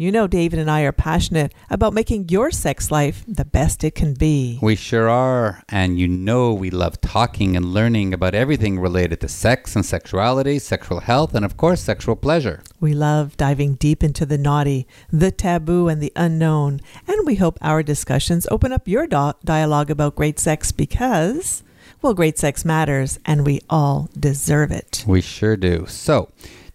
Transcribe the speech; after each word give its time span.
You 0.00 0.10
know, 0.10 0.26
David 0.26 0.58
and 0.58 0.70
I 0.70 0.80
are 0.84 0.92
passionate 0.92 1.52
about 1.68 1.92
making 1.92 2.30
your 2.30 2.50
sex 2.50 2.90
life 2.90 3.22
the 3.28 3.44
best 3.44 3.84
it 3.84 3.94
can 3.94 4.14
be. 4.14 4.58
We 4.62 4.74
sure 4.74 5.10
are. 5.10 5.62
And 5.68 6.00
you 6.00 6.08
know, 6.08 6.54
we 6.54 6.70
love 6.70 7.02
talking 7.02 7.54
and 7.54 7.66
learning 7.74 8.14
about 8.14 8.34
everything 8.34 8.80
related 8.80 9.20
to 9.20 9.28
sex 9.28 9.76
and 9.76 9.84
sexuality, 9.84 10.58
sexual 10.58 11.00
health, 11.00 11.34
and 11.34 11.44
of 11.44 11.58
course, 11.58 11.82
sexual 11.82 12.16
pleasure. 12.16 12.62
We 12.80 12.94
love 12.94 13.36
diving 13.36 13.74
deep 13.74 14.02
into 14.02 14.24
the 14.24 14.38
naughty, 14.38 14.86
the 15.12 15.30
taboo, 15.30 15.88
and 15.88 16.00
the 16.00 16.12
unknown. 16.16 16.80
And 17.06 17.26
we 17.26 17.34
hope 17.34 17.58
our 17.60 17.82
discussions 17.82 18.46
open 18.50 18.72
up 18.72 18.88
your 18.88 19.06
do- 19.06 19.34
dialogue 19.44 19.90
about 19.90 20.16
great 20.16 20.38
sex 20.38 20.72
because, 20.72 21.62
well, 22.00 22.14
great 22.14 22.38
sex 22.38 22.64
matters 22.64 23.18
and 23.26 23.44
we 23.44 23.60
all 23.68 24.08
deserve 24.18 24.70
it. 24.70 25.04
We 25.06 25.20
sure 25.20 25.58
do. 25.58 25.84
So, 25.88 26.30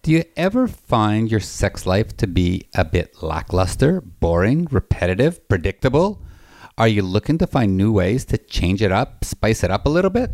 do 0.05 0.12
you 0.12 0.23
ever 0.38 0.68
find 0.68 1.32
your 1.32 1.40
sex 1.40 1.88
life 1.88 2.16
to 2.16 2.27
be 2.27 2.68
a 2.76 2.86
bit 2.86 3.23
lackluster, 3.23 4.02
boring, 4.02 4.67
repetitive, 4.70 5.50
predictable? 5.50 6.22
Are 6.78 6.88
you 6.88 7.02
looking 7.02 7.39
to 7.39 7.47
find 7.47 7.75
new 7.75 7.92
ways 7.92 8.23
to 8.25 8.38
change 8.38 8.84
it 8.84 8.92
up, 8.92 9.25
spice 9.25 9.64
it 9.64 9.72
up 9.72 9.88
a 9.88 9.89
little 9.89 10.12
bit? 10.12 10.30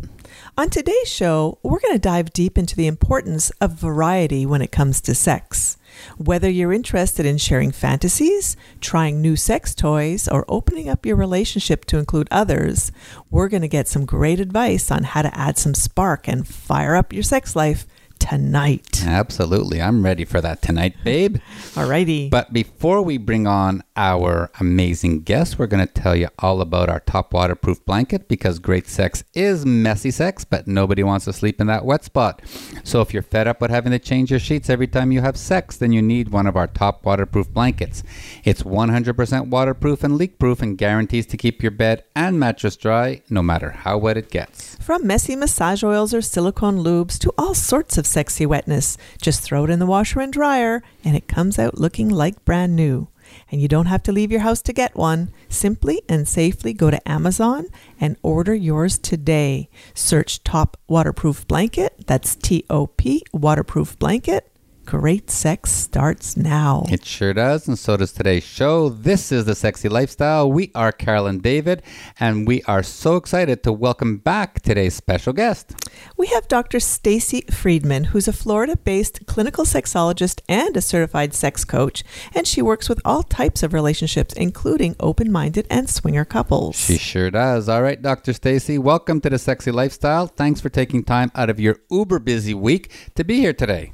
On 0.58 0.70
today's 0.70 1.08
show, 1.08 1.58
we're 1.64 1.80
going 1.80 1.94
to 1.94 2.00
dive 2.00 2.34
deep 2.34 2.58
into 2.58 2.76
the 2.76 2.86
importance 2.86 3.50
of 3.62 3.80
variety 3.80 4.46
when 4.46 4.62
it 4.62 4.74
comes 4.74 5.00
to 5.00 5.16
sex. 5.16 5.78
Whether 6.18 6.50
you're 6.50 6.74
interested 6.74 7.26
in 7.26 7.38
sharing 7.38 7.72
fantasies, 7.72 8.58
trying 8.82 9.22
new 9.22 9.38
sex 9.38 9.74
toys, 9.74 10.28
or 10.28 10.44
opening 10.50 10.90
up 10.90 11.06
your 11.06 11.16
relationship 11.16 11.86
to 11.86 11.98
include 11.98 12.28
others, 12.30 12.92
we're 13.30 13.48
going 13.48 13.62
to 13.62 13.70
get 13.70 13.88
some 13.88 14.06
great 14.06 14.42
advice 14.42 14.92
on 14.92 15.04
how 15.04 15.22
to 15.22 15.38
add 15.38 15.58
some 15.58 15.74
spark 15.74 16.28
and 16.28 16.46
fire 16.46 16.98
up 16.98 17.14
your 17.14 17.24
sex 17.24 17.56
life 17.56 17.88
tonight. 18.22 19.04
Absolutely. 19.04 19.82
I'm 19.82 20.06
ready 20.06 20.26
for 20.26 20.42
that 20.42 20.62
tonight, 20.62 20.96
babe. 21.04 21.38
Alrighty. 21.74 22.30
But 22.30 22.54
before 22.54 23.02
we 23.02 23.18
bring 23.18 23.48
on 23.48 23.84
our 23.96 24.52
amazing 24.60 25.24
guest, 25.24 25.58
we're 25.58 25.66
going 25.66 25.86
to 25.86 25.92
tell 25.92 26.16
you 26.16 26.30
all 26.38 26.62
about 26.62 26.88
our 26.88 27.00
top 27.00 27.34
waterproof 27.34 27.84
blanket 27.84 28.28
because 28.28 28.60
great 28.60 28.88
sex 28.88 29.24
is 29.34 29.66
messy 29.66 30.12
sex, 30.12 30.46
but 30.46 30.68
nobody 30.68 31.02
wants 31.02 31.26
to 31.26 31.34
sleep 31.34 31.60
in 31.60 31.66
that 31.68 31.84
wet 31.84 32.04
spot. 32.04 32.44
So 32.84 33.02
if 33.02 33.12
you're 33.12 33.24
fed 33.24 33.48
up 33.48 33.60
with 33.60 33.72
having 33.72 33.92
to 33.92 34.00
change 34.00 34.30
your 34.30 34.40
sheets 34.40 34.70
every 34.70 34.88
time 34.88 35.12
you 35.12 35.22
have 35.22 35.36
sex, 35.36 35.78
then 35.78 35.92
you 35.92 36.02
need 36.04 36.30
one 36.30 36.46
of 36.46 36.56
our 36.56 36.68
top 36.68 37.04
waterproof 37.04 37.52
blankets. 37.52 38.04
It's 38.44 38.62
100% 38.62 39.48
waterproof 39.48 40.04
and 40.04 40.16
leak 40.16 40.38
proof 40.38 40.62
and 40.62 40.78
guarantees 40.78 41.26
to 41.26 41.38
keep 41.38 41.64
your 41.64 41.72
bed 41.72 42.04
and 42.16 42.40
mattress 42.40 42.76
dry 42.76 43.24
no 43.32 43.42
matter 43.42 43.72
how 43.72 43.98
wet 43.98 44.18
it 44.18 44.30
gets. 44.30 44.76
From 44.92 45.08
messy 45.08 45.38
massage 45.38 45.86
oils 45.86 46.14
or 46.14 46.22
silicone 46.22 46.84
lubes 46.84 47.18
to 47.20 47.32
all 47.38 47.54
sorts 47.54 47.98
of 47.98 48.06
sexy 48.06 48.46
wetness, 48.46 48.98
just 49.22 49.40
throw 49.40 49.64
it 49.64 49.70
in 49.70 49.80
the 49.80 49.86
washer 49.86 50.20
and 50.20 50.34
dryer 50.34 50.84
and 51.06 51.16
it 51.16 51.30
comes 51.30 51.58
out 51.58 51.78
looking 51.78 52.10
like 52.10 52.44
brand 52.44 52.76
new. 52.76 53.08
And 53.50 53.62
you 53.62 53.70
don't 53.70 53.86
have 53.86 54.04
to 54.04 54.12
leave 54.12 54.34
your 54.34 54.42
house 54.42 54.62
to 54.64 54.74
get 54.74 54.94
one. 54.94 55.32
Simply 55.48 56.02
and 56.10 56.28
safely 56.28 56.74
go 56.74 56.92
to 56.92 57.10
Amazon 57.10 57.68
and 58.02 58.18
order 58.22 58.54
yours 58.54 58.98
today. 58.98 59.70
Search 59.94 60.44
Top 60.44 60.76
Waterproof 60.90 61.48
Blanket, 61.48 62.06
that's 62.06 62.36
T 62.36 62.66
O 62.70 62.88
P 62.88 63.24
Waterproof 63.32 63.98
Blanket. 63.98 64.51
Great 64.92 65.32
sex 65.32 65.72
starts 65.72 66.36
now. 66.36 66.84
It 66.90 67.06
sure 67.06 67.34
does, 67.34 67.66
and 67.66 67.80
so 67.80 67.96
does 67.96 68.12
today's 68.12 68.44
show. 68.44 68.90
This 68.90 69.32
is 69.32 69.46
the 69.46 69.56
Sexy 69.56 69.88
Lifestyle. 69.88 70.52
We 70.52 70.70
are 70.76 70.92
Carol 70.92 71.28
and 71.28 71.42
David, 71.42 71.82
and 72.20 72.46
we 72.46 72.62
are 72.64 72.84
so 72.84 73.16
excited 73.16 73.64
to 73.64 73.72
welcome 73.72 74.18
back 74.18 74.60
today's 74.60 74.94
special 74.94 75.32
guest. 75.32 75.74
We 76.18 76.28
have 76.28 76.50
Dr. 76.50 76.82
Stacy 76.82 77.46
Friedman, 77.50 78.04
who's 78.12 78.28
a 78.28 78.34
Florida-based 78.34 79.28
clinical 79.28 79.64
sexologist 79.64 80.42
and 80.50 80.76
a 80.76 80.82
certified 80.82 81.34
sex 81.34 81.64
coach, 81.64 82.04
and 82.36 82.46
she 82.46 82.62
works 82.62 82.90
with 82.90 83.00
all 83.06 83.24
types 83.24 83.64
of 83.64 83.74
relationships, 83.74 84.34
including 84.34 84.98
open-minded 85.00 85.68
and 85.70 85.90
swinger 85.90 86.26
couples. 86.26 86.76
She 86.76 86.98
sure 86.98 87.32
does. 87.32 87.70
All 87.70 87.82
right, 87.82 88.02
Dr. 88.02 88.34
Stacy, 88.34 88.78
welcome 88.78 89.22
to 89.22 89.30
the 89.30 89.40
Sexy 89.40 89.72
Lifestyle. 89.72 90.28
Thanks 90.28 90.60
for 90.60 90.68
taking 90.68 91.06
time 91.06 91.32
out 91.34 91.50
of 91.50 91.62
your 91.62 91.78
uber 91.90 92.20
busy 92.20 92.54
week 92.54 92.92
to 93.16 93.24
be 93.24 93.40
here 93.40 93.54
today. 93.54 93.94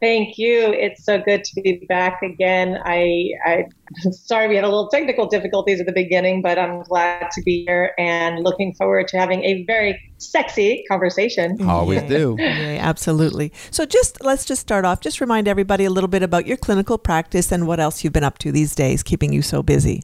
Thank 0.00 0.38
you. 0.38 0.72
It's 0.72 1.04
so 1.04 1.18
good 1.18 1.42
to 1.42 1.60
be 1.60 1.84
back 1.88 2.22
again. 2.22 2.78
I, 2.84 3.32
I 3.44 3.64
am 4.04 4.12
sorry 4.12 4.46
we 4.46 4.54
had 4.54 4.62
a 4.62 4.68
little 4.68 4.88
technical 4.88 5.26
difficulties 5.26 5.80
at 5.80 5.86
the 5.86 5.92
beginning, 5.92 6.40
but 6.40 6.56
I'm 6.56 6.84
glad 6.84 7.30
to 7.32 7.42
be 7.42 7.64
here 7.66 7.94
and 7.98 8.44
looking 8.44 8.74
forward 8.74 9.08
to 9.08 9.18
having 9.18 9.42
a 9.42 9.64
very 9.64 10.00
sexy 10.18 10.84
conversation. 10.88 11.60
Always 11.62 12.02
do. 12.02 12.36
Yeah, 12.48 12.78
absolutely. 12.80 13.52
So 13.70 13.84
just 13.84 14.22
let's 14.22 14.44
just 14.44 14.60
start 14.62 14.84
off. 14.84 15.00
Just 15.00 15.20
remind 15.20 15.48
everybody 15.48 15.84
a 15.84 15.90
little 15.90 16.08
bit 16.08 16.22
about 16.22 16.46
your 16.46 16.56
clinical 16.56 16.98
practice 16.98 17.50
and 17.52 17.66
what 17.66 17.80
else 17.80 18.02
you've 18.02 18.12
been 18.12 18.24
up 18.24 18.38
to 18.38 18.52
these 18.52 18.74
days, 18.74 19.02
keeping 19.02 19.32
you 19.32 19.42
so 19.42 19.62
busy. 19.62 20.02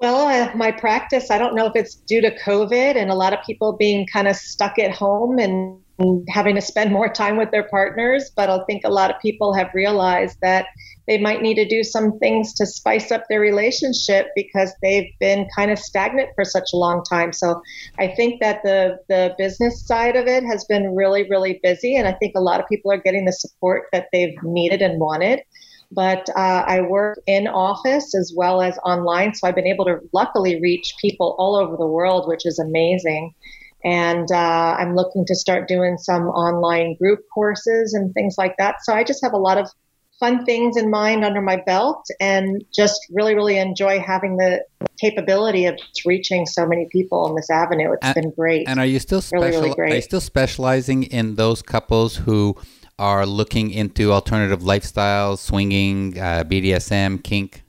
Well, 0.00 0.28
uh, 0.28 0.54
my 0.54 0.72
practice, 0.72 1.30
I 1.30 1.38
don't 1.38 1.54
know 1.54 1.66
if 1.66 1.72
it's 1.74 1.94
due 1.94 2.20
to 2.20 2.36
COVID 2.40 2.96
and 2.96 3.10
a 3.10 3.14
lot 3.14 3.32
of 3.32 3.38
people 3.46 3.72
being 3.72 4.06
kind 4.12 4.28
of 4.28 4.36
stuck 4.36 4.78
at 4.78 4.92
home 4.92 5.38
and 5.38 5.80
having 6.28 6.54
to 6.54 6.60
spend 6.60 6.92
more 6.92 7.08
time 7.08 7.36
with 7.36 7.50
their 7.50 7.68
partners, 7.68 8.30
but 8.36 8.50
I 8.50 8.62
think 8.66 8.82
a 8.84 8.90
lot 8.90 9.10
of 9.10 9.20
people 9.20 9.54
have 9.54 9.70
realized 9.72 10.38
that 10.42 10.66
they 11.06 11.18
might 11.18 11.40
need 11.40 11.54
to 11.54 11.66
do 11.66 11.82
some 11.82 12.18
things 12.18 12.52
to 12.54 12.66
spice 12.66 13.10
up 13.10 13.24
their 13.28 13.40
relationship 13.40 14.26
because 14.34 14.74
they've 14.82 15.10
been 15.20 15.48
kind 15.56 15.70
of 15.70 15.78
stagnant 15.78 16.30
for 16.34 16.44
such 16.44 16.70
a 16.74 16.76
long 16.76 17.02
time. 17.04 17.32
So 17.32 17.62
I 17.98 18.08
think 18.08 18.40
that 18.40 18.62
the 18.62 18.98
the 19.08 19.34
business 19.38 19.86
side 19.86 20.16
of 20.16 20.26
it 20.26 20.44
has 20.44 20.64
been 20.64 20.94
really 20.94 21.28
really 21.30 21.60
busy 21.62 21.96
and 21.96 22.06
I 22.06 22.12
think 22.12 22.32
a 22.36 22.40
lot 22.40 22.60
of 22.60 22.68
people 22.68 22.92
are 22.92 23.00
getting 23.00 23.24
the 23.24 23.32
support 23.32 23.84
that 23.92 24.08
they've 24.12 24.36
needed 24.42 24.82
and 24.82 25.00
wanted. 25.00 25.40
But 25.92 26.28
uh, 26.30 26.64
I 26.66 26.80
work 26.80 27.20
in 27.28 27.46
office 27.46 28.12
as 28.16 28.34
well 28.36 28.60
as 28.60 28.76
online, 28.78 29.34
so 29.34 29.46
I've 29.46 29.54
been 29.54 29.68
able 29.68 29.84
to 29.84 30.00
luckily 30.12 30.60
reach 30.60 30.94
people 31.00 31.36
all 31.38 31.54
over 31.54 31.76
the 31.76 31.86
world, 31.86 32.26
which 32.26 32.44
is 32.44 32.58
amazing 32.58 33.32
and 33.84 34.30
uh, 34.30 34.76
I'm 34.78 34.94
looking 34.94 35.24
to 35.26 35.34
start 35.34 35.68
doing 35.68 35.96
some 35.98 36.28
online 36.28 36.96
group 36.96 37.20
courses 37.32 37.94
and 37.94 38.12
things 38.14 38.36
like 38.38 38.56
that. 38.58 38.76
So 38.82 38.92
I 38.92 39.04
just 39.04 39.22
have 39.22 39.32
a 39.32 39.38
lot 39.38 39.58
of 39.58 39.70
fun 40.18 40.44
things 40.44 40.76
in 40.76 40.90
mind 40.90 41.24
under 41.24 41.42
my 41.42 41.56
belt 41.66 42.06
and 42.20 42.64
just 42.74 43.00
really, 43.12 43.34
really 43.34 43.58
enjoy 43.58 44.00
having 44.00 44.36
the 44.36 44.64
capability 45.00 45.66
of 45.66 45.78
reaching 46.06 46.46
so 46.46 46.66
many 46.66 46.88
people 46.90 47.28
in 47.28 47.34
this 47.34 47.50
avenue. 47.50 47.92
It's 47.92 48.06
and, 48.06 48.14
been 48.14 48.30
great. 48.30 48.68
And 48.68 48.80
are 48.80 48.86
you 48.86 48.98
still 48.98 49.20
special, 49.20 49.44
really, 49.44 49.56
really 49.56 49.74
great. 49.74 49.92
are 49.92 49.96
you 49.96 50.02
still 50.02 50.20
specializing 50.20 51.04
in 51.04 51.34
those 51.34 51.62
couples 51.62 52.16
who 52.16 52.56
are 52.98 53.26
looking 53.26 53.70
into 53.70 54.12
alternative 54.12 54.60
lifestyles, 54.60 55.38
swinging, 55.38 56.18
uh, 56.18 56.44
BDSM, 56.44 57.22
kink? 57.22 57.62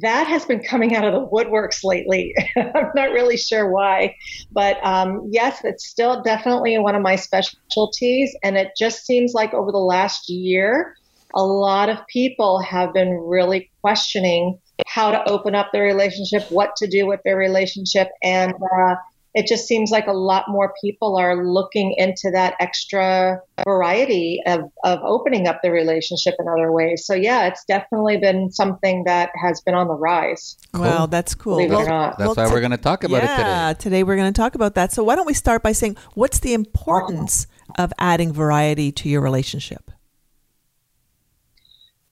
That 0.00 0.26
has 0.26 0.44
been 0.44 0.62
coming 0.62 0.94
out 0.94 1.04
of 1.04 1.12
the 1.12 1.26
woodworks 1.26 1.84
lately. 1.84 2.34
I'm 2.56 2.90
not 2.94 3.10
really 3.10 3.36
sure 3.36 3.70
why, 3.70 4.16
but 4.50 4.84
um, 4.84 5.28
yes, 5.30 5.60
it's 5.64 5.86
still 5.86 6.22
definitely 6.22 6.78
one 6.78 6.94
of 6.94 7.02
my 7.02 7.16
specialties. 7.16 8.34
And 8.42 8.56
it 8.56 8.72
just 8.76 9.04
seems 9.04 9.34
like 9.34 9.52
over 9.52 9.70
the 9.70 9.78
last 9.78 10.28
year, 10.28 10.96
a 11.34 11.42
lot 11.42 11.88
of 11.88 11.98
people 12.08 12.60
have 12.60 12.92
been 12.92 13.10
really 13.12 13.70
questioning 13.80 14.58
how 14.86 15.10
to 15.10 15.30
open 15.30 15.54
up 15.54 15.70
their 15.72 15.84
relationship, 15.84 16.50
what 16.50 16.76
to 16.76 16.86
do 16.86 17.06
with 17.06 17.20
their 17.24 17.36
relationship, 17.36 18.08
and 18.22 18.52
uh, 18.52 18.94
it 19.34 19.46
just 19.46 19.66
seems 19.66 19.90
like 19.90 20.06
a 20.06 20.12
lot 20.12 20.44
more 20.48 20.74
people 20.82 21.16
are 21.16 21.44
looking 21.46 21.94
into 21.96 22.30
that 22.32 22.54
extra 22.60 23.40
variety 23.64 24.40
of, 24.46 24.60
of 24.84 25.00
opening 25.02 25.46
up 25.46 25.60
the 25.62 25.70
relationship 25.70 26.34
in 26.38 26.46
other 26.48 26.70
ways. 26.70 27.06
So 27.06 27.14
yeah, 27.14 27.46
it's 27.46 27.64
definitely 27.64 28.18
been 28.18 28.52
something 28.52 29.04
that 29.04 29.30
has 29.42 29.62
been 29.62 29.74
on 29.74 29.88
the 29.88 29.94
rise. 29.94 30.58
Cool. 30.72 30.82
Wow, 30.82 31.06
that's 31.06 31.34
cool. 31.34 31.56
Believe 31.56 31.70
well, 31.70 31.80
it 31.80 31.86
or 31.86 31.88
not. 31.88 32.18
That's 32.18 32.36
well, 32.36 32.46
why 32.46 32.52
we're 32.52 32.60
going 32.60 32.72
to 32.72 32.76
talk 32.76 33.04
about 33.04 33.22
yeah, 33.22 33.32
it 33.32 33.36
today. 33.36 33.48
Yeah, 33.48 33.72
today 33.72 34.02
we're 34.02 34.16
going 34.16 34.32
to 34.32 34.38
talk 34.38 34.54
about 34.54 34.74
that. 34.74 34.92
So 34.92 35.02
why 35.02 35.16
don't 35.16 35.26
we 35.26 35.34
start 35.34 35.62
by 35.62 35.72
saying 35.72 35.96
what's 36.14 36.40
the 36.40 36.52
importance 36.52 37.46
of 37.78 37.92
adding 37.98 38.32
variety 38.32 38.92
to 38.92 39.08
your 39.08 39.22
relationship? 39.22 39.90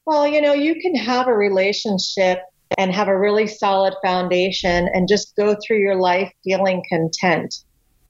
Well, 0.07 0.27
you 0.27 0.41
know, 0.41 0.55
you 0.55 0.81
can 0.81 0.95
have 0.97 1.29
a 1.29 1.35
relationship 1.35 2.41
and 2.79 2.93
have 2.93 3.09
a 3.09 3.19
really 3.19 3.47
solid 3.47 3.95
foundation 4.03 4.89
and 4.93 5.09
just 5.09 5.35
go 5.37 5.57
through 5.57 5.79
your 5.79 5.97
life 5.97 6.33
feeling 6.45 6.83
content. 6.89 7.55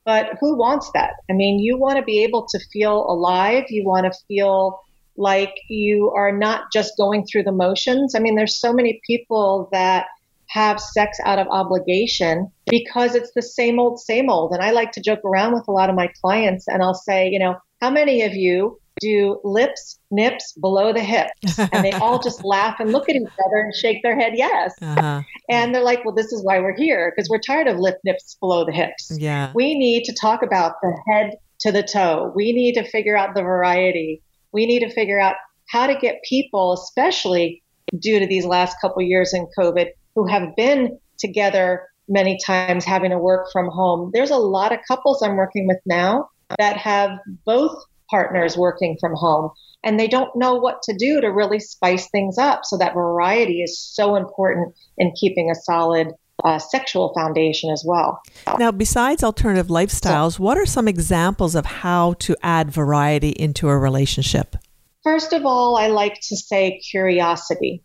But 0.05 0.31
who 0.41 0.57
wants 0.57 0.91
that? 0.95 1.15
I 1.31 1.35
mean, 1.35 1.59
you 1.59 1.79
want 1.79 1.99
to 1.99 2.03
be 2.03 2.23
able 2.25 2.47
to 2.49 2.59
feel 2.73 3.05
alive. 3.09 3.65
You 3.69 3.85
want 3.85 4.13
to 4.13 4.19
feel 4.27 4.81
like 5.17 5.55
you 5.69 6.11
are 6.17 6.33
not 6.33 6.73
just 6.73 6.97
going 6.97 7.27
through 7.27 7.45
the 7.45 7.53
motions. 7.53 8.15
I 8.15 8.19
mean, 8.19 8.37
there's 8.37 8.61
so 8.61 8.73
many 8.73 9.01
people 9.07 9.69
that 9.73 10.07
have 10.49 10.81
sex 10.81 11.19
out 11.25 11.39
of 11.39 11.47
obligation 11.49 12.51
because 12.69 13.15
it's 13.15 13.31
the 13.35 13.43
same 13.43 13.79
old, 13.79 14.01
same 14.01 14.29
old. 14.29 14.53
And 14.53 14.63
I 14.63 14.73
like 14.73 14.93
to 14.93 15.01
joke 15.01 15.21
around 15.25 15.53
with 15.53 15.69
a 15.69 15.73
lot 15.73 15.91
of 15.91 15.97
my 15.97 16.09
clients 16.21 16.67
and 16.67 16.83
I'll 16.83 16.95
say, 16.95 17.29
you 17.29 17.39
know, 17.39 17.57
how 17.81 17.91
many 17.91 18.23
of 18.23 18.35
you 18.35 18.81
do 19.01 19.41
lips, 19.43 19.99
nips 20.11 20.53
below 20.53 20.93
the 20.93 21.03
hips? 21.03 21.59
And 21.59 21.85
they 21.85 21.93
all 21.93 22.21
just 22.21 22.45
laugh 22.45 22.79
and 22.79 22.93
look 22.93 23.09
at 23.09 23.17
each 23.17 23.29
other 23.47 23.57
and 23.57 23.75
shake 23.75 24.03
their 24.03 24.19
head, 24.19 24.33
yes. 24.37 24.75
Uh-huh. 24.81 25.23
And 25.49 25.75
they're 25.75 25.83
like, 25.83 26.05
well, 26.05 26.15
this 26.15 26.33
is 26.33 26.45
why 26.45 26.61
we're 26.61 26.77
here 26.77 27.13
because 27.15 27.29
we're 27.29 27.41
tired 27.41 27.67
of 27.67 27.79
lip, 27.79 27.99
nips 28.05 28.37
below 28.41 28.65
the 28.65 28.73
hips. 28.73 29.11
Yeah. 29.19 29.53
We 29.55 29.79
need 29.79 30.05
to 30.05 30.15
talk 30.15 30.43
about 30.43 30.75
the 30.83 30.97
head 31.09 31.33
to 31.61 31.73
the 31.73 31.83
toe. 31.83 32.33
We 32.35 32.53
need 32.53 32.75
to 32.75 32.85
figure 32.89 33.17
out 33.17 33.35
the 33.35 33.43
variety. 33.43 34.23
We 34.53 34.67
need 34.67 34.81
to 34.81 34.91
figure 34.91 35.21
out 35.21 35.37
how 35.69 35.87
to 35.87 35.95
get 35.95 36.21
people, 36.29 36.73
especially 36.73 37.63
due 37.99 38.19
to 38.19 38.27
these 38.27 38.45
last 38.45 38.77
couple 38.81 39.03
years 39.03 39.33
in 39.35 39.47
COVID, 39.59 39.91
who 40.15 40.27
have 40.27 40.55
been 40.57 40.99
together 41.19 41.87
many 42.09 42.39
times 42.45 42.85
having 42.85 43.11
to 43.11 43.19
work 43.19 43.47
from 43.53 43.69
home. 43.69 44.11
There's 44.13 44.31
a 44.31 44.37
lot 44.37 44.73
of 44.73 44.81
couples 44.87 45.23
I'm 45.23 45.37
working 45.37 45.67
with 45.67 45.79
now 45.87 46.29
that 46.59 46.77
have 46.77 47.11
both 47.45 47.85
partners 48.11 48.57
working 48.57 48.97
from 49.01 49.15
home 49.15 49.51
and 49.83 49.99
they 49.99 50.09
don't 50.09 50.35
know 50.37 50.55
what 50.55 50.83
to 50.83 50.95
do 50.97 51.21
to 51.21 51.29
really 51.29 51.59
spice 51.59 52.09
things 52.11 52.39
up. 52.39 52.65
So 52.65 52.77
that 52.79 52.95
variety 52.95 53.63
is 53.63 53.79
so 53.79 54.17
important 54.17 54.75
in 54.99 55.13
keeping 55.19 55.51
a 55.51 55.55
solid 55.55 56.09
uh, 56.45 56.59
sexual 56.59 57.13
foundation 57.15 57.71
as 57.71 57.85
well. 57.87 58.23
Now, 58.59 58.73
besides 58.73 59.23
alternative 59.23 59.69
lifestyles, 59.69 60.39
what 60.39 60.59
are 60.59 60.67
some 60.67 60.89
examples 60.89 61.55
of 61.55 61.67
how 61.67 62.15
to 62.15 62.37
add 62.43 62.71
variety 62.71 63.31
into 63.31 63.69
a 63.69 63.79
relationship? 63.79 64.57
First 65.03 65.33
of 65.33 65.47
all, 65.47 65.77
I 65.77 65.89
like 65.89 66.19
to 66.29 66.37
say 66.37 66.79
curiosity. 66.91 67.83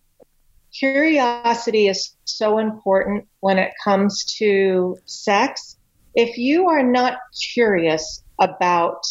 Curiosity 0.77 1.87
is 1.87 2.13
so 2.25 2.57
important 2.57 3.27
when 3.39 3.57
it 3.57 3.71
comes 3.83 4.25
to 4.39 4.97
sex. 5.05 5.77
If 6.13 6.37
you 6.37 6.67
are 6.67 6.83
not 6.83 7.17
curious 7.53 8.21
about 8.39 9.05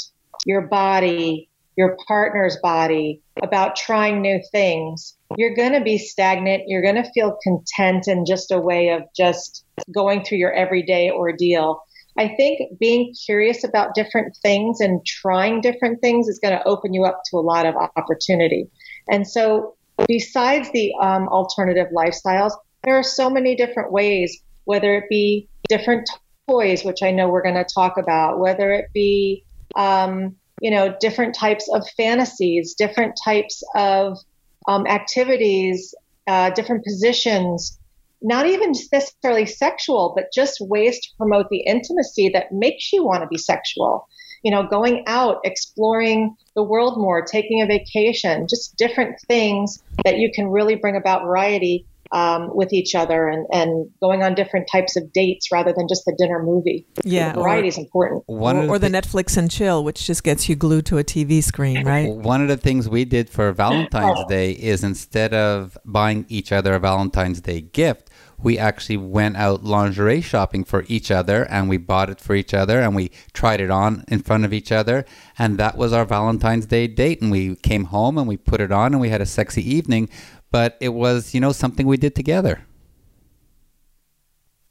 your 0.44 0.62
body, 0.62 1.48
your 1.76 1.96
partner's 2.06 2.56
body, 2.62 3.20
about 3.42 3.76
trying 3.76 4.22
new 4.22 4.40
things, 4.52 5.16
you're 5.36 5.54
going 5.54 5.72
to 5.72 5.80
be 5.80 5.98
stagnant. 5.98 6.64
You're 6.66 6.82
going 6.82 7.02
to 7.02 7.10
feel 7.12 7.36
content 7.42 8.06
in 8.06 8.24
just 8.24 8.50
a 8.50 8.58
way 8.58 8.90
of 8.90 9.02
just 9.16 9.64
going 9.92 10.24
through 10.24 10.38
your 10.38 10.52
everyday 10.52 11.10
ordeal. 11.10 11.82
I 12.16 12.28
think 12.28 12.78
being 12.78 13.12
curious 13.26 13.64
about 13.64 13.94
different 13.94 14.36
things 14.40 14.80
and 14.80 15.04
trying 15.04 15.60
different 15.60 16.00
things 16.00 16.28
is 16.28 16.38
going 16.38 16.56
to 16.56 16.66
open 16.66 16.94
you 16.94 17.04
up 17.04 17.22
to 17.30 17.38
a 17.38 17.40
lot 17.40 17.66
of 17.66 17.74
opportunity. 17.96 18.68
And 19.10 19.26
so, 19.26 19.74
besides 20.06 20.70
the 20.72 20.92
um, 21.00 21.28
alternative 21.28 21.88
lifestyles, 21.94 22.52
there 22.84 22.96
are 22.96 23.02
so 23.02 23.28
many 23.28 23.56
different 23.56 23.90
ways, 23.90 24.40
whether 24.64 24.94
it 24.96 25.04
be 25.10 25.48
different 25.68 26.08
toys, 26.48 26.84
which 26.84 27.02
I 27.02 27.10
know 27.10 27.28
we're 27.28 27.42
going 27.42 27.54
to 27.56 27.64
talk 27.64 27.96
about, 27.96 28.38
whether 28.38 28.70
it 28.70 28.86
be 28.92 29.44
um, 29.76 30.36
you 30.60 30.70
know, 30.70 30.94
different 31.00 31.34
types 31.34 31.68
of 31.72 31.86
fantasies, 31.96 32.74
different 32.74 33.18
types 33.22 33.62
of 33.74 34.18
um, 34.66 34.86
activities, 34.86 35.94
uh, 36.26 36.50
different 36.50 36.84
positions, 36.84 37.78
not 38.22 38.46
even 38.46 38.72
necessarily 38.92 39.46
sexual, 39.46 40.12
but 40.16 40.32
just 40.32 40.58
ways 40.60 40.98
to 41.00 41.08
promote 41.18 41.48
the 41.50 41.60
intimacy 41.60 42.30
that 42.30 42.52
makes 42.52 42.92
you 42.92 43.04
want 43.04 43.22
to 43.22 43.28
be 43.28 43.36
sexual. 43.36 44.08
You 44.42 44.50
know, 44.50 44.66
going 44.66 45.04
out, 45.06 45.40
exploring 45.44 46.36
the 46.54 46.62
world 46.62 46.98
more, 46.98 47.22
taking 47.22 47.62
a 47.62 47.66
vacation, 47.66 48.46
just 48.48 48.76
different 48.76 49.16
things 49.26 49.82
that 50.04 50.18
you 50.18 50.30
can 50.34 50.48
really 50.48 50.76
bring 50.76 50.96
about 50.96 51.22
variety 51.22 51.86
um, 52.14 52.54
with 52.54 52.72
each 52.72 52.94
other 52.94 53.28
and, 53.28 53.44
and 53.52 53.90
going 54.00 54.22
on 54.22 54.36
different 54.36 54.68
types 54.70 54.96
of 54.96 55.12
dates 55.12 55.50
rather 55.50 55.74
than 55.76 55.88
just 55.88 56.04
the 56.06 56.14
dinner 56.16 56.40
movie. 56.40 56.86
Yeah, 57.04 57.32
the 57.32 57.40
variety 57.40 57.68
is 57.68 57.76
important. 57.76 58.22
One 58.26 58.56
or, 58.56 58.68
or 58.68 58.78
the, 58.78 58.88
the 58.88 58.96
Netflix 58.96 59.36
and 59.36 59.50
chill, 59.50 59.82
which 59.82 60.06
just 60.06 60.22
gets 60.22 60.48
you 60.48 60.54
glued 60.54 60.86
to 60.86 60.98
a 60.98 61.04
TV 61.04 61.42
screen, 61.42 61.84
right? 61.84 62.08
One 62.08 62.40
of 62.40 62.46
the 62.46 62.56
things 62.56 62.88
we 62.88 63.04
did 63.04 63.28
for 63.28 63.52
Valentine's 63.52 64.20
oh. 64.20 64.28
Day 64.28 64.52
is 64.52 64.84
instead 64.84 65.34
of 65.34 65.76
buying 65.84 66.24
each 66.28 66.52
other 66.52 66.74
a 66.74 66.78
Valentine's 66.78 67.40
Day 67.40 67.60
gift, 67.60 68.10
we 68.38 68.58
actually 68.58 68.96
went 68.96 69.36
out 69.36 69.64
lingerie 69.64 70.20
shopping 70.20 70.64
for 70.64 70.84
each 70.86 71.10
other 71.10 71.44
and 71.44 71.68
we 71.68 71.78
bought 71.78 72.10
it 72.10 72.20
for 72.20 72.34
each 72.34 72.52
other 72.52 72.80
and 72.80 72.94
we 72.94 73.10
tried 73.32 73.60
it 73.60 73.70
on 73.70 74.04
in 74.08 74.20
front 74.20 74.44
of 74.44 74.52
each 74.52 74.70
other 74.70 75.04
and 75.38 75.56
that 75.58 75.76
was 75.76 75.92
our 75.92 76.04
Valentine's 76.04 76.66
Day 76.66 76.86
date 76.86 77.22
and 77.22 77.30
we 77.30 77.56
came 77.56 77.84
home 77.84 78.18
and 78.18 78.28
we 78.28 78.36
put 78.36 78.60
it 78.60 78.70
on 78.70 78.92
and 78.92 79.00
we 79.00 79.08
had 79.08 79.20
a 79.20 79.26
sexy 79.26 79.62
evening 79.68 80.08
but 80.54 80.76
it 80.78 80.90
was, 80.90 81.34
you 81.34 81.40
know, 81.40 81.50
something 81.50 81.84
we 81.84 81.96
did 81.96 82.14
together. 82.14 82.64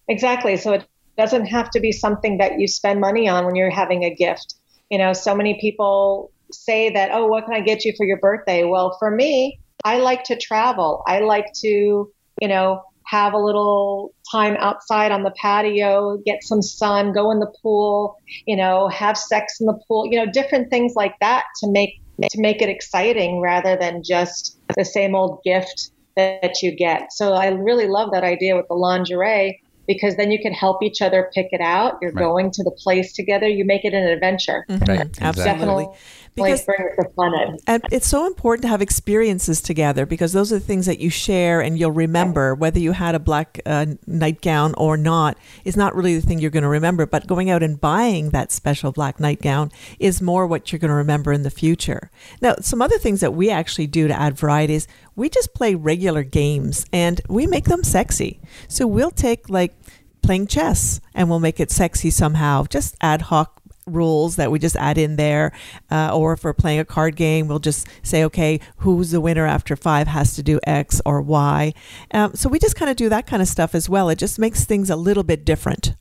Exactly. 0.08 0.56
So 0.56 0.72
it 0.72 0.88
doesn't 1.18 1.48
have 1.48 1.70
to 1.72 1.82
be 1.82 1.92
something 1.92 2.38
that 2.38 2.58
you 2.58 2.70
spend 2.70 3.02
money 3.02 3.28
on 3.28 3.46
when 3.46 3.56
you're 3.56 3.70
having 3.70 4.06
a 4.06 4.16
gift. 4.16 4.56
You 4.90 4.98
know, 4.98 5.12
so 5.12 5.36
many 5.36 5.60
people 5.60 6.32
say 6.54 6.90
that, 6.92 7.10
oh, 7.12 7.28
what 7.28 7.44
can 7.44 7.54
I 7.54 7.60
get 7.60 7.84
you 7.84 7.94
for 7.98 8.06
your 8.06 8.18
birthday? 8.20 8.64
Well, 8.64 8.96
for 8.98 9.12
me, 9.12 9.60
I 9.84 9.98
like 9.98 10.24
to 10.24 10.38
travel. 10.38 11.04
I 11.06 11.20
like 11.20 11.52
to, 11.56 11.68
you 11.68 12.48
know, 12.48 12.82
have 13.06 13.34
a 13.34 13.38
little 13.38 14.14
time 14.32 14.56
outside 14.60 15.12
on 15.12 15.24
the 15.24 15.32
patio, 15.32 16.16
get 16.26 16.44
some 16.44 16.62
sun, 16.62 17.12
go 17.12 17.30
in 17.30 17.42
the 17.42 17.54
pool, 17.62 18.16
you 18.46 18.56
know, 18.56 18.88
have 18.88 19.18
sex 19.18 19.60
in 19.60 19.68
the 19.68 19.78
pool, 19.86 20.08
you 20.10 20.18
know, 20.18 20.32
different 20.32 20.70
things 20.70 20.94
like 20.96 21.20
that 21.20 21.44
to 21.60 21.70
make 21.70 22.00
to 22.22 22.40
make 22.40 22.62
it 22.62 22.70
exciting 22.70 23.42
rather 23.42 23.76
than 23.76 24.04
just 24.04 24.58
the 24.76 24.86
same 24.86 25.16
old 25.16 25.42
gift 25.44 25.92
that 26.16 26.62
you 26.62 26.76
get. 26.76 27.12
So 27.12 27.34
I 27.34 27.48
really 27.48 27.88
love 27.88 28.12
that 28.12 28.24
idea 28.24 28.56
with 28.56 28.68
the 28.68 28.76
lingerie 28.76 29.60
because 29.88 30.16
then 30.16 30.32
you 30.32 30.40
can 30.42 30.54
help 30.54 30.82
each 30.82 31.02
other 31.02 31.30
pick 31.34 31.48
it 31.52 31.62
out. 31.62 31.98
You're 32.02 32.12
right. 32.12 32.24
going 32.24 32.52
to 32.52 32.64
the 32.64 32.72
place 32.72 33.14
together. 33.14 33.48
You 33.48 33.66
make 33.66 33.84
it 33.84 33.94
an 33.94 34.04
adventure. 34.04 34.66
Mm-hmm. 34.70 34.86
Right. 34.86 35.22
Absolutely. 35.22 35.88
Because 36.36 36.66
the 36.66 37.12
fun 37.16 37.34
in. 37.36 37.58
And 37.68 37.84
it's 37.92 38.08
so 38.08 38.26
important 38.26 38.64
to 38.64 38.68
have 38.70 38.82
experiences 38.82 39.62
together 39.62 40.06
because 40.06 40.34
those 40.34 40.52
are 40.52 40.60
the 40.60 40.66
things 40.66 40.86
that 40.88 41.00
you 41.00 41.10
share 41.10 41.62
and 41.62 41.78
you'll 41.78 41.92
remember. 41.92 42.56
Whether 42.56 42.80
you 42.80 42.92
had 42.94 43.16
a 43.16 43.20
black 43.20 43.60
uh, 43.66 43.86
nightgown 44.08 44.74
or 44.76 44.98
not 44.98 45.38
is 45.64 45.78
not 45.78 45.96
really 45.96 46.16
the 46.16 46.26
thing 46.26 46.40
you're 46.40 46.52
going 46.52 46.64
to 46.64 46.70
remember. 46.70 47.06
But 47.06 47.28
going 47.28 47.50
out 47.50 47.62
and 47.62 47.80
buying 47.80 48.32
that 48.32 48.52
special 48.52 48.92
black 48.92 49.20
nightgown 49.20 49.72
is 50.00 50.22
more 50.22 50.48
what 50.48 50.72
you're 50.72 50.80
going 50.80 50.90
to 50.90 50.96
remember 50.96 51.32
in 51.32 51.44
the 51.44 51.52
future. 51.52 52.10
Now, 52.42 52.56
some 52.62 52.82
other 52.82 52.98
things 52.98 53.20
that 53.20 53.34
we 53.34 53.50
actually 53.50 53.88
do 53.88 54.08
to 54.08 54.20
add 54.20 54.38
variety 54.38 54.74
is 54.76 54.88
we 55.16 55.30
just 55.30 55.54
play 55.54 55.76
regular 55.76 56.24
games 56.24 56.86
and 56.92 57.22
we 57.30 57.46
make 57.46 57.66
them 57.66 57.84
sexy. 57.84 58.40
So 58.68 58.88
we'll 58.88 59.12
take 59.12 59.50
like 59.50 59.76
playing 60.24 60.48
chess 60.48 61.00
and 61.14 61.30
we'll 61.30 61.40
make 61.40 61.60
it 61.60 61.70
sexy 61.70 62.10
somehow, 62.10 62.66
just 62.66 62.96
ad 63.02 63.24
hoc 63.24 63.62
rules 63.86 64.36
that 64.38 64.52
we 64.52 64.60
just 64.60 64.76
add 64.76 64.98
in 64.98 65.16
there. 65.16 65.52
Uh, 65.92 66.16
or 66.16 66.34
if 66.34 66.44
we're 66.44 66.54
playing 66.54 66.80
a 66.80 66.86
card 66.86 67.16
game, 67.16 67.48
we'll 67.48 67.60
just 67.60 67.88
say, 68.04 68.24
okay, 68.24 68.60
who's 68.78 69.12
the 69.12 69.22
winner 69.22 69.46
after 69.46 69.76
five 69.76 70.08
has 70.08 70.36
to 70.36 70.44
do 70.44 70.60
X 70.66 71.02
or 71.06 71.22
Y. 71.22 71.74
Um, 72.12 72.34
so 72.36 72.50
we 72.50 72.60
just 72.60 72.76
kind 72.76 72.90
of 72.90 72.98
do 72.98 73.10
that 73.10 73.28
kind 73.28 73.42
of 73.42 73.48
stuff 73.48 73.76
as 73.76 73.90
well. 73.90 74.10
It 74.10 74.18
just 74.18 74.40
makes 74.40 74.66
things 74.66 74.90
a 74.90 74.96
little 74.96 75.24
bit 75.24 75.46
different. 75.46 75.96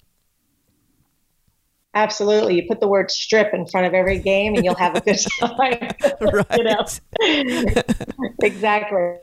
Absolutely. 1.94 2.54
You 2.54 2.66
put 2.66 2.80
the 2.80 2.88
word 2.88 3.10
strip 3.10 3.52
in 3.52 3.66
front 3.66 3.86
of 3.86 3.92
every 3.92 4.18
game 4.18 4.54
and 4.54 4.64
you'll 4.64 4.74
have 4.76 4.96
a 4.96 5.00
good 5.00 5.18
time. 5.40 5.90
right. 6.50 7.00
exactly. 8.42 9.16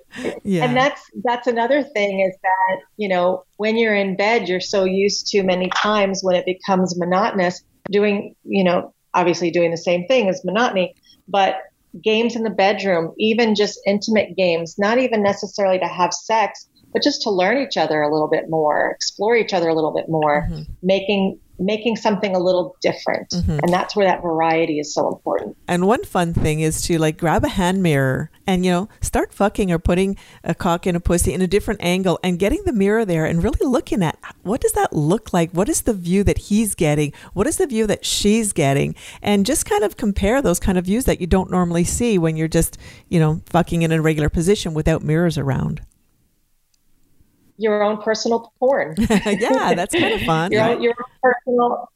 Yeah. 0.43 0.65
And 0.65 0.77
that's 0.77 1.01
that's 1.23 1.47
another 1.47 1.81
thing 1.81 2.19
is 2.19 2.35
that, 2.43 2.81
you 2.97 3.09
know, 3.09 3.43
when 3.57 3.75
you're 3.75 3.95
in 3.95 4.15
bed, 4.15 4.47
you're 4.47 4.59
so 4.59 4.83
used 4.83 5.27
to 5.27 5.41
many 5.41 5.69
times 5.69 6.19
when 6.21 6.35
it 6.35 6.45
becomes 6.45 6.97
monotonous, 6.97 7.63
doing, 7.89 8.35
you 8.43 8.63
know, 8.63 8.93
obviously 9.13 9.51
doing 9.51 9.71
the 9.71 9.77
same 9.77 10.05
thing 10.07 10.29
as 10.29 10.43
monotony, 10.45 10.95
but 11.27 11.57
games 12.03 12.35
in 12.35 12.43
the 12.43 12.49
bedroom, 12.49 13.13
even 13.17 13.55
just 13.55 13.79
intimate 13.85 14.35
games, 14.35 14.75
not 14.77 14.97
even 14.97 15.23
necessarily 15.23 15.79
to 15.79 15.87
have 15.87 16.13
sex, 16.13 16.67
but 16.93 17.03
just 17.03 17.21
to 17.23 17.29
learn 17.29 17.57
each 17.57 17.77
other 17.77 18.01
a 18.01 18.11
little 18.11 18.27
bit 18.27 18.49
more, 18.49 18.91
explore 18.91 19.35
each 19.35 19.53
other 19.53 19.69
a 19.69 19.73
little 19.73 19.93
bit 19.93 20.09
more, 20.09 20.47
mm-hmm. 20.49 20.63
making 20.81 21.39
making 21.59 21.97
something 21.97 22.35
a 22.35 22.39
little 22.39 22.75
different. 22.81 23.29
Mm-hmm. 23.29 23.59
And 23.61 23.73
that's 23.73 23.95
where 23.95 24.07
that 24.07 24.21
variety 24.21 24.79
is 24.79 24.93
so 24.93 25.07
important. 25.09 25.57
And 25.67 25.85
one 25.85 26.03
fun 26.05 26.33
thing 26.33 26.61
is 26.61 26.81
to 26.83 26.97
like 26.97 27.17
grab 27.17 27.43
a 27.43 27.49
hand 27.49 27.83
mirror 27.83 28.31
and, 28.47 28.65
you 28.65 28.71
know, 28.71 28.89
start 29.01 29.33
fucking 29.33 29.71
or 29.71 29.77
putting 29.77 30.17
a 30.43 30.55
cock 30.55 30.87
in 30.87 30.95
a 30.95 30.99
pussy 30.99 31.33
in 31.33 31.41
a 31.41 31.47
different 31.47 31.83
angle 31.83 32.19
and 32.23 32.39
getting 32.39 32.63
the 32.65 32.73
mirror 32.73 33.05
there 33.05 33.25
and 33.25 33.43
really 33.43 33.65
looking 33.65 34.01
at 34.01 34.17
what 34.43 34.61
does 34.61 34.71
that 34.71 34.93
look 34.93 35.33
like? 35.33 35.51
What 35.51 35.69
is 35.69 35.81
the 35.81 35.93
view 35.93 36.23
that 36.23 36.37
he's 36.37 36.75
getting? 36.75 37.13
What 37.33 37.45
is 37.47 37.57
the 37.57 37.67
view 37.67 37.85
that 37.87 38.05
she's 38.05 38.53
getting? 38.53 38.95
And 39.21 39.45
just 39.45 39.65
kind 39.65 39.83
of 39.83 39.97
compare 39.97 40.41
those 40.41 40.59
kind 40.59 40.77
of 40.77 40.85
views 40.85 41.05
that 41.05 41.19
you 41.19 41.27
don't 41.27 41.51
normally 41.51 41.83
see 41.83 42.17
when 42.17 42.37
you're 42.37 42.47
just, 42.47 42.77
you 43.09 43.19
know, 43.19 43.41
fucking 43.47 43.81
in 43.81 43.91
a 43.91 44.01
regular 44.01 44.29
position 44.29 44.73
without 44.73 45.03
mirrors 45.03 45.37
around 45.37 45.81
your 47.59 47.83
own 47.83 48.01
personal 48.01 48.53
porn. 48.59 48.95
yeah, 49.39 49.73
that's 49.73 49.95
kind 49.95 50.13
of 50.13 50.23
fun. 50.23 50.51
your, 50.51 50.63
own, 50.69 50.81
your 50.81 50.93
own 50.99 51.11
personal 51.21 51.89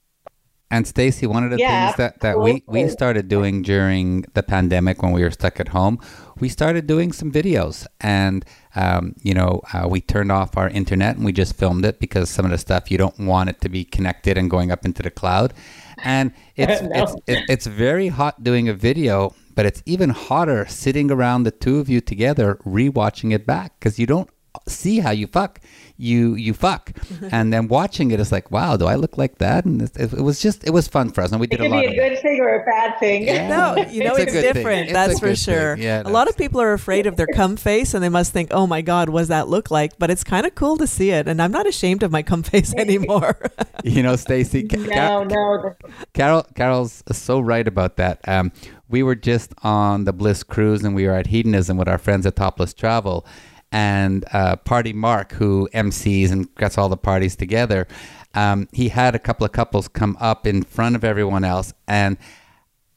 And 0.72 0.88
Stacy, 0.88 1.27
one 1.27 1.43
of 1.43 1.51
the 1.51 1.60
Yeah, 1.60 1.60
things 1.60 1.96
that, 1.96 2.22
that 2.22 2.39
we, 2.39 2.63
we 2.67 2.88
started 2.88 3.27
doing 3.27 3.62
during 3.62 4.25
the 4.34 4.41
pandemic 4.41 5.03
when 5.03 5.12
we 5.12 5.22
were 5.22 5.29
stuck 5.29 5.60
at 5.60 5.67
home, 5.67 6.00
we 6.39 6.50
started 6.50 6.88
doing 6.88 7.12
some 7.12 7.32
videos. 7.32 7.86
And, 8.01 8.43
um, 8.75 9.13
you 9.22 9.36
know, 9.36 9.62
uh, 9.72 9.88
we 9.88 10.01
turned 10.01 10.32
off 10.32 10.58
our 10.58 10.70
internet 10.70 11.15
and 11.15 11.25
we 11.25 11.32
just 11.32 11.55
filmed 11.55 11.86
it 11.86 12.00
because 12.00 12.32
some 12.32 12.46
of 12.46 12.50
the 12.50 12.58
stuff 12.58 12.89
you 12.89 12.98
don't 12.98 13.20
want 13.20 13.50
it 13.50 13.62
to 13.62 13.70
be 13.70 13.84
connected 13.84 14.36
and 14.36 14.50
going 14.50 14.72
up 14.72 14.84
into 14.84 15.03
the 15.03 15.12
cloud. 15.12 15.53
And 16.01 16.34
it's, 16.55 16.82
No. 16.82 16.89
it's, 16.91 17.15
it, 17.27 17.43
it's 17.48 17.67
very 17.67 18.08
hot 18.08 18.43
doing 18.43 18.67
a 18.67 18.74
video, 18.74 19.36
but 19.53 19.67
it's 19.67 19.84
even 19.86 20.10
hotter 20.10 20.65
sitting 20.65 21.12
around 21.12 21.43
the 21.43 21.51
two 21.51 21.77
of 21.77 21.88
you 21.88 22.01
together 22.01 22.55
rewatching 22.65 23.32
it 23.32 23.46
back 23.46 23.79
because 23.79 24.00
you 24.00 24.08
don't 24.08 24.29
see 24.68 25.00
how 25.00 25.12
you 25.12 25.28
fuck 25.28 25.60
you 25.98 26.36
you 26.36 26.54
fuck 26.54 26.92
and 27.32 27.52
then 27.54 27.68
watching 27.68 28.12
it 28.12 28.20
is 28.20 28.32
like 28.32 28.50
wow 28.52 28.76
do 28.78 28.86
i 28.86 28.96
look 28.96 29.18
like 29.18 29.38
that 29.38 29.64
and 29.66 29.82
it, 29.82 29.96
it 29.96 30.22
was 30.22 30.40
just 30.40 30.64
it 30.64 30.72
was 30.72 30.88
fun 30.88 31.10
for 31.12 31.22
us 31.22 31.32
and 31.32 31.40
we 31.40 31.46
It 31.48 31.52
did 31.52 31.60
a 31.60 31.64
could 31.64 31.72
lot 31.72 31.82
be 31.82 31.86
of 31.88 31.94
a 31.94 31.96
good 31.96 32.20
thing 32.20 32.40
or 32.40 32.62
a 32.62 32.66
bad 32.66 33.00
thing. 33.00 33.24
Yeah. 33.28 33.48
No, 33.48 33.76
you 33.90 34.04
know 34.04 34.16
It's 34.16 34.34
it's, 34.34 34.42
different. 34.54 34.84
It's 34.86 34.94
That's 34.94 35.20
for 35.20 35.28
good 35.28 35.38
thing. 35.38 35.54
sure. 35.56 35.76
Yeah, 35.78 36.02
a 36.04 36.10
lot 36.10 36.28
of 36.30 36.38
people 36.38 36.60
are 36.62 36.74
afraid 36.74 37.06
of 37.08 37.16
their 37.16 37.28
cum 37.36 37.56
face, 37.58 37.94
and 37.94 38.04
they 38.04 38.10
must 38.10 38.32
think, 38.34 38.50
"Oh 38.52 38.66
my 38.68 38.82
God, 38.82 39.10
what 39.10 39.20
does 39.20 39.28
that 39.30 39.48
look 39.50 39.70
like?" 39.72 39.98
But 40.00 40.10
it's 40.10 40.24
kind 40.24 40.46
of 40.46 40.56
cool 40.56 40.78
to 40.78 40.88
see 40.88 41.12
it, 41.12 41.28
and 41.28 41.42
I'm 41.42 41.52
not 41.52 41.68
ashamed 41.68 42.02
of 42.04 42.12
my 42.12 42.22
cum 42.24 42.44
face 42.54 42.74
anymore. 42.76 43.38
you 43.84 44.02
know 44.04 44.16
stacy 44.16 44.68
Ca- 44.68 44.78
No, 44.78 45.24
no. 45.24 45.76
Carol, 46.14 46.44
Carol's 46.56 47.04
so 47.12 47.40
right 47.40 47.68
about 47.68 47.98
that. 47.98 48.20
Um, 48.28 48.52
we 48.90 49.04
were 49.04 49.16
just 49.16 49.54
on 49.64 50.06
the 50.06 50.14
Bliss 50.14 50.44
cruise 50.44 50.84
and 50.84 50.96
we 50.96 51.06
were 51.08 51.14
at 51.14 51.28
Hedonism 51.28 51.78
with 51.78 51.88
our 51.88 51.98
friends 51.98 52.26
at 52.26 52.36
Topless 52.36 52.74
Travel. 52.74 53.26
And 53.74 54.24
uh, 54.32 54.56
Party 54.58 54.94
Mark, 54.94 55.32
who 55.34 55.68
MCs 55.74 56.32
and 56.32 56.48
gets 56.56 56.77
all 56.77 56.88
the 56.89 56.96
parties 56.98 57.36
together, 57.36 57.88
um, 58.36 58.68
he 58.72 58.89
had 58.89 59.15
a 59.15 59.20
couple 59.20 59.46
of 59.46 59.51
couples 59.51 59.88
come 59.88 60.15
up 60.20 60.46
in 60.48 60.62
front 60.63 60.96
of 60.96 61.03
everyone 61.03 61.44
else 61.44 61.74
and 61.88 62.18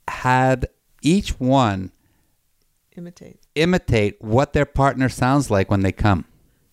had 0.07 0.69
each 1.03 1.31
one 1.41 1.93
Imitate. 2.97 3.41
imitate 3.55 4.17
what 4.23 4.53
their 4.53 4.67
partner 4.67 5.09
sounds 5.09 5.51
like 5.51 5.71
when 5.71 5.81
they 5.81 5.93
come. 5.93 6.25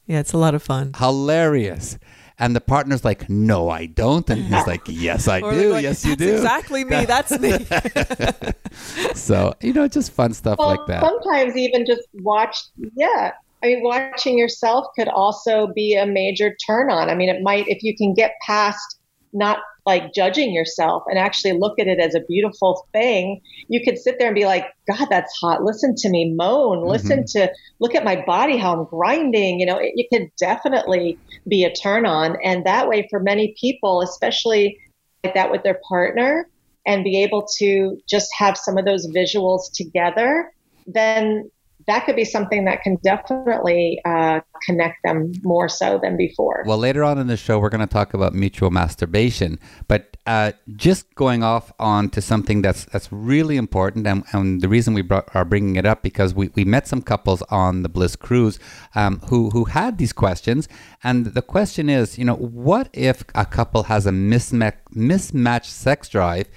Yeah, 0.05 0.19
it's 0.19 0.33
a 0.33 0.38
lot 0.38 0.53
of 0.53 0.62
fun. 0.62 0.91
Hilarious. 0.98 1.98
And 2.39 2.55
the 2.55 2.62
partner's 2.62 3.05
like, 3.05 3.29
no, 3.29 3.69
I 3.69 3.86
don't. 3.86 4.29
And 4.29 4.43
he's 4.43 4.67
like, 4.67 4.81
yes, 4.88 5.27
I 5.29 5.39
do. 5.39 5.69
going, 5.69 5.83
yes, 5.83 6.03
you 6.03 6.15
"That's 6.15 6.29
do. 6.29 6.36
Exactly 6.36 6.83
me. 6.83 7.05
That's 7.05 7.39
me. 7.39 7.53
So, 9.15 9.53
you 9.62 9.72
know, 9.74 9.88
just 9.88 10.12
fun 10.12 10.33
stuff 10.33 10.57
Well, 10.60 10.69
like 10.69 10.86
that. 10.88 11.01
sometimes 11.03 11.55
even 11.55 11.86
just 11.86 12.01
watch, 12.15 12.57
yeah. 12.95 13.31
I 13.63 13.67
mean, 13.67 13.84
watching 13.84 14.38
yourself 14.38 14.88
could 14.98 15.08
also 15.08 15.67
be 15.74 15.96
a 15.96 16.05
major 16.05 16.55
turn 16.65 16.91
on. 16.91 17.10
I 17.10 17.15
mean, 17.15 17.29
it 17.29 17.41
might, 17.41 17.67
if 17.67 17.82
you 17.82 17.96
can 17.96 18.13
get 18.13 18.34
past 18.46 19.00
not 19.32 19.60
like 19.86 20.13
judging 20.13 20.53
yourself 20.53 21.03
and 21.08 21.17
actually 21.17 21.53
look 21.53 21.79
at 21.79 21.88
it 21.88 22.00
as 22.00 22.13
a 22.13 22.22
beautiful 22.27 22.88
thing, 22.91 23.41
you 23.67 23.82
could 23.84 23.98
sit 23.98 24.20
there 24.20 24.27
and 24.27 24.36
be 24.36 24.46
like, 24.46 24.65
God, 24.88 25.08
that's 25.10 25.34
hot. 25.39 25.63
Listen 25.63 25.96
to 25.96 26.10
me 26.10 26.34
moan. 26.34 26.79
Mm-hmm. 26.79 26.89
Listen 26.89 27.25
to, 27.27 27.51
look 27.79 27.96
at 27.96 28.03
my 28.03 28.24
body, 28.25 28.58
how 28.58 28.77
I'm 28.77 28.86
grinding. 28.86 29.60
You 29.60 29.65
know, 29.65 29.77
it, 29.77 29.93
it 29.96 30.08
could 30.12 30.29
definitely 30.38 31.17
be 31.48 31.63
a 31.63 31.74
turn 31.74 32.05
on. 32.05 32.38
And 32.43 32.65
that 32.65 32.88
way, 32.88 33.08
for 33.10 33.20
many 33.20 33.55
people, 33.60 34.01
especially 34.01 34.77
like 35.24 35.34
that 35.34 35.51
with 35.51 35.63
their 35.63 35.79
partner, 35.88 36.50
and 36.86 37.03
be 37.03 37.24
able 37.24 37.48
to 37.60 37.98
just 38.10 38.27
have 38.38 38.58
some 38.58 38.77
of 38.77 38.84
those 38.84 39.08
visuals 39.08 39.72
together, 39.74 40.51
then 40.86 41.50
that 41.88 42.06
could 42.06 42.16
be 42.16 42.25
something 42.25 42.66
that 42.66 42.82
can 42.82 42.98
definitely 43.04 44.00
uh, 44.06 44.40
connect 44.66 44.98
them 45.04 45.32
more 45.44 45.68
so 45.68 46.00
than 46.02 46.18
before. 46.18 46.63
Well, 46.66 46.78
later 46.78 47.04
on 47.04 47.18
in 47.18 47.28
the 47.28 47.38
show, 47.38 47.60
we're 47.60 47.70
going 47.70 47.82
to 47.82 47.94
talk 47.94 48.13
about 48.13 48.34
mutual 48.34 48.72
masturbation. 48.72 49.60
But 49.88 50.16
uh, 50.25 50.54
just 50.75 51.13
going 51.16 51.44
off 51.44 51.74
on 51.80 52.10
to 52.12 52.22
something 52.22 52.62
that's 52.62 52.86
that's 52.86 53.12
really 53.12 53.58
important, 53.58 54.08
and, 54.08 54.24
and 54.32 54.62
the 54.62 54.70
reason 54.70 54.94
we 54.94 55.02
brought, 55.02 55.28
are 55.36 55.44
bringing 55.44 55.75
it 55.75 55.86
up 55.86 56.02
because 56.02 56.34
we, 56.34 56.50
we 56.56 56.63
met 56.63 56.88
some 56.88 57.02
couples 57.02 57.42
on 57.44 57.84
the 57.84 57.90
Bliss 57.90 58.16
cruise 58.16 58.60
um, 58.96 59.20
who 59.28 59.50
who 59.50 59.66
had 59.66 59.98
these 59.98 60.13
questions, 60.13 60.70
and 61.04 61.25
the 61.25 61.42
question 61.42 61.90
is, 61.90 62.18
you 62.18 62.24
know, 62.24 62.36
what 62.36 62.90
if 62.94 63.24
a 63.36 63.46
couple 63.46 63.84
has 63.84 64.06
a 64.06 64.12
misma- 64.12 64.74
mismatched 64.92 65.72
sex 65.72 66.08
drive, 66.08 66.48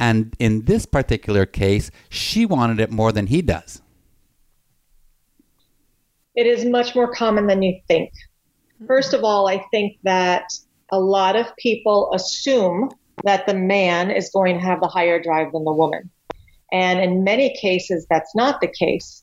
and 0.00 0.34
in 0.40 0.64
this 0.64 0.84
particular 0.84 1.46
case, 1.46 1.92
she 2.08 2.44
wanted 2.44 2.80
it 2.80 2.90
more 2.90 3.12
than 3.12 3.28
he 3.28 3.40
does. 3.40 3.81
It 6.34 6.46
is 6.46 6.64
much 6.64 6.94
more 6.94 7.12
common 7.12 7.46
than 7.46 7.62
you 7.62 7.80
think. 7.88 8.10
First 8.86 9.14
of 9.14 9.22
all, 9.22 9.48
I 9.48 9.64
think 9.70 9.98
that 10.04 10.44
a 10.90 10.98
lot 10.98 11.36
of 11.36 11.54
people 11.56 12.10
assume 12.14 12.90
that 13.24 13.46
the 13.46 13.54
man 13.54 14.10
is 14.10 14.30
going 14.30 14.56
to 14.56 14.64
have 14.64 14.80
the 14.80 14.88
higher 14.88 15.22
drive 15.22 15.52
than 15.52 15.64
the 15.64 15.72
woman. 15.72 16.10
And 16.72 17.00
in 17.00 17.24
many 17.24 17.54
cases, 17.60 18.06
that's 18.08 18.34
not 18.34 18.60
the 18.60 18.68
case. 18.68 19.22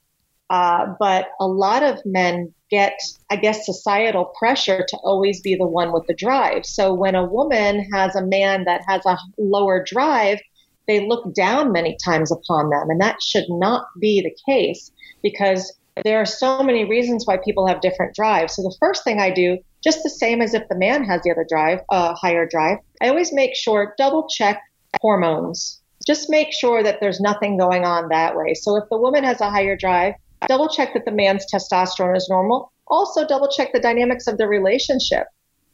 Uh, 0.49 0.93
but 0.99 1.29
a 1.39 1.47
lot 1.47 1.83
of 1.83 1.99
men 2.05 2.53
get, 2.71 2.99
I 3.29 3.35
guess, 3.35 3.65
societal 3.65 4.25
pressure 4.37 4.85
to 4.87 4.97
always 4.97 5.41
be 5.41 5.55
the 5.55 5.67
one 5.67 5.91
with 5.91 6.05
the 6.07 6.15
drive. 6.15 6.65
So 6.65 6.93
when 6.93 7.15
a 7.15 7.25
woman 7.25 7.87
has 7.91 8.15
a 8.15 8.25
man 8.25 8.65
that 8.65 8.81
has 8.87 9.05
a 9.05 9.17
lower 9.37 9.83
drive, 9.83 10.39
they 10.87 11.07
look 11.07 11.33
down 11.35 11.71
many 11.71 11.97
times 12.03 12.31
upon 12.31 12.69
them. 12.69 12.89
And 12.89 13.01
that 13.01 13.21
should 13.21 13.45
not 13.49 13.85
be 13.99 14.21
the 14.21 14.35
case 14.51 14.91
because 15.21 15.78
there 16.03 16.19
are 16.19 16.25
so 16.25 16.63
many 16.63 16.85
reasons 16.85 17.25
why 17.25 17.37
people 17.37 17.67
have 17.67 17.81
different 17.81 18.15
drives. 18.15 18.55
So 18.55 18.61
the 18.61 18.75
first 18.79 19.03
thing 19.03 19.19
I 19.19 19.31
do, 19.31 19.57
just 19.83 20.03
the 20.03 20.09
same 20.09 20.41
as 20.41 20.53
if 20.53 20.67
the 20.67 20.77
man 20.77 21.03
has 21.05 21.21
the 21.23 21.31
other 21.31 21.45
drive, 21.47 21.81
uh, 21.89 22.13
higher 22.15 22.47
drive, 22.47 22.77
I 23.01 23.09
always 23.09 23.33
make 23.33 23.55
sure 23.55 23.93
double 23.97 24.27
check 24.27 24.61
hormones. 25.01 25.81
Just 26.05 26.29
make 26.29 26.51
sure 26.51 26.81
that 26.83 26.99
there's 27.01 27.19
nothing 27.19 27.57
going 27.57 27.85
on 27.85 28.09
that 28.09 28.35
way. 28.35 28.53
So 28.53 28.77
if 28.77 28.89
the 28.89 28.97
woman 28.97 29.23
has 29.23 29.41
a 29.41 29.49
higher 29.49 29.75
drive, 29.75 30.13
double 30.47 30.69
check 30.69 30.93
that 30.93 31.05
the 31.05 31.11
man's 31.11 31.45
testosterone 31.51 32.15
is 32.15 32.27
normal. 32.29 32.71
Also 32.87 33.27
double 33.27 33.49
check 33.49 33.71
the 33.73 33.79
dynamics 33.79 34.27
of 34.27 34.37
the 34.37 34.47
relationship. 34.47 35.27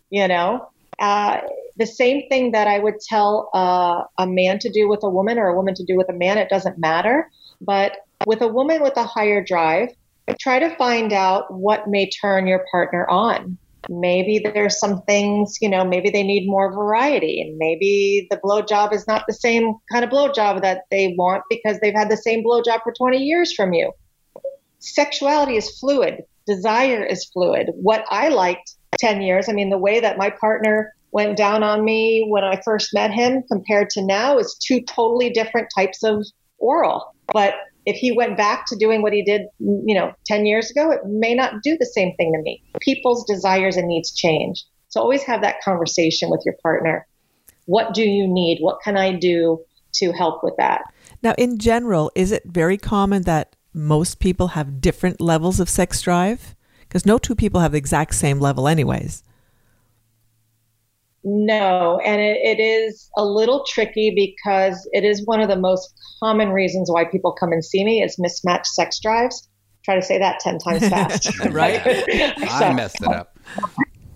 You 0.10 0.28
know, 0.28 0.68
uh, 1.00 1.42
the 1.78 1.86
same 1.86 2.28
thing 2.30 2.52
that 2.52 2.68
I 2.68 2.80
would 2.80 3.00
tell 3.00 3.50
uh, 3.54 4.04
a 4.18 4.28
man 4.28 4.60
to 4.60 4.70
do 4.70 4.88
with 4.88 5.04
a 5.04 5.10
woman 5.10 5.38
or 5.38 5.48
a 5.48 5.56
woman 5.56 5.76
to 5.76 5.84
do 5.84 5.96
with 5.96 6.10
a 6.10 6.14
man, 6.14 6.38
it 6.38 6.50
doesn't 6.50 6.78
matter. 6.78 7.30
But 7.62 7.98
with 8.26 8.42
a 8.42 8.48
woman 8.48 8.82
with 8.82 8.98
a 8.98 9.04
higher 9.04 9.44
drive, 9.44 9.90
try 10.40 10.60
to 10.60 10.76
find 10.76 11.14
out 11.14 11.54
what 11.54 11.88
may 11.88 12.10
turn 12.10 12.48
your 12.48 12.66
partner 12.72 13.08
on. 13.08 13.58
Maybe 13.88 14.40
there's 14.40 14.80
some 14.80 15.04
things, 15.04 15.58
you 15.62 15.70
know, 15.70 15.86
maybe 15.86 16.10
they 16.10 16.24
need 16.24 16.48
more 16.48 16.74
variety, 16.74 17.42
and 17.42 17.58
maybe 17.58 18.28
the 18.32 18.38
blowjob 18.38 18.94
is 18.94 19.08
not 19.08 19.26
the 19.28 19.34
same 19.34 19.76
kind 19.92 20.04
of 20.04 20.10
blowjob 20.10 20.64
that 20.64 20.86
they 20.90 21.14
want 21.18 21.44
because 21.50 21.80
they've 21.80 21.94
had 21.94 22.10
the 22.10 22.18
same 22.18 22.44
blowjob 22.44 22.82
for 22.84 22.92
20 22.92 23.18
years 23.18 23.54
from 23.54 23.74
you. 23.74 23.92
Sexuality 24.80 25.56
is 25.58 25.80
fluid, 25.80 26.24
desire 26.48 27.04
is 27.04 27.26
fluid. 27.26 27.70
What 27.76 28.06
I 28.10 28.30
liked 28.30 28.74
10 29.00 29.22
years, 29.22 29.50
I 29.50 29.54
mean, 29.54 29.70
the 29.70 29.78
way 29.78 30.00
that 30.00 30.18
my 30.18 30.32
partner 30.32 30.94
went 31.12 31.38
down 31.38 31.64
on 31.64 31.86
me 31.86 32.26
when 32.28 32.44
I 32.44 32.62
first 32.66 32.94
met 32.94 33.12
him 33.12 33.44
compared 33.50 33.90
to 33.92 34.02
now 34.02 34.38
is 34.38 34.58
two 34.62 34.82
totally 34.82 35.30
different 35.30 35.68
types 35.76 36.04
of 36.04 36.26
oral. 36.58 37.14
But 37.34 37.54
if 37.86 37.98
he 37.98 38.12
went 38.12 38.38
back 38.38 38.66
to 38.68 38.76
doing 38.76 39.02
what 39.02 39.14
he 39.14 39.24
did, 39.24 39.44
you 39.60 39.94
know, 39.96 40.14
10 40.26 40.46
years 40.46 40.72
ago, 40.72 40.92
it 40.92 41.02
may 41.06 41.36
not 41.36 41.62
do 41.62 41.78
the 41.80 41.86
same 41.86 42.16
thing 42.16 42.34
to 42.34 42.42
me. 42.42 42.64
People's 42.82 43.26
desires 43.26 43.78
and 43.78 43.88
needs 43.88 44.14
change. 44.14 44.66
So 44.90 45.02
always 45.02 45.24
have 45.24 45.42
that 45.42 45.62
conversation 45.62 46.30
with 46.30 46.42
your 46.46 46.56
partner. 46.64 47.08
What 47.66 47.94
do 47.94 48.04
you 48.04 48.28
need? 48.28 48.60
What 48.62 48.80
can 48.84 48.98
I 48.98 49.12
do 49.12 49.60
to 49.96 50.12
help 50.12 50.44
with 50.44 50.56
that? 50.58 50.84
Now, 51.22 51.34
in 51.38 51.58
general, 51.58 52.12
is 52.16 52.32
it 52.32 52.44
very 52.46 52.78
common 52.78 53.24
that 53.24 53.56
most 53.74 54.20
people 54.20 54.50
have 54.50 54.82
different 54.82 55.20
levels 55.22 55.60
of 55.60 55.70
sex 55.70 56.02
drive? 56.02 56.56
Because 56.82 57.06
no 57.06 57.18
two 57.18 57.36
people 57.36 57.62
have 57.62 57.74
the 57.74 57.78
exact 57.78 58.16
same 58.16 58.40
level, 58.40 58.68
anyways. 58.68 59.24
No, 61.28 62.00
and 62.06 62.22
it, 62.22 62.38
it 62.44 62.62
is 62.62 63.10
a 63.18 63.26
little 63.26 63.66
tricky 63.68 64.14
because 64.16 64.88
it 64.94 65.04
is 65.04 65.26
one 65.26 65.42
of 65.42 65.50
the 65.50 65.56
most 65.56 65.92
common 66.24 66.50
reasons 66.50 66.90
why 66.90 67.04
people 67.04 67.32
come 67.32 67.52
and 67.52 67.66
see 67.66 67.84
me 67.84 68.04
is 68.04 68.18
mismatched 68.20 68.68
sex 68.68 69.00
drives. 69.00 69.50
Try 69.84 69.96
to 69.96 70.04
say 70.04 70.20
that 70.20 70.40
10 70.40 70.60
times 70.60 70.88
fast. 70.90 71.32
Right. 71.50 71.82
I 72.48 72.72
messed 72.74 73.02
it 73.02 73.12
up. 73.12 73.36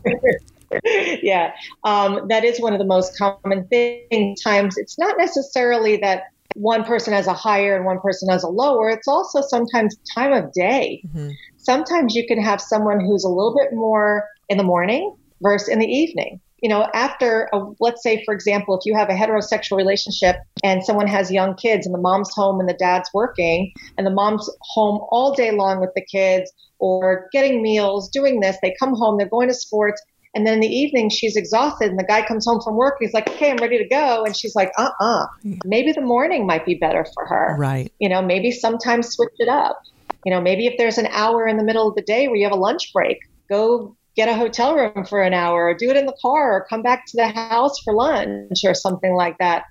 yeah, 1.24 1.52
um, 1.84 2.28
that 2.30 2.44
is 2.44 2.62
one 2.62 2.74
of 2.74 2.80
the 2.80 2.86
most 2.86 3.18
common 3.18 3.68
things. 3.70 4.40
Times 4.44 4.78
it's 4.78 5.00
not 5.00 5.18
necessarily 5.18 5.98
that 5.98 6.26
one 6.54 6.84
person 6.84 7.12
has 7.12 7.26
a 7.26 7.34
higher 7.34 7.76
and 7.76 7.86
one 7.86 8.00
person 8.02 8.30
has 8.30 8.44
a 8.44 8.48
lower. 8.48 8.88
It's 8.88 9.08
also 9.08 9.42
sometimes 9.42 9.98
time 10.14 10.32
of 10.32 10.54
day. 10.54 11.02
Mhm. 11.08 11.32
Sometimes 11.58 12.14
you 12.14 12.28
can 12.28 12.40
have 12.40 12.62
someone 12.62 13.00
who's 13.00 13.24
a 13.24 13.30
little 13.30 13.56
bit 13.58 13.74
more 13.74 14.28
in 14.48 14.60
the 14.60 14.64
morning 14.64 15.16
versus 15.42 15.70
in 15.70 15.80
the 15.80 15.88
evening. 15.88 16.40
You 16.62 16.70
know, 16.70 16.88
after, 16.94 17.50
a, 17.54 17.60
let's 17.80 18.04
say, 18.04 18.24
for 18.26 18.34
example, 18.34 18.78
if 18.78 18.86
you 18.86 18.96
have 18.96 19.10
a 19.10 19.14
heterosexual 19.14 19.78
relationship 19.78 20.38
and 20.64 20.84
someone 20.84 21.08
has 21.08 21.32
young 21.32 21.56
kids 21.56 21.86
and 21.86 21.94
the 21.94 22.00
mom's 22.00 22.30
home 22.34 22.60
and 22.60 22.68
the 22.68 22.74
dad's 22.74 23.10
working 23.14 23.72
and 23.98 24.06
the 24.06 24.12
mom's 24.12 24.50
home 24.62 25.02
all 25.10 25.34
day 25.34 25.52
long 25.52 25.80
with 25.80 25.92
the 25.96 26.06
kids 26.06 26.52
or 26.80 27.28
getting 27.32 27.62
meals, 27.62 28.10
doing 28.10 28.40
this, 28.40 28.58
they 28.62 28.74
come 28.80 28.94
home, 28.94 29.18
they're 29.18 29.30
going 29.30 29.48
to 29.48 29.54
sports, 29.54 30.02
And 30.36 30.46
then 30.46 30.56
in 30.56 30.60
the 30.60 30.68
evening, 30.68 31.10
she's 31.10 31.36
exhausted, 31.36 31.90
and 31.90 32.00
the 32.00 32.04
guy 32.04 32.22
comes 32.26 32.46
home 32.46 32.62
from 32.64 32.76
work. 32.76 32.98
He's 33.00 33.14
like, 33.14 33.28
"Okay, 33.32 33.50
I'm 33.50 33.58
ready 33.58 33.78
to 33.80 33.88
go," 33.88 34.26
and 34.26 34.36
she's 34.36 34.56
like, 34.56 34.72
"Uh, 34.78 34.92
uh 35.00 35.26
maybe 35.66 35.92
the 35.92 36.02
morning 36.02 36.46
might 36.46 36.66
be 36.66 36.76
better 36.76 37.06
for 37.16 37.26
her." 37.26 37.56
Right. 37.58 37.92
You 38.00 38.10
know, 38.10 38.22
maybe 38.22 38.52
sometimes 38.52 39.10
switch 39.10 39.34
it 39.40 39.50
up. 39.50 39.80
You 40.24 40.32
know, 40.32 40.42
maybe 40.42 40.68
if 40.68 40.76
there's 40.78 40.98
an 40.98 41.08
hour 41.08 41.48
in 41.48 41.58
the 41.58 41.64
middle 41.64 41.88
of 41.90 41.96
the 41.96 42.04
day 42.04 42.28
where 42.28 42.36
you 42.36 42.46
have 42.46 42.54
a 42.54 42.60
lunch 42.60 42.92
break, 42.94 43.18
go 43.50 43.96
get 44.16 44.30
a 44.30 44.36
hotel 44.36 44.76
room 44.76 45.06
for 45.06 45.22
an 45.22 45.34
hour, 45.34 45.68
or 45.68 45.74
do 45.74 45.90
it 45.90 45.98
in 45.98 46.06
the 46.06 46.18
car, 46.22 46.54
or 46.54 46.66
come 46.70 46.82
back 46.82 47.06
to 47.08 47.18
the 47.18 47.28
house 47.28 47.80
for 47.80 47.94
lunch, 47.94 48.64
or 48.66 48.74
something 48.74 49.14
like 49.14 49.38
that. 49.38 49.64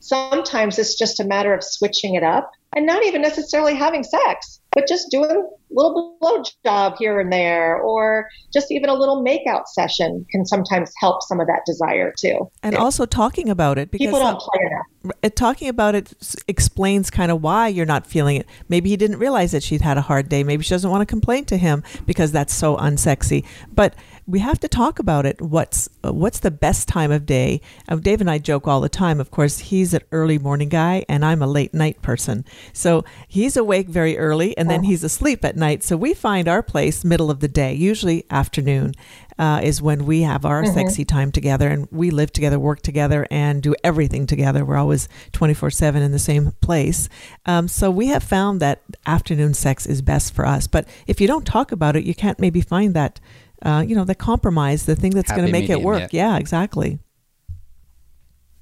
Sometimes 0.00 0.78
it's 0.78 0.96
just 0.96 1.20
a 1.20 1.24
matter 1.24 1.52
of 1.52 1.62
switching 1.62 2.14
it 2.14 2.22
up 2.22 2.50
and 2.74 2.86
not 2.86 3.04
even 3.04 3.20
necessarily 3.20 3.74
having 3.74 4.02
sex, 4.02 4.60
but 4.72 4.86
just 4.86 5.10
doing 5.10 5.30
a 5.30 5.74
little 5.74 6.16
blow 6.20 6.42
job 6.64 6.94
here 6.98 7.20
and 7.20 7.32
there, 7.32 7.78
or 7.80 8.28
just 8.52 8.70
even 8.70 8.88
a 8.88 8.94
little 8.94 9.24
makeout 9.24 9.66
session 9.66 10.26
can 10.30 10.44
sometimes 10.44 10.92
help 11.00 11.22
some 11.22 11.40
of 11.40 11.46
that 11.46 11.62
desire 11.66 12.12
too. 12.16 12.50
And 12.62 12.76
also 12.76 13.06
talking 13.06 13.48
about 13.48 13.78
it 13.78 13.90
because 13.90 14.06
people 14.06 14.20
don't 14.20 14.40
play 14.40 14.60
enough. 14.66 15.34
talking 15.34 15.68
about 15.68 15.94
it 15.94 16.12
explains 16.46 17.10
kind 17.10 17.30
of 17.30 17.42
why 17.42 17.68
you're 17.68 17.86
not 17.86 18.06
feeling 18.06 18.36
it. 18.36 18.46
Maybe 18.68 18.90
he 18.90 18.96
didn't 18.96 19.18
realize 19.18 19.52
that 19.52 19.62
she'd 19.62 19.80
had 19.80 19.96
a 19.96 20.02
hard 20.02 20.28
day. 20.28 20.44
Maybe 20.44 20.62
she 20.62 20.70
doesn't 20.70 20.90
want 20.90 21.02
to 21.02 21.06
complain 21.06 21.44
to 21.46 21.56
him 21.56 21.82
because 22.06 22.32
that's 22.32 22.54
so 22.54 22.76
unsexy. 22.76 23.44
But 23.72 23.94
we 24.30 24.38
have 24.38 24.60
to 24.60 24.68
talk 24.68 24.98
about 24.98 25.26
it. 25.26 25.40
What's 25.40 25.88
what's 26.02 26.40
the 26.40 26.50
best 26.50 26.86
time 26.86 27.10
of 27.10 27.26
day? 27.26 27.60
Uh, 27.88 27.96
Dave 27.96 28.20
and 28.20 28.30
I 28.30 28.38
joke 28.38 28.68
all 28.68 28.80
the 28.80 28.88
time. 28.88 29.20
Of 29.20 29.30
course, 29.30 29.58
he's 29.58 29.92
an 29.92 30.02
early 30.12 30.38
morning 30.38 30.68
guy, 30.68 31.04
and 31.08 31.24
I'm 31.24 31.42
a 31.42 31.46
late 31.46 31.74
night 31.74 32.00
person. 32.00 32.44
So 32.72 33.04
he's 33.26 33.56
awake 33.56 33.88
very 33.88 34.16
early, 34.16 34.56
and 34.60 34.70
then 34.70 34.82
he's 34.84 35.02
asleep 35.02 35.44
at 35.44 35.56
night. 35.56 35.82
So 35.82 35.96
we 35.96 36.12
find 36.12 36.46
our 36.46 36.62
place 36.62 37.02
middle 37.02 37.30
of 37.30 37.40
the 37.40 37.48
day, 37.48 37.72
usually 37.72 38.24
afternoon. 38.30 38.94
Uh, 39.38 39.58
is 39.62 39.80
when 39.80 40.04
we 40.04 40.20
have 40.20 40.44
our 40.44 40.66
sexy 40.66 41.02
time 41.02 41.32
together 41.32 41.68
and 41.68 41.88
we 41.90 42.10
live 42.10 42.30
together, 42.30 42.58
work 42.58 42.82
together, 42.82 43.26
and 43.30 43.62
do 43.62 43.74
everything 43.82 44.26
together. 44.26 44.66
We're 44.66 44.76
always 44.76 45.08
24 45.32 45.70
7 45.70 46.02
in 46.02 46.12
the 46.12 46.18
same 46.18 46.52
place. 46.60 47.08
Um, 47.46 47.66
so 47.66 47.90
we 47.90 48.08
have 48.08 48.22
found 48.22 48.60
that 48.60 48.82
afternoon 49.06 49.54
sex 49.54 49.86
is 49.86 50.02
best 50.02 50.34
for 50.34 50.44
us. 50.44 50.66
But 50.66 50.86
if 51.06 51.22
you 51.22 51.26
don't 51.26 51.46
talk 51.46 51.72
about 51.72 51.96
it, 51.96 52.04
you 52.04 52.14
can't 52.14 52.38
maybe 52.38 52.60
find 52.60 52.92
that, 52.92 53.18
uh, 53.62 53.82
you 53.86 53.96
know, 53.96 54.04
the 54.04 54.14
compromise, 54.14 54.84
the 54.84 54.94
thing 54.94 55.12
that's 55.12 55.30
going 55.30 55.46
to 55.46 55.52
Happy 55.52 55.68
make 55.68 55.70
it 55.70 55.80
work. 55.80 56.12
yeah. 56.12 56.32
Yeah, 56.32 56.38
exactly. 56.38 56.98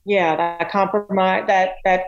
yeah 0.04 0.36
that 0.36 0.70
compromise 0.70 1.44
that 1.48 1.74
that 1.84 2.02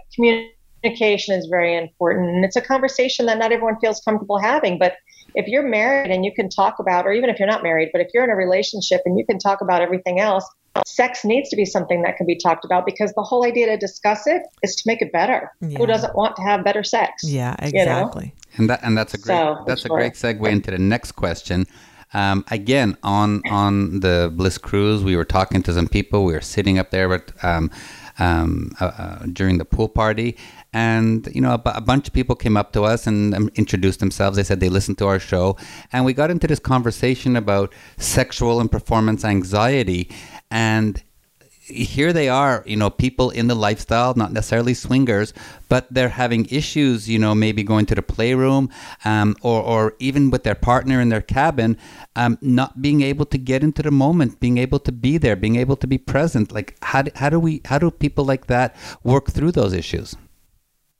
communication 0.83 1.35
is 1.39 1.47
very 1.47 1.77
important 1.77 2.29
and 2.31 2.45
it's 2.45 2.57
a 2.57 2.61
conversation 2.61 3.27
that 3.27 3.39
not 3.39 3.53
everyone 3.53 3.79
feels 3.81 4.01
comfortable 4.01 4.39
having 4.39 4.79
but 4.79 4.95
if 5.35 5.47
you're 5.47 5.63
married 5.63 6.11
and 6.11 6.25
you 6.25 6.33
can 6.35 6.49
talk 6.49 6.79
about 6.79 7.07
or 7.07 7.13
even 7.13 7.31
if 7.31 7.39
you're 7.39 7.49
not 7.49 7.63
married 7.63 7.89
but 7.93 8.01
if 8.01 8.09
you're 8.15 8.25
in 8.25 8.31
a 8.31 8.37
relationship 8.37 9.01
and 9.05 9.19
you 9.19 9.25
can 9.27 9.39
talk 9.39 9.61
about 9.61 9.83
everything 9.83 10.21
else 10.21 10.49
sex 10.87 11.25
needs 11.25 11.49
to 11.51 11.57
be 11.57 11.65
something 11.65 12.03
that 12.03 12.17
can 12.17 12.27
be 12.27 12.37
talked 12.37 12.65
about 12.65 12.87
because 12.87 13.13
the 13.15 13.23
whole 13.23 13.45
idea 13.45 13.67
to 13.67 13.77
discuss 13.77 14.27
it 14.27 14.43
is 14.63 14.75
to 14.77 14.83
make 14.87 15.03
it 15.03 15.13
better 15.13 15.51
Yeah. 15.61 15.79
who 15.79 15.87
doesn't 15.87 16.15
want 16.15 16.37
to 16.37 16.43
have 16.43 16.65
better 16.65 16.83
sex 16.85 17.25
Yeah, 17.25 17.57
you 17.65 17.73
know? 17.73 17.81
exactly. 17.81 18.35
And 18.57 18.71
that 18.71 18.81
and 18.83 18.97
that's 18.97 19.15
a 19.15 19.19
great 19.19 19.37
So, 19.37 19.65
that's 19.67 19.85
a 19.85 19.89
sure. 19.89 19.97
great 19.99 20.15
segue 20.15 20.49
into 20.49 20.71
the 20.71 20.79
next 20.79 21.13
question. 21.13 21.67
Um, 22.13 22.45
again, 22.51 22.97
on 23.05 23.41
on 23.49 24.01
the 24.01 24.33
Bliss 24.35 24.59
cruise, 24.59 25.05
we 25.05 25.15
were 25.17 25.25
talking 25.25 25.63
to 25.63 25.73
some 25.73 25.87
people. 25.87 26.25
We 26.25 26.33
were 26.33 26.41
sitting 26.41 26.77
up 26.77 26.91
there 26.91 27.09
with, 27.09 27.33
um, 27.45 27.71
um, 28.19 28.73
uh, 28.81 28.87
uh, 28.87 29.19
during 29.33 29.59
the 29.59 29.65
pool 29.65 29.89
party, 29.89 30.37
and 30.73 31.29
you 31.35 31.41
know, 31.41 31.55
a, 31.65 31.81
bunch 31.81 32.09
of 32.09 32.15
people 32.15 32.37
came 32.37 32.57
up 32.57 32.73
to 32.73 32.85
us 32.85 33.07
and 33.07 33.35
um, 33.35 33.51
introduced 33.55 34.01
themselves. 34.01 34.37
They 34.37 34.45
said 34.45 34.61
they 34.61 34.69
listened 34.69 34.99
to 34.99 35.07
our 35.07 35.19
show, 35.19 35.57
and 35.93 36.05
we 36.05 36.13
got 36.13 36.31
into 36.31 36.47
this 36.47 36.61
conversation 36.61 37.37
about 37.37 37.73
sexual 37.97 38.61
and 38.61 38.71
performance 38.71 39.25
anxiety, 39.25 40.11
and 40.51 41.03
here 41.71 42.13
they 42.13 42.29
are, 42.29 42.63
you 42.67 42.77
know, 42.77 42.91
people 42.91 43.31
in 43.31 43.47
the 43.47 43.55
lifestyle, 43.55 44.15
not 44.15 44.33
necessarily 44.33 44.75
swingers, 44.75 45.33
but 45.69 45.87
they're 45.91 46.09
having 46.09 46.47
issues, 46.47 47.09
you 47.09 47.19
know, 47.19 47.35
maybe 47.35 47.63
going 47.63 47.87
to 47.87 47.95
the 47.95 48.03
playroom 48.03 48.71
um, 49.05 49.37
or, 49.43 49.63
or 49.63 49.95
even 49.99 50.31
with 50.31 50.43
their 50.43 50.55
partner 50.55 51.01
in 51.01 51.09
their 51.09 51.23
cabin, 51.23 51.77
um, 52.17 52.39
not 52.41 52.83
being 52.83 53.03
able 53.03 53.25
to 53.27 53.39
get 53.39 53.63
into 53.63 53.83
the 53.83 53.91
moment, 53.91 54.41
being 54.41 54.59
able 54.59 54.79
to 54.81 54.93
be 54.93 55.19
there, 55.19 55.37
being 55.37 55.57
able 55.57 55.77
to 55.77 55.87
be 55.87 55.99
present. 55.99 56.53
Like, 56.53 56.77
how 56.83 57.05
how 57.15 57.31
do 57.31 57.39
we, 57.39 57.61
how 57.65 57.79
do 57.79 57.91
people 57.91 58.25
like 58.25 58.47
that 58.47 58.75
work 59.05 59.31
through 59.31 59.53
those 59.53 59.73
issues? 59.73 60.17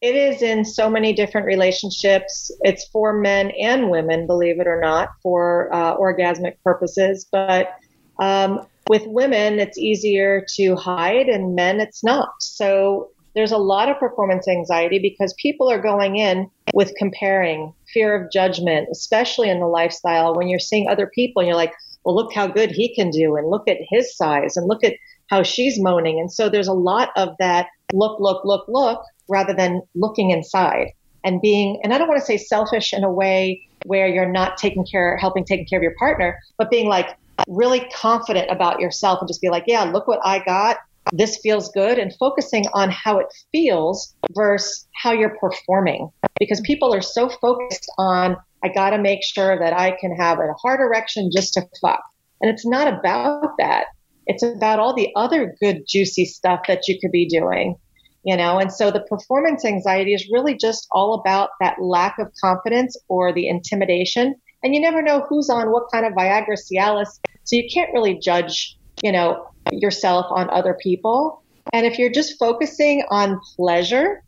It 0.01 0.17
is 0.17 0.41
in 0.43 0.65
so 0.65 0.89
many 0.89 1.13
different 1.13 1.47
relationships. 1.47 2.51
It's 2.63 2.89
for 2.89 3.13
men 3.13 3.51
and 3.61 3.91
women, 3.91 4.27
believe 4.27 4.59
it 4.59 4.67
or 4.67 4.81
not, 4.81 5.11
for 5.23 5.73
uh, 5.75 5.97
orgasmic 5.97 6.55
purposes. 6.65 7.27
But 7.31 7.75
um, 8.19 8.67
with 8.89 9.07
women, 9.07 9.59
it's 9.61 9.77
easier 9.77 10.45
to 10.57 10.75
hide, 10.75 11.29
and 11.29 11.55
men, 11.55 11.81
it's 11.81 12.03
not. 12.03 12.31
So 12.41 13.11
there's 13.35 13.53
a 13.53 13.59
lot 13.59 13.91
of 13.91 13.99
performance 13.99 14.49
anxiety 14.49 14.99
because 14.99 15.35
people 15.35 15.71
are 15.71 15.81
going 15.81 16.17
in 16.17 16.51
with 16.73 16.95
comparing, 16.97 17.75
fear 17.93 18.15
of 18.15 18.33
judgment, 18.33 18.89
especially 18.91 19.51
in 19.51 19.61
the 19.61 19.67
lifestyle. 19.67 20.35
When 20.35 20.49
you're 20.49 20.59
seeing 20.59 20.89
other 20.89 21.11
people, 21.15 21.41
and 21.41 21.47
you're 21.47 21.57
like, 21.57 21.75
well, 22.05 22.15
look 22.15 22.33
how 22.33 22.47
good 22.47 22.71
he 22.71 22.95
can 22.95 23.11
do, 23.11 23.37
and 23.37 23.51
look 23.51 23.69
at 23.69 23.77
his 23.91 24.17
size, 24.17 24.57
and 24.57 24.67
look 24.67 24.83
at 24.83 24.95
how 25.29 25.43
she's 25.43 25.79
moaning. 25.79 26.19
And 26.19 26.33
so 26.33 26.49
there's 26.49 26.69
a 26.69 26.73
lot 26.73 27.11
of 27.17 27.37
that 27.39 27.69
look, 27.93 28.21
look, 28.21 28.45
look, 28.45 28.67
look, 28.69 29.03
rather 29.31 29.55
than 29.55 29.83
looking 29.95 30.31
inside 30.31 30.89
and 31.25 31.41
being, 31.41 31.81
and 31.83 31.95
I 31.95 31.99
don't 31.99 32.09
want 32.09 32.21
to 32.21 32.27
say 32.27 32.37
selfish 32.37 32.93
in 32.93 33.05
a 33.05 33.11
way 33.11 33.67
where 33.85 34.09
you're 34.09 34.31
not 34.31 34.59
taking 34.59 34.85
care, 34.85 35.17
helping 35.17 35.45
taking 35.45 35.67
care 35.67 35.79
of 35.79 35.83
your 35.83 35.95
partner, 35.99 36.39
but 36.59 36.71
being 36.71 36.89
like 36.89 37.17
uh, 37.39 37.45
really 37.49 37.81
confident 37.95 38.51
about 38.51 38.81
yourself 38.81 39.21
and 39.21 39.29
just 39.29 39.41
be 39.41 39.49
like, 39.49 39.65
yeah, 39.67 39.85
look 39.85 40.07
what 40.07 40.21
I 40.25 40.43
got. 40.45 40.79
This 41.13 41.39
feels 41.39 41.71
good 41.71 41.99
and 41.99 42.15
focusing 42.19 42.67
on 42.75 42.91
how 42.91 43.19
it 43.19 43.27
feels 43.53 44.15
versus 44.33 44.87
how 44.95 45.13
you're 45.13 45.37
performing 45.39 46.11
because 46.39 46.61
people 46.61 46.95
are 46.95 47.01
so 47.01 47.29
focused 47.29 47.91
on, 47.99 48.37
I 48.63 48.69
got 48.69 48.91
to 48.91 48.99
make 48.99 49.21
sure 49.25 49.59
that 49.59 49.73
I 49.73 49.97
can 49.99 50.15
have 50.15 50.39
a 50.39 50.53
hard 50.61 50.81
erection 50.81 51.31
just 51.35 51.55
to 51.55 51.67
fuck. 51.81 52.03
And 52.41 52.51
it's 52.51 52.67
not 52.67 52.87
about 52.87 53.57
that. 53.59 53.87
It's 54.27 54.43
about 54.43 54.79
all 54.79 54.95
the 54.95 55.11
other 55.17 55.57
good, 55.61 55.85
juicy 55.89 56.27
stuff 56.27 56.61
that 56.69 56.87
you 56.87 56.99
could 57.01 57.11
be 57.11 57.27
doing, 57.27 57.77
you 58.25 58.37
know? 58.37 58.59
And 58.59 58.73
so 58.73 58.91
the 58.91 59.01
performance 59.01 59.65
anxiety 59.65 60.15
is 60.15 60.29
really 60.33 60.57
just 60.57 60.87
all 60.93 61.15
about 61.15 61.51
that 61.61 61.81
lack 61.81 62.19
of 62.19 62.33
confidence 62.41 62.97
or 63.09 63.33
the 63.33 63.49
intimidation. 63.49 64.35
And 64.63 64.75
you 64.75 64.81
never 64.81 65.03
know 65.03 65.25
who's 65.29 65.49
on 65.49 65.71
what 65.71 65.85
kind 65.93 66.05
of 66.05 66.13
Viagra 66.13 66.57
Cialis. 66.57 67.19
So 67.45 67.57
you 67.57 67.69
can't 67.73 67.93
really 67.93 68.19
judge, 68.19 68.77
you 69.03 69.13
know, 69.13 69.49
yourself 69.73 70.27
on 70.31 70.51
other 70.51 70.77
people. 70.83 71.43
And 71.73 71.87
if 71.87 71.99
you're 71.99 72.13
just 72.13 72.39
focusing 72.39 73.03
on 73.11 73.41
pleasure 73.57 74.23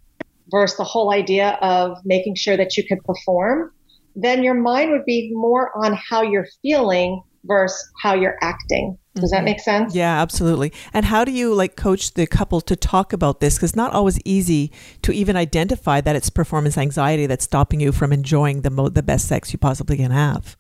versus 0.51 0.77
the 0.77 0.85
whole 0.85 1.13
idea 1.13 1.59
of 1.61 1.99
making 2.05 2.37
sure 2.37 2.57
that 2.57 2.77
you 2.77 2.85
can 2.87 3.01
perform, 3.01 3.73
then 4.15 4.43
your 4.43 4.55
mind 4.55 4.91
would 4.91 5.05
be 5.05 5.31
more 5.35 5.71
on 5.77 5.99
how 6.09 6.23
you're 6.23 6.47
feeling 6.63 7.23
versus 7.45 7.91
how 8.03 8.15
you're 8.15 8.39
acting. 8.43 8.99
Does 9.15 9.31
that 9.31 9.39
mm-hmm. 9.39 9.45
make 9.45 9.61
sense? 9.61 9.95
Yeah, 9.95 10.23
absolutely. 10.23 10.73
And 10.95 11.05
how 11.05 11.25
do 11.25 11.33
you 11.33 11.55
like 11.55 11.77
coach 11.77 12.15
the 12.15 12.27
couple 12.27 12.61
to 12.63 12.75
talk 12.75 13.13
about 13.13 13.41
this? 13.41 13.57
Because 13.57 13.71
it's 13.71 13.77
not 13.77 13.93
always 13.93 14.19
easy 14.25 14.73
to 15.03 15.13
even 15.13 15.37
identify 15.37 16.01
that 16.01 16.17
it's 16.17 16.31
performance 16.31 16.79
anxiety 16.79 17.27
that's 17.27 17.45
stopping 17.45 17.81
you 17.81 17.93
from 17.93 18.13
enjoying 18.13 18.63
the 18.63 18.71
mo- 18.71 18.89
the 18.89 19.03
best 19.03 19.29
sex 19.29 19.53
you 19.53 19.59
possibly 19.59 19.99
can 19.99 20.11
have. 20.11 20.57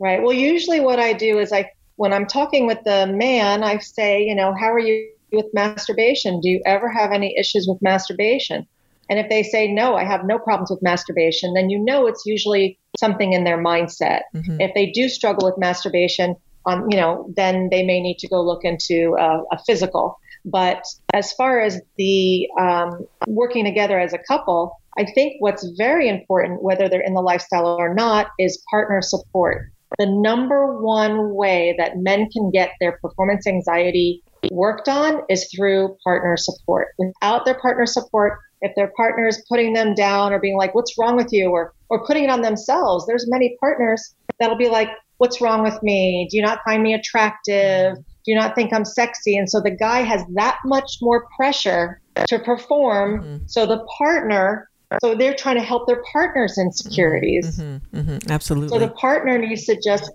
Right. 0.00 0.20
Well, 0.22 0.32
usually 0.32 0.80
what 0.80 0.98
I 0.98 1.12
do 1.12 1.38
is 1.38 1.52
I, 1.52 1.70
when 1.96 2.12
I'm 2.12 2.26
talking 2.26 2.66
with 2.66 2.82
the 2.84 3.06
man, 3.06 3.62
I 3.62 3.78
say, 3.78 4.22
you 4.22 4.34
know, 4.34 4.52
how 4.52 4.72
are 4.72 4.78
you 4.78 5.10
with 5.30 5.46
masturbation? 5.52 6.40
Do 6.40 6.48
you 6.48 6.60
ever 6.66 6.88
have 6.88 7.12
any 7.12 7.36
issues 7.38 7.66
with 7.68 7.80
masturbation? 7.82 8.66
And 9.08 9.18
if 9.18 9.28
they 9.28 9.42
say, 9.42 9.66
no, 9.66 9.96
I 9.96 10.04
have 10.04 10.24
no 10.24 10.38
problems 10.38 10.70
with 10.70 10.82
masturbation, 10.82 11.54
then 11.54 11.68
you 11.68 11.78
know 11.78 12.06
it's 12.06 12.24
usually 12.24 12.78
something 12.98 13.32
in 13.32 13.44
their 13.44 13.58
mindset. 13.58 14.22
Mm-hmm. 14.34 14.60
If 14.60 14.72
they 14.74 14.90
do 14.90 15.08
struggle 15.08 15.46
with 15.46 15.58
masturbation, 15.58 16.36
on, 16.66 16.90
you 16.90 16.96
know, 16.96 17.32
then 17.36 17.68
they 17.70 17.84
may 17.84 18.00
need 18.00 18.18
to 18.18 18.28
go 18.28 18.42
look 18.42 18.64
into 18.64 19.16
a, 19.18 19.42
a 19.52 19.58
physical. 19.66 20.18
But 20.44 20.84
as 21.12 21.32
far 21.32 21.60
as 21.60 21.80
the 21.98 22.48
um, 22.58 23.06
working 23.26 23.64
together 23.64 23.98
as 23.98 24.12
a 24.12 24.18
couple, 24.18 24.80
I 24.98 25.04
think 25.04 25.34
what's 25.40 25.68
very 25.76 26.08
important, 26.08 26.62
whether 26.62 26.88
they're 26.88 27.00
in 27.00 27.14
the 27.14 27.20
lifestyle 27.20 27.66
or 27.66 27.94
not, 27.94 28.28
is 28.38 28.62
partner 28.70 29.02
support. 29.02 29.70
The 29.98 30.06
number 30.06 30.80
one 30.80 31.34
way 31.34 31.74
that 31.78 31.98
men 31.98 32.28
can 32.30 32.50
get 32.50 32.70
their 32.80 32.98
performance 32.98 33.46
anxiety 33.46 34.22
worked 34.50 34.88
on 34.88 35.22
is 35.28 35.50
through 35.54 35.96
partner 36.04 36.36
support. 36.36 36.88
Without 36.98 37.44
their 37.44 37.58
partner 37.60 37.86
support, 37.86 38.38
if 38.62 38.72
their 38.76 38.92
partner 38.96 39.26
is 39.26 39.44
putting 39.48 39.72
them 39.72 39.94
down 39.94 40.32
or 40.32 40.38
being 40.38 40.56
like, 40.56 40.74
what's 40.74 40.96
wrong 40.98 41.16
with 41.16 41.32
you? 41.32 41.50
Or, 41.50 41.72
or 41.88 42.06
putting 42.06 42.24
it 42.24 42.30
on 42.30 42.42
themselves, 42.42 43.06
there's 43.06 43.28
many 43.28 43.56
partners 43.60 44.14
that'll 44.38 44.56
be 44.56 44.68
like, 44.68 44.90
what's 45.20 45.38
wrong 45.42 45.62
with 45.62 45.80
me? 45.82 46.26
Do 46.30 46.38
you 46.38 46.42
not 46.42 46.60
find 46.64 46.82
me 46.82 46.94
attractive? 46.94 47.94
Do 47.94 48.32
you 48.32 48.34
not 48.34 48.54
think 48.54 48.72
I'm 48.72 48.86
sexy? 48.86 49.36
And 49.36 49.50
so 49.50 49.60
the 49.60 49.70
guy 49.70 50.00
has 50.00 50.24
that 50.32 50.56
much 50.64 50.96
more 51.02 51.26
pressure 51.36 52.00
to 52.26 52.38
perform. 52.38 53.20
Mm-hmm. 53.20 53.36
So 53.46 53.66
the 53.66 53.84
partner, 53.98 54.70
so 55.02 55.14
they're 55.14 55.34
trying 55.34 55.56
to 55.56 55.62
help 55.62 55.86
their 55.86 56.02
partner's 56.10 56.56
insecurities. 56.56 57.60
hmm 57.60 58.16
Absolutely. 58.30 58.70
So 58.70 58.78
the 58.78 58.92
partner 58.92 59.36
needs 59.36 59.66
to 59.66 59.78
just 59.78 60.10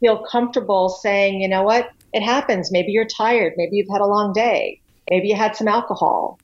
feel 0.00 0.22
comfortable 0.30 0.90
saying, 0.90 1.40
you 1.40 1.48
know 1.48 1.62
what, 1.62 1.88
it 2.12 2.22
happens. 2.22 2.70
Maybe 2.70 2.92
you're 2.92 3.06
tired. 3.06 3.54
Maybe 3.56 3.76
you've 3.76 3.88
had 3.90 4.02
a 4.02 4.06
long 4.06 4.34
day. 4.34 4.82
Maybe 5.08 5.28
you 5.28 5.34
had 5.34 5.56
some 5.56 5.66
alcohol. 5.66 6.38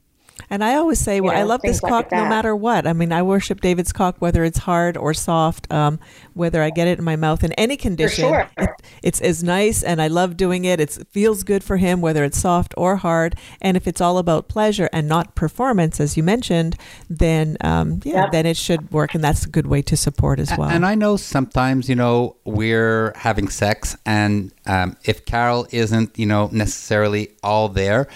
And 0.50 0.64
I 0.64 0.74
always 0.76 0.98
say, 0.98 1.20
well, 1.20 1.34
know, 1.34 1.40
I 1.40 1.42
love 1.44 1.60
this 1.62 1.80
things 1.80 1.82
like 1.82 2.08
cock 2.08 2.12
no 2.12 2.28
matter 2.28 2.54
what. 2.56 2.86
I 2.86 2.92
mean, 2.92 3.12
I 3.12 3.22
worship 3.22 3.60
David's 3.60 3.92
cock, 3.92 4.16
whether 4.18 4.44
it's 4.44 4.58
hard 4.58 4.96
or 4.96 5.12
soft, 5.14 5.70
um, 5.72 6.00
whether 6.34 6.62
I 6.62 6.70
get 6.70 6.88
it 6.88 6.98
in 6.98 7.04
my 7.04 7.16
mouth 7.16 7.44
in 7.44 7.52
any 7.52 7.76
condition. 7.76 8.24
sure. 8.28 8.50
It, 8.56 8.70
it's 9.02 9.20
as 9.20 9.42
nice, 9.42 9.82
and 9.82 10.00
I 10.00 10.08
love 10.08 10.36
doing 10.36 10.64
it. 10.64 10.80
It's, 10.80 10.96
it 10.98 11.08
feels 11.10 11.42
good 11.42 11.62
for 11.62 11.76
him, 11.76 12.00
whether 12.00 12.24
it's 12.24 12.38
soft 12.38 12.74
or 12.76 12.96
hard. 12.96 13.36
And 13.60 13.76
if 13.76 13.86
it's 13.86 14.00
all 14.00 14.18
about 14.18 14.48
pleasure 14.48 14.88
and 14.92 15.06
not 15.08 15.34
performance, 15.34 16.00
as 16.00 16.16
you 16.16 16.22
mentioned, 16.22 16.76
then 17.08 17.56
um, 17.60 18.00
yeah, 18.04 18.18
Yep. 18.22 18.32
then 18.32 18.46
it 18.46 18.56
should 18.56 18.90
work, 18.90 19.14
and 19.14 19.22
that's 19.22 19.44
a 19.46 19.48
good 19.48 19.66
way 19.66 19.82
to 19.82 19.96
support 19.96 20.40
as 20.40 20.50
well. 20.58 20.68
And 20.68 20.84
I 20.84 20.94
know 20.94 21.16
sometimes, 21.16 21.88
you 21.88 21.94
know, 21.94 22.36
we're 22.44 23.12
having 23.16 23.48
sex, 23.48 23.96
and 24.06 24.52
um, 24.66 24.96
if 25.04 25.24
Carol 25.24 25.66
isn't, 25.70 26.18
you 26.18 26.26
know, 26.26 26.48
necessarily 26.52 27.30
all 27.42 27.68
there, 27.68 28.08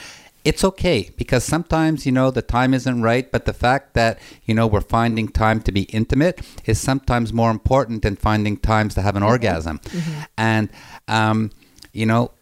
it's 0.44 0.64
okay 0.64 1.10
because 1.16 1.44
sometimes, 1.44 2.04
you 2.06 2.12
know, 2.12 2.30
the 2.30 2.42
time 2.42 2.74
isn't 2.74 3.02
right, 3.02 3.30
but 3.30 3.44
the 3.44 3.52
fact 3.52 3.94
that, 3.94 4.18
you 4.44 4.54
know, 4.54 4.66
we're 4.66 4.80
finding 4.80 5.28
time 5.28 5.60
to 5.62 5.72
be 5.72 5.82
intimate 5.82 6.40
is 6.64 6.80
sometimes 6.80 7.32
more 7.32 7.50
important 7.50 8.02
than 8.02 8.16
finding 8.16 8.56
times 8.56 8.94
to 8.94 9.02
have 9.02 9.16
an 9.16 9.22
orgasm. 9.22 9.80
And, 10.36 10.70
um, 11.08 11.50
you 11.92 12.06
know, 12.06 12.32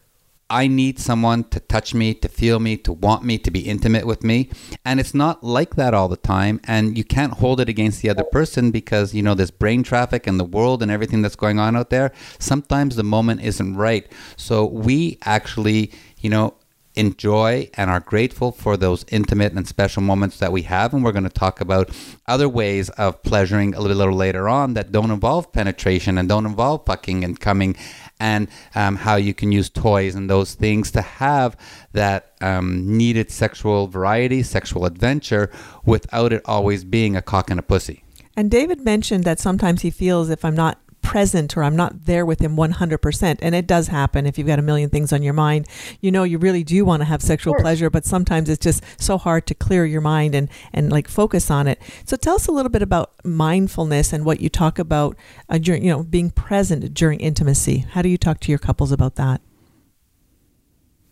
I 0.51 0.67
need 0.67 0.99
someone 0.99 1.45
to 1.51 1.61
touch 1.61 1.95
me, 1.95 2.13
to 2.15 2.29
feel 2.29 2.59
me, 2.59 2.77
to 2.79 2.93
want 2.93 3.23
me, 3.23 3.39
to 3.39 3.51
be 3.53 3.61
intimate 3.61 4.05
with 4.05 4.25
me. 4.25 4.51
And 4.85 4.99
it's 4.99 5.15
not 5.15 5.45
like 5.45 5.77
that 5.77 5.95
all 5.95 6.09
the 6.09 6.17
time. 6.17 6.61
And 6.65 6.99
you 6.99 7.05
can't 7.05 7.35
hold 7.35 7.61
it 7.61 7.69
against 7.69 8.03
the 8.03 8.11
other 8.11 8.25
person 8.25 8.73
because, 8.73 9.15
you 9.15 9.23
know, 9.23 9.35
there's 9.35 9.53
brain 9.53 9.85
traffic 9.85 10.27
and 10.27 10.41
the 10.41 10.45
world 10.45 10.83
and 10.83 10.91
everything 10.91 11.23
that's 11.23 11.37
going 11.37 11.61
on 11.61 11.77
out 11.77 11.91
there. 11.91 12.11
Sometimes 12.41 12.97
the 12.97 13.05
moment 13.05 13.43
isn't 13.43 13.77
right. 13.77 14.11
So 14.37 14.65
we 14.67 15.19
actually, 15.23 15.93
you 16.19 16.31
know, 16.31 16.55
enjoy 16.95 17.71
and 17.75 17.91
are 17.91 18.01
grateful 18.01 18.53
for 18.53 18.77
those 18.77 19.05
intimate 19.11 19.53
and 19.53 19.67
special 19.67 20.03
moments 20.03 20.39
that 20.39 20.53
we 20.53 20.63
have. 20.63 20.93
And 20.93 21.05
we're 21.05 21.13
going 21.13 21.25
to 21.25 21.31
talk 21.31 21.61
about 21.61 21.91
other 22.27 22.49
ways 22.49 22.89
of 22.91 23.23
pleasuring 23.23 23.75
a 23.75 23.81
little, 23.81 24.13
later 24.13 24.49
on 24.49 24.75
that 24.75 24.93
don't 24.93 25.11
involve 25.11 25.53
penetration 25.53 26.19
and 26.19 26.29
don't 26.29 26.47
involve 26.47 26.85
fucking 26.87 27.23
and 27.23 27.39
coming, 27.39 27.77
and 28.19 28.49
um, 28.75 28.97
how 28.97 29.17
you 29.17 29.33
can 29.33 29.53
use 29.53 29.71
toys 29.71 30.15
and 30.15 30.29
those 30.29 30.55
things 30.55 30.91
to 30.91 31.03
have 31.03 31.57
that 31.93 32.35
um, 32.41 32.97
needed 32.97 33.31
sexual 33.31 33.87
variety, 33.87 34.43
sexual 34.43 34.85
adventure 34.85 35.51
without 35.85 36.33
it 36.33 36.43
always 36.45 36.85
being 36.85 37.17
a 37.17 37.23
cock 37.23 37.51
and 37.51 37.61
a 37.61 37.63
pussy. 37.63 38.03
And 38.37 38.51
David 38.51 38.81
mentioned 38.81 39.25
that 39.25 39.39
sometimes 39.39 39.83
he 39.83 39.91
feels 39.91 40.31
if 40.31 40.45
I'm 40.45 40.55
not 40.55 40.79
present 41.03 41.57
or 41.57 41.63
I'm 41.63 41.77
not 41.77 42.05
there 42.07 42.25
with 42.25 42.41
him 42.41 42.57
100%, 42.57 43.39
and 43.43 43.55
it 43.55 43.67
does 43.67 43.89
happen 43.89 44.27
if 44.27 44.39
you've 44.39 44.47
got 44.47 44.59
a 44.59 44.63
million 44.63 44.91
things 44.91 45.13
on 45.13 45.23
your 45.23 45.33
mind. 45.33 45.67
You 46.01 46.11
know, 46.11 46.25
you 46.25 46.39
really 46.39 46.65
do 46.65 46.85
want 46.85 47.01
to 47.01 47.05
have 47.07 47.23
sexual 47.23 47.55
Sure. 47.55 47.61
pleasure, 47.61 47.91
but 47.91 48.05
sometimes 48.05 48.49
it's 48.49 48.63
just 48.63 48.83
so 49.01 49.19
hard 49.19 49.47
to 49.47 49.55
clear 49.55 49.85
your 49.85 50.01
mind 50.01 50.35
and, 50.35 50.49
and 50.73 50.91
like 50.91 51.09
focus 51.09 51.51
on 51.51 51.67
it. 51.67 51.81
So 52.05 52.17
tell 52.17 52.37
us 52.37 52.47
a 52.47 52.53
little 52.53 52.71
bit 52.71 52.83
about 52.83 53.13
mindfulness 53.25 54.13
and 54.13 54.25
what 54.25 54.41
you 54.41 54.49
talk 54.49 54.79
about 54.79 55.17
uh, 55.49 55.59
during, 55.59 55.85
you 55.85 55.91
know, 55.91 56.03
being 56.03 56.31
present 56.31 56.93
during 56.95 57.21
intimacy. 57.21 57.87
How 57.91 58.03
do 58.03 58.09
you 58.09 58.19
talk 58.19 58.41
to 58.41 58.53
your 58.53 58.59
couples 58.59 58.93
about 58.93 59.17
that? 59.17 59.41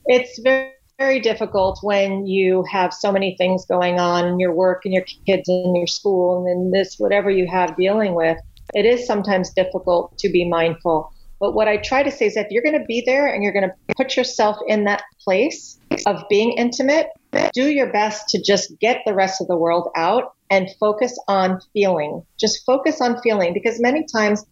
it's 0.08 0.38
very 0.38 0.72
very 0.98 1.20
difficult 1.20 1.78
when 1.82 2.26
you 2.26 2.64
have 2.68 2.92
so 2.92 3.12
many 3.12 3.36
things 3.36 3.64
going 3.66 4.00
on 4.00 4.26
in 4.26 4.40
your 4.40 4.52
work 4.52 4.84
and 4.84 4.92
your 4.92 5.04
kids 5.26 5.48
and 5.48 5.76
your 5.76 5.86
school 5.86 6.38
and 6.38 6.48
then 6.48 6.70
this 6.72 6.96
whatever 6.98 7.30
you 7.30 7.46
have 7.46 7.76
dealing 7.76 8.14
with 8.14 8.36
it 8.74 8.84
is 8.84 9.06
sometimes 9.06 9.52
difficult 9.54 10.16
to 10.18 10.28
be 10.28 10.48
mindful. 10.48 11.12
But 11.40 11.54
what 11.54 11.68
i 11.68 11.76
try 11.76 12.02
to 12.02 12.10
say 12.10 12.26
is 12.26 12.34
that 12.34 12.46
if 12.46 12.50
you're 12.50 12.64
going 12.64 12.78
to 12.78 12.84
be 12.84 13.02
there 13.06 13.26
and 13.26 13.44
you're 13.44 13.52
going 13.52 13.68
to 13.68 13.94
put 13.96 14.16
yourself 14.16 14.56
in 14.66 14.84
that 14.84 15.02
place 15.24 15.78
of 16.06 16.24
being 16.28 16.52
intimate 16.52 17.08
do 17.52 17.64
your 17.64 17.92
best 17.92 18.28
to 18.30 18.42
just 18.42 18.78
get 18.80 19.02
the 19.04 19.14
rest 19.14 19.40
of 19.40 19.48
the 19.48 19.56
world 19.56 19.90
out 19.96 20.34
and 20.50 20.68
focus 20.80 21.16
on 21.28 21.60
feeling. 21.72 22.22
Just 22.38 22.64
focus 22.64 23.00
on 23.00 23.20
feeling 23.20 23.52
because 23.52 23.80
many 23.80 24.06
times 24.10 24.44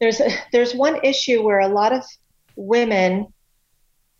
there's 0.00 0.20
there's 0.52 0.74
one 0.74 1.00
issue 1.04 1.42
where 1.42 1.60
a 1.60 1.68
lot 1.68 1.92
of 1.92 2.02
women 2.56 3.32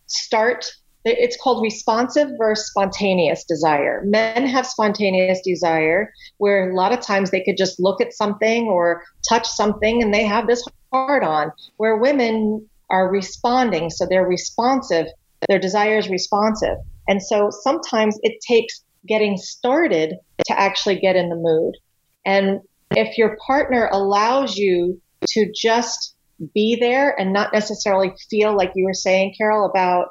start 0.06 0.66
it's 1.04 1.36
called 1.36 1.62
responsive 1.62 2.30
versus 2.38 2.70
spontaneous 2.70 3.44
desire. 3.44 4.02
Men 4.04 4.46
have 4.46 4.66
spontaneous 4.66 5.40
desire 5.44 6.12
where 6.38 6.70
a 6.70 6.74
lot 6.74 6.92
of 6.92 7.00
times 7.00 7.30
they 7.30 7.42
could 7.42 7.56
just 7.56 7.78
look 7.78 8.00
at 8.00 8.14
something 8.14 8.68
or 8.68 9.02
touch 9.28 9.46
something 9.46 10.02
and 10.02 10.14
they 10.14 10.24
have 10.24 10.46
this 10.46 10.66
hard 10.92 11.22
on, 11.22 11.52
where 11.76 11.96
women 11.96 12.66
are 12.90 13.10
responding. 13.10 13.90
So 13.90 14.06
they're 14.06 14.26
responsive, 14.26 15.06
their 15.48 15.58
desire 15.58 15.98
is 15.98 16.08
responsive. 16.08 16.76
And 17.06 17.22
so 17.22 17.50
sometimes 17.50 18.18
it 18.22 18.40
takes 18.46 18.82
getting 19.06 19.36
started 19.36 20.14
to 20.46 20.58
actually 20.58 20.98
get 20.98 21.16
in 21.16 21.28
the 21.28 21.36
mood. 21.36 21.76
And 22.24 22.60
if 22.92 23.18
your 23.18 23.36
partner 23.46 23.88
allows 23.92 24.56
you 24.56 25.00
to 25.28 25.52
just 25.54 26.14
be 26.54 26.76
there 26.76 27.18
and 27.18 27.32
not 27.32 27.52
necessarily 27.52 28.14
feel 28.30 28.56
like 28.56 28.72
you 28.74 28.84
were 28.84 28.94
saying, 28.94 29.34
Carol, 29.36 29.68
about 29.68 30.08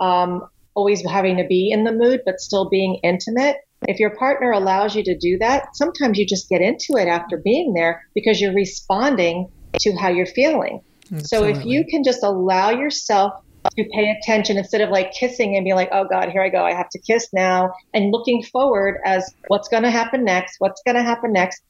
um, 0.00 0.48
always 0.74 1.04
having 1.06 1.36
to 1.38 1.44
be 1.46 1.70
in 1.70 1.84
the 1.84 1.92
mood, 1.92 2.20
but 2.24 2.38
still 2.40 2.68
being 2.68 3.00
intimate. 3.02 3.56
If 3.88 3.98
your 4.00 4.16
partner 4.16 4.52
allows 4.52 4.94
you 4.96 5.02
to 5.04 5.16
do 5.16 5.38
that, 5.38 5.76
sometimes 5.76 6.18
you 6.18 6.26
just 6.26 6.48
get 6.48 6.60
into 6.60 6.94
it 7.00 7.08
after 7.08 7.36
being 7.36 7.74
there 7.74 8.02
because 8.14 8.40
you're 8.40 8.54
responding 8.54 9.50
to 9.80 9.94
how 9.96 10.08
you're 10.08 10.26
feeling. 10.26 10.80
So 11.24 11.44
if 11.44 11.64
you 11.64 11.84
can 11.88 12.02
just 12.02 12.22
allow 12.24 12.70
yourself 12.70 13.32
to 13.76 13.84
pay 13.94 14.10
attention 14.10 14.56
instead 14.56 14.80
of 14.80 14.90
like 14.90 15.12
kissing 15.12 15.56
and 15.56 15.64
be 15.64 15.72
like, 15.72 15.88
oh 15.92 16.04
God, 16.10 16.30
here 16.30 16.42
I 16.42 16.48
go. 16.48 16.64
I 16.64 16.74
have 16.74 16.88
to 16.90 16.98
kiss 16.98 17.28
now. 17.32 17.72
And 17.94 18.10
looking 18.12 18.42
forward 18.42 19.00
as 19.04 19.34
what's 19.48 19.68
going 19.68 19.82
to 19.82 19.90
happen 19.90 20.24
next, 20.24 20.56
what's 20.58 20.82
going 20.84 20.96
to 20.96 21.02
happen 21.02 21.32
next. 21.32 21.62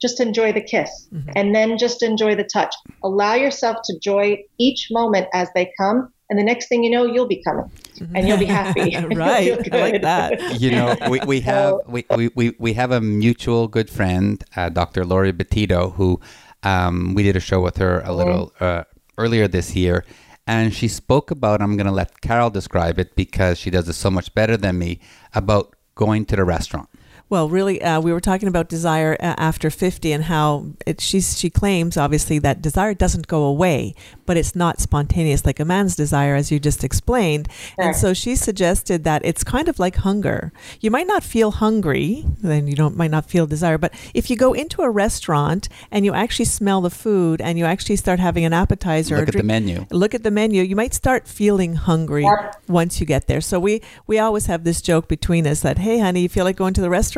Just 0.00 0.20
enjoy 0.20 0.52
the 0.52 0.60
kiss 0.60 1.08
and 1.34 1.54
then 1.54 1.76
just 1.76 2.02
enjoy 2.02 2.36
the 2.36 2.44
touch. 2.44 2.74
Allow 3.02 3.34
yourself 3.34 3.78
to 3.84 3.94
enjoy 3.94 4.44
each 4.58 4.88
moment 4.90 5.26
as 5.34 5.48
they 5.54 5.72
come. 5.76 6.12
And 6.30 6.38
the 6.38 6.42
next 6.44 6.68
thing 6.68 6.84
you 6.84 6.90
know, 6.90 7.04
you'll 7.06 7.26
be 7.26 7.42
coming 7.42 7.70
and 8.14 8.28
you'll 8.28 8.38
be 8.38 8.44
happy. 8.44 8.96
Right. 9.14 9.58
I 9.72 9.80
like 9.80 10.02
that. 10.12 10.60
you 10.60 10.70
know 10.70 10.94
we, 11.08 11.20
we 11.26 11.40
have 11.40 11.76
we, 11.86 12.04
we, 12.16 12.30
we, 12.34 12.54
we 12.58 12.72
have 12.74 12.90
a 12.92 13.00
mutual 13.00 13.68
good 13.68 13.88
friend 13.90 14.44
uh, 14.56 14.68
dr 14.68 15.04
Laurie 15.04 15.32
Betito, 15.32 15.94
who 15.94 16.20
um, 16.62 17.14
we 17.14 17.22
did 17.22 17.36
a 17.36 17.40
show 17.40 17.60
with 17.60 17.78
her 17.78 18.00
a 18.04 18.12
little 18.12 18.52
uh, 18.60 18.84
earlier 19.16 19.48
this 19.48 19.74
year 19.74 20.04
and 20.46 20.74
she 20.74 20.88
spoke 20.88 21.30
about 21.30 21.60
i'm 21.60 21.76
going 21.76 21.86
to 21.86 21.92
let 21.92 22.20
carol 22.20 22.50
describe 22.50 22.98
it 22.98 23.14
because 23.14 23.58
she 23.58 23.70
does 23.70 23.88
it 23.88 23.94
so 23.94 24.10
much 24.10 24.34
better 24.34 24.56
than 24.56 24.78
me 24.78 25.00
about 25.34 25.74
going 25.94 26.24
to 26.24 26.36
the 26.36 26.44
restaurant 26.44 26.88
Well, 27.30 27.50
really, 27.50 27.82
uh, 27.82 28.00
we 28.00 28.10
were 28.12 28.20
talking 28.20 28.48
about 28.48 28.68
desire 28.70 29.14
uh, 29.20 29.34
after 29.36 29.68
50 29.68 30.12
and 30.12 30.24
how 30.24 30.66
it, 30.86 31.00
she's, 31.00 31.38
she 31.38 31.50
claims, 31.50 31.98
obviously, 31.98 32.38
that 32.38 32.62
desire 32.62 32.94
doesn't 32.94 33.26
go 33.26 33.42
away, 33.44 33.94
but 34.24 34.38
it's 34.38 34.56
not 34.56 34.80
spontaneous 34.80 35.44
like 35.44 35.60
a 35.60 35.64
man's 35.66 35.94
desire, 35.94 36.36
as 36.36 36.50
you 36.50 36.58
just 36.58 36.82
explained. 36.84 37.48
And 37.76 37.94
so 37.94 38.14
she 38.14 38.34
suggested 38.34 39.04
that 39.04 39.22
it's 39.26 39.44
kind 39.44 39.68
of 39.68 39.78
like 39.78 39.96
hunger. 39.96 40.52
You 40.80 40.90
might 40.90 41.06
not 41.06 41.22
feel 41.22 41.50
hungry, 41.50 42.24
then 42.40 42.66
you 42.66 42.74
don't 42.74 42.96
might 42.96 43.10
not 43.10 43.28
feel 43.28 43.46
desire, 43.46 43.76
but 43.76 43.92
if 44.14 44.30
you 44.30 44.36
go 44.36 44.54
into 44.54 44.80
a 44.80 44.88
restaurant 44.90 45.68
and 45.90 46.06
you 46.06 46.14
actually 46.14 46.46
smell 46.46 46.80
the 46.80 46.90
food 46.90 47.42
and 47.42 47.58
you 47.58 47.66
actually 47.66 47.96
start 47.96 48.20
having 48.20 48.46
an 48.46 48.54
appetizer, 48.54 49.16
or 49.16 49.18
look 49.20 49.28
at 49.28 49.34
the 49.34 49.42
menu 49.42 49.84
look 49.90 50.14
at 50.14 50.22
the 50.22 50.30
menu, 50.30 50.62
you 50.62 50.76
might 50.76 50.94
start 50.94 51.28
feeling 51.28 51.74
hungry 51.74 52.24
Yep. 52.24 52.62
once 52.68 53.00
you 53.00 53.06
get 53.06 53.26
there. 53.26 53.42
So 53.42 53.60
we 53.60 53.82
we 54.06 54.18
always 54.18 54.46
have 54.46 54.64
this 54.64 54.80
joke 54.80 55.08
between 55.08 55.46
us 55.46 55.60
that, 55.60 55.76
hey, 55.78 55.98
honey, 55.98 56.22
you 56.22 56.28
feel 56.30 56.44
like 56.44 56.56
going 56.56 56.72
to 56.74 56.80
the 56.80 56.88
restaurant? 56.90 57.17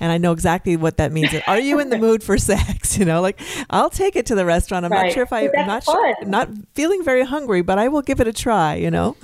And 0.00 0.12
I 0.12 0.18
know 0.18 0.32
exactly 0.32 0.76
what 0.76 0.96
that 0.98 1.12
means. 1.12 1.34
Are 1.46 1.60
you 1.60 1.80
in 1.80 1.90
the 1.90 1.98
mood 2.06 2.22
for 2.22 2.38
sex? 2.38 2.90
You 3.00 3.06
know, 3.06 3.22
like 3.22 3.40
I'll 3.70 3.88
take 3.88 4.14
it 4.14 4.26
to 4.26 4.34
the 4.34 4.44
restaurant. 4.44 4.84
I'm 4.84 4.90
not 4.90 5.12
sure 5.12 5.22
if 5.22 5.32
I, 5.32 5.44
I'm 5.44 5.52
not 5.52 5.66
that's 5.66 5.86
sure, 5.86 6.16
fun. 6.16 6.28
not 6.28 6.48
feeling 6.74 7.02
very 7.02 7.24
hungry, 7.24 7.62
but 7.62 7.78
I 7.78 7.88
will 7.88 8.02
give 8.02 8.20
it 8.20 8.26
a 8.26 8.32
try. 8.32 8.74
You 8.74 8.90
know, 8.90 9.16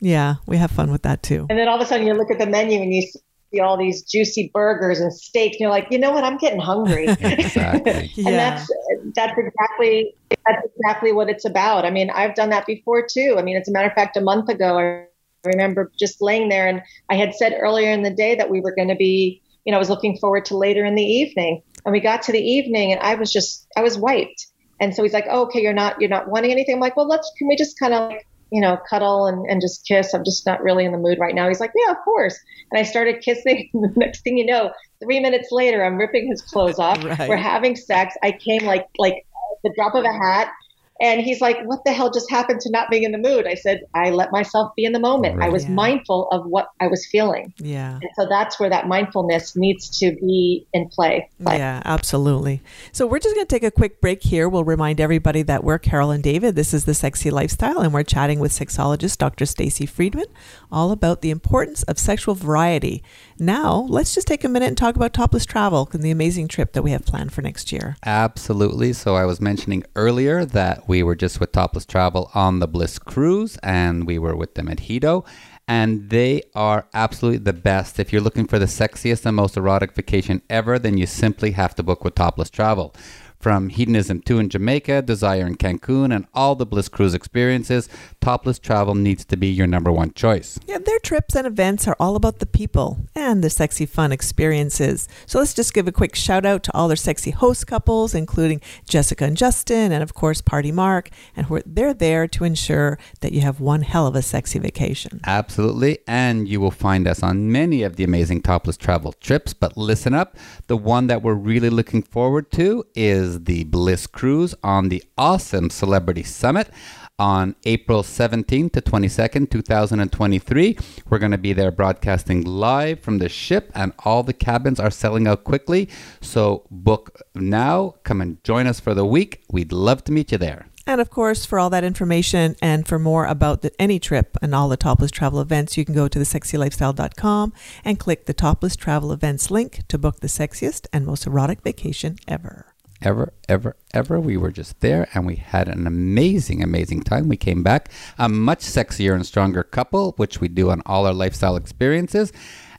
yeah, 0.00 0.34
we 0.44 0.58
have 0.58 0.70
fun 0.70 0.90
with 0.90 1.02
that 1.02 1.22
too. 1.22 1.46
And 1.48 1.58
then 1.58 1.66
all 1.66 1.76
of 1.76 1.80
a 1.80 1.86
sudden 1.86 2.06
you 2.06 2.12
look 2.12 2.30
at 2.30 2.38
the 2.38 2.46
menu 2.46 2.82
and 2.82 2.92
you 2.92 3.02
see 3.02 3.60
all 3.60 3.76
these 3.76 4.02
juicy 4.02 4.50
burgers 4.52 5.00
and 5.00 5.12
steaks. 5.12 5.54
And 5.56 5.60
you're 5.60 5.70
like, 5.70 5.86
you 5.90 5.98
know 5.98 6.10
what? 6.10 6.24
I'm 6.24 6.36
getting 6.36 6.60
hungry. 6.60 7.06
exactly 7.20 8.10
Yeah. 8.14 8.28
And 8.28 8.36
that's 8.36 8.70
that's 9.14 9.38
exactly 9.38 10.14
that's 10.46 10.66
exactly 10.76 11.12
what 11.12 11.28
it's 11.28 11.44
about. 11.44 11.84
I 11.84 11.90
mean, 11.90 12.10
I've 12.10 12.34
done 12.34 12.50
that 12.50 12.66
before 12.66 13.06
too. 13.06 13.36
I 13.38 13.42
mean, 13.42 13.56
as 13.56 13.68
a 13.68 13.72
matter 13.72 13.88
of 13.88 13.94
fact, 13.94 14.16
a 14.16 14.20
month 14.20 14.48
ago, 14.48 14.78
I 14.78 15.06
remember 15.44 15.90
just 15.98 16.20
laying 16.20 16.48
there, 16.48 16.66
and 16.66 16.82
I 17.08 17.14
had 17.14 17.34
said 17.34 17.56
earlier 17.58 17.90
in 17.90 18.02
the 18.02 18.10
day 18.10 18.34
that 18.34 18.50
we 18.50 18.60
were 18.60 18.74
going 18.74 18.88
to 18.88 18.96
be, 18.96 19.40
you 19.66 19.72
know, 19.72 19.76
I 19.76 19.80
was 19.80 19.90
looking 19.90 20.16
forward 20.16 20.44
to 20.46 20.56
later 20.56 20.84
in 20.84 20.94
the 20.94 21.02
evening, 21.02 21.60
and 21.84 21.92
we 21.92 22.00
got 22.00 22.22
to 22.22 22.32
the 22.32 22.40
evening, 22.40 22.92
and 22.92 23.00
I 23.00 23.16
was 23.16 23.32
just 23.32 23.66
I 23.76 23.82
was 23.82 23.98
wiped. 23.98 24.46
And 24.78 24.94
so 24.94 25.02
he's 25.02 25.12
like, 25.12 25.26
oh, 25.28 25.42
okay, 25.46 25.60
you're 25.60 25.72
not 25.72 26.00
you're 26.00 26.08
not 26.08 26.28
wanting 26.28 26.52
anything. 26.52 26.76
I'm 26.76 26.80
like, 26.80 26.96
well, 26.96 27.08
let's 27.08 27.30
can 27.36 27.48
we 27.48 27.56
just 27.56 27.78
kind 27.78 27.92
of 27.92 28.10
like 28.10 28.26
you 28.52 28.60
know 28.60 28.78
cuddle 28.88 29.26
and, 29.26 29.44
and 29.50 29.60
just 29.60 29.84
kiss? 29.84 30.14
I'm 30.14 30.24
just 30.24 30.46
not 30.46 30.62
really 30.62 30.84
in 30.84 30.92
the 30.92 30.98
mood 30.98 31.18
right 31.18 31.34
now. 31.34 31.48
He's 31.48 31.58
like, 31.58 31.72
yeah, 31.74 31.90
of 31.90 31.98
course. 32.04 32.38
And 32.70 32.78
I 32.78 32.84
started 32.84 33.20
kissing. 33.22 33.68
And 33.74 33.82
the 33.94 33.98
next 33.98 34.20
thing 34.20 34.38
you 34.38 34.46
know, 34.46 34.70
three 35.02 35.18
minutes 35.18 35.48
later, 35.50 35.84
I'm 35.84 35.96
ripping 35.96 36.28
his 36.28 36.42
clothes 36.42 36.78
off. 36.78 37.02
Right. 37.04 37.28
We're 37.28 37.36
having 37.36 37.74
sex. 37.74 38.14
I 38.22 38.32
came 38.32 38.64
like 38.64 38.86
like 38.98 39.26
the 39.64 39.72
drop 39.76 39.94
of 39.96 40.04
a 40.04 40.12
hat. 40.12 40.52
And 41.00 41.20
he's 41.20 41.40
like, 41.40 41.58
What 41.64 41.84
the 41.84 41.92
hell 41.92 42.10
just 42.10 42.30
happened 42.30 42.60
to 42.60 42.70
not 42.70 42.90
being 42.90 43.02
in 43.02 43.12
the 43.12 43.18
mood? 43.18 43.46
I 43.46 43.54
said, 43.54 43.82
I 43.94 44.10
let 44.10 44.32
myself 44.32 44.72
be 44.76 44.84
in 44.84 44.92
the 44.92 45.00
moment. 45.00 45.42
I 45.42 45.48
was 45.48 45.64
Yeah. 45.64 45.70
mindful 45.72 46.28
of 46.30 46.46
what 46.46 46.68
I 46.80 46.86
was 46.86 47.06
feeling. 47.06 47.52
Yeah. 47.58 47.94
And 47.94 48.10
so 48.16 48.26
that's 48.28 48.58
where 48.58 48.70
that 48.70 48.88
mindfulness 48.88 49.56
needs 49.56 49.98
to 49.98 50.12
be 50.12 50.66
in 50.72 50.88
play. 50.88 51.28
Like, 51.40 51.58
Yeah, 51.58 51.82
absolutely. 51.84 52.62
So 52.92 53.06
we're 53.06 53.18
just 53.18 53.34
going 53.34 53.46
to 53.46 53.54
take 53.54 53.64
a 53.64 53.70
quick 53.70 54.00
break 54.00 54.22
here. 54.22 54.48
We'll 54.48 54.64
remind 54.64 55.00
everybody 55.00 55.42
that 55.42 55.64
we're 55.64 55.78
Carol 55.78 56.10
and 56.10 56.22
David. 56.22 56.54
This 56.56 56.72
is 56.72 56.84
the 56.84 56.94
Sexy 56.94 57.30
Lifestyle, 57.30 57.80
and 57.80 57.92
we're 57.92 58.02
chatting 58.02 58.40
with 58.40 58.52
sexologist 58.52 59.18
Dr. 59.18 59.46
Stacy 59.46 59.86
Friedman 59.86 60.26
all 60.72 60.92
about 60.92 61.20
the 61.20 61.30
importance 61.30 61.82
of 61.84 61.98
sexual 61.98 62.34
variety. 62.34 63.02
Now, 63.38 63.86
let's 63.88 64.14
just 64.14 64.26
take 64.26 64.44
a 64.44 64.48
minute 64.48 64.66
and 64.66 64.76
talk 64.76 64.96
about 64.96 65.12
topless 65.12 65.44
travel 65.44 65.88
and 65.92 66.02
the 66.02 66.10
amazing 66.10 66.48
trip 66.48 66.72
that 66.72 66.82
we 66.82 66.90
have 66.92 67.04
planned 67.04 67.32
for 67.32 67.42
next 67.42 67.70
year. 67.70 67.96
Absolutely. 68.04 68.92
So 68.92 69.14
I 69.14 69.24
was 69.24 69.40
mentioning 69.40 69.84
earlier 69.94 70.44
that 70.44 70.85
we 70.88 71.02
were 71.02 71.16
just 71.16 71.40
with 71.40 71.52
Topless 71.52 71.86
Travel 71.86 72.30
on 72.34 72.58
the 72.58 72.68
Bliss 72.68 72.98
Cruise 72.98 73.58
and 73.62 74.06
we 74.06 74.18
were 74.18 74.36
with 74.36 74.54
them 74.54 74.68
at 74.68 74.78
Hedo. 74.78 75.26
And 75.68 76.10
they 76.10 76.42
are 76.54 76.86
absolutely 76.94 77.38
the 77.38 77.52
best. 77.52 77.98
If 77.98 78.12
you're 78.12 78.22
looking 78.22 78.46
for 78.46 78.58
the 78.58 78.66
sexiest 78.66 79.26
and 79.26 79.34
most 79.34 79.56
erotic 79.56 79.92
vacation 79.92 80.42
ever, 80.48 80.78
then 80.78 80.96
you 80.96 81.06
simply 81.06 81.52
have 81.52 81.74
to 81.74 81.82
book 81.82 82.04
with 82.04 82.14
Topless 82.14 82.50
Travel. 82.50 82.94
From 83.38 83.68
Hedonism 83.68 84.22
2 84.22 84.38
in 84.38 84.48
Jamaica, 84.48 85.02
Desire 85.02 85.46
in 85.46 85.56
Cancun, 85.56 86.14
and 86.14 86.26
all 86.32 86.54
the 86.54 86.66
Bliss 86.66 86.88
Cruise 86.88 87.14
experiences, 87.14 87.88
Topless 88.26 88.58
Travel 88.58 88.96
needs 88.96 89.24
to 89.26 89.36
be 89.36 89.46
your 89.46 89.68
number 89.68 89.92
one 89.92 90.12
choice. 90.12 90.58
Yeah, 90.66 90.78
their 90.78 90.98
trips 90.98 91.36
and 91.36 91.46
events 91.46 91.86
are 91.86 91.94
all 92.00 92.16
about 92.16 92.40
the 92.40 92.46
people 92.46 93.06
and 93.14 93.40
the 93.44 93.48
sexy 93.48 93.86
fun 93.86 94.10
experiences. 94.10 95.06
So 95.26 95.38
let's 95.38 95.54
just 95.54 95.72
give 95.72 95.86
a 95.86 95.92
quick 95.92 96.16
shout 96.16 96.44
out 96.44 96.64
to 96.64 96.74
all 96.74 96.88
their 96.88 96.96
sexy 96.96 97.30
host 97.30 97.68
couples, 97.68 98.16
including 98.16 98.60
Jessica 98.88 99.26
and 99.26 99.36
Justin, 99.36 99.92
and 99.92 100.02
of 100.02 100.14
course 100.14 100.40
Party 100.40 100.72
Mark. 100.72 101.10
And 101.36 101.46
who 101.46 101.62
they're 101.64 101.94
there 101.94 102.26
to 102.26 102.42
ensure 102.42 102.98
that 103.20 103.30
you 103.30 103.42
have 103.42 103.60
one 103.60 103.82
hell 103.82 104.08
of 104.08 104.16
a 104.16 104.22
sexy 104.22 104.58
vacation. 104.58 105.20
Absolutely. 105.24 106.00
And 106.08 106.48
you 106.48 106.60
will 106.60 106.72
find 106.72 107.06
us 107.06 107.22
on 107.22 107.52
many 107.52 107.84
of 107.84 107.94
the 107.94 108.02
amazing 108.02 108.42
topless 108.42 108.76
travel 108.76 109.12
trips. 109.12 109.52
But 109.52 109.76
listen 109.76 110.14
up 110.14 110.36
the 110.66 110.76
one 110.76 111.06
that 111.06 111.22
we're 111.22 111.34
really 111.34 111.70
looking 111.70 112.02
forward 112.02 112.50
to 112.50 112.84
is 112.96 113.44
the 113.44 113.62
Bliss 113.62 114.08
Cruise 114.08 114.52
on 114.64 114.88
the 114.88 115.04
awesome 115.16 115.70
Celebrity 115.70 116.24
Summit. 116.24 116.70
On 117.18 117.56
April 117.64 118.02
17th 118.02 118.72
to 118.72 118.82
22nd, 118.82 119.50
2023. 119.50 120.76
We're 121.08 121.18
going 121.18 121.32
to 121.32 121.38
be 121.38 121.54
there 121.54 121.70
broadcasting 121.70 122.42
live 122.44 123.00
from 123.00 123.18
the 123.18 123.30
ship, 123.30 123.72
and 123.74 123.94
all 124.04 124.22
the 124.22 124.34
cabins 124.34 124.78
are 124.78 124.90
selling 124.90 125.26
out 125.26 125.42
quickly. 125.42 125.88
So 126.20 126.66
book 126.70 127.22
now. 127.34 127.94
Come 128.04 128.20
and 128.20 128.44
join 128.44 128.66
us 128.66 128.80
for 128.80 128.92
the 128.92 129.06
week. 129.06 129.44
We'd 129.50 129.72
love 129.72 130.04
to 130.04 130.12
meet 130.12 130.30
you 130.30 130.36
there. 130.36 130.66
And 130.86 131.00
of 131.00 131.08
course, 131.08 131.46
for 131.46 131.58
all 131.58 131.70
that 131.70 131.84
information 131.84 132.54
and 132.62 132.86
for 132.86 132.98
more 132.98 133.24
about 133.24 133.62
the, 133.62 133.72
any 133.80 133.98
trip 133.98 134.36
and 134.40 134.54
all 134.54 134.68
the 134.68 134.76
topless 134.76 135.10
travel 135.10 135.40
events, 135.40 135.76
you 135.76 135.84
can 135.84 135.94
go 135.94 136.06
to 136.08 136.18
thesexylifestyle.com 136.18 137.52
and 137.84 137.98
click 137.98 138.26
the 138.26 138.34
topless 138.34 138.76
travel 138.76 139.10
events 139.10 139.50
link 139.50 139.82
to 139.88 139.98
book 139.98 140.20
the 140.20 140.28
sexiest 140.28 140.86
and 140.92 141.06
most 141.06 141.26
erotic 141.26 141.62
vacation 141.62 142.18
ever. 142.28 142.75
Ever, 143.02 143.32
ever, 143.48 143.76
ever. 143.92 144.20
We 144.20 144.36
were 144.36 144.50
just 144.50 144.80
there 144.80 145.08
and 145.14 145.26
we 145.26 145.36
had 145.36 145.68
an 145.68 145.86
amazing, 145.86 146.62
amazing 146.62 147.02
time. 147.02 147.28
We 147.28 147.36
came 147.36 147.62
back 147.62 147.90
a 148.18 148.28
much 148.28 148.60
sexier 148.60 149.14
and 149.14 149.26
stronger 149.26 149.62
couple, 149.62 150.12
which 150.16 150.40
we 150.40 150.48
do 150.48 150.70
on 150.70 150.82
all 150.86 151.06
our 151.06 151.14
lifestyle 151.14 151.56
experiences. 151.56 152.32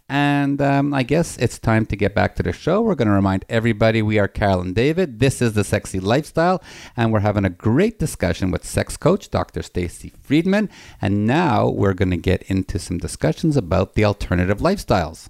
And 0.09 0.61
um, 0.61 0.93
I 0.93 1.03
guess 1.03 1.37
it's 1.37 1.59
time 1.59 1.85
to 1.87 1.97
get 1.97 2.15
back 2.15 2.35
to 2.35 2.43
the 2.43 2.53
show. 2.53 2.81
We're 2.81 2.95
going 2.95 3.09
to 3.09 3.13
remind 3.13 3.43
everybody 3.49 4.01
we 4.01 4.19
are 4.19 4.29
Carol 4.29 4.61
and 4.61 4.73
David. 4.73 5.19
This 5.19 5.41
is 5.41 5.51
the 5.51 5.65
Sexy 5.65 5.99
Lifestyle, 5.99 6.63
and 6.95 7.11
we're 7.11 7.19
having 7.19 7.43
a 7.43 7.49
great 7.49 7.99
discussion 7.99 8.49
with 8.49 8.65
sex 8.65 8.95
coach 8.95 9.29
Dr. 9.29 9.61
Stacy 9.61 10.13
Friedman. 10.21 10.69
And 11.01 11.27
now 11.27 11.67
we're 11.67 11.93
going 11.93 12.11
to 12.11 12.17
get 12.17 12.43
into 12.43 12.79
some 12.79 12.99
discussions 12.99 13.57
about 13.57 13.95
the 13.95 14.05
alternative 14.05 14.59
lifestyles. 14.59 15.27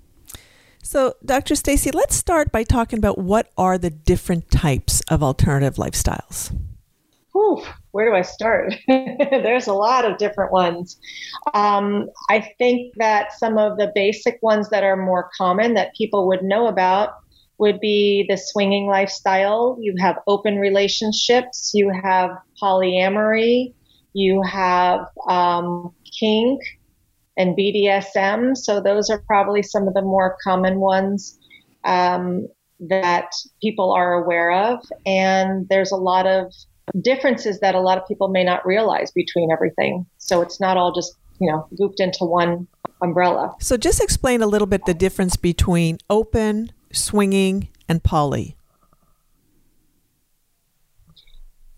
So, 0.88 1.16
Dr. 1.26 1.56
Stacy, 1.56 1.92
let's 1.92 2.16
start 2.16 2.50
by 2.50 2.64
talking 2.64 2.98
about 2.98 3.18
what 3.18 3.52
are 3.58 3.78
the 3.78 3.90
different 3.90 4.50
types 4.50 5.02
of 5.10 5.22
alternative 5.22 5.76
lifestyles. 5.76 6.58
whew, 7.34 7.62
where 7.92 8.10
do 8.10 8.16
I 8.16 8.22
start? 8.22 8.74
There's 8.88 9.68
a 9.68 9.74
lot 9.74 10.06
of 10.06 10.18
different 10.18 10.54
ones. 10.54 10.98
Um, 11.54 12.10
I 12.30 12.54
think 12.58 12.94
that 13.00 13.34
some 13.34 13.58
of 13.58 13.78
the 13.78 13.92
basic 13.94 14.40
ones 14.42 14.70
that 14.70 14.86
are 14.86 14.96
more 14.96 15.30
common 15.38 15.74
that 15.74 15.94
people 15.94 16.26
would 16.30 16.42
know 16.42 16.68
about 16.68 17.16
would 17.58 17.82
be 17.82 18.26
the 18.30 18.38
swinging 18.38 18.88
lifestyle. 18.88 19.78
You 19.82 19.94
have 20.00 20.20
open 20.26 20.56
relationships, 20.56 21.72
you 21.74 21.92
have 22.02 22.30
polyamory, 22.64 23.74
you 24.14 24.42
have 24.42 25.06
um, 25.28 25.94
kink 26.18 26.62
and 27.38 27.58
BDSM. 27.58 28.58
So 28.58 28.82
those 28.82 29.10
are 29.10 29.22
probably 29.28 29.64
some 29.64 29.88
of 29.88 29.94
the 29.94 30.02
more 30.02 30.38
common 30.44 30.80
ones. 30.80 31.40
Um, 31.84 32.48
that 32.80 33.32
people 33.62 33.92
are 33.92 34.14
aware 34.14 34.52
of, 34.52 34.80
and 35.06 35.68
there's 35.70 35.92
a 35.92 35.96
lot 35.96 36.28
of 36.28 36.54
differences 37.02 37.60
that 37.60 37.76
a 37.76 37.80
lot 37.80 37.98
of 37.98 38.08
people 38.08 38.28
may 38.28 38.44
not 38.44 38.66
realize 38.66 39.12
between 39.12 39.52
everything. 39.52 40.06
So 40.18 40.42
it's 40.42 40.60
not 40.60 40.78
all 40.78 40.94
just, 40.94 41.14
you 41.40 41.52
know, 41.52 41.68
grouped 41.76 42.00
into 42.00 42.24
one 42.24 42.68
umbrella. 43.02 43.56
So, 43.60 43.78
just 43.78 44.02
explain 44.02 44.42
a 44.42 44.48
little 44.48 44.68
bit 44.68 44.86
the 44.86 44.94
difference 44.94 45.36
between 45.36 45.98
open, 46.10 46.72
swinging, 46.92 47.70
and 47.90 48.04
poly. 48.04 48.56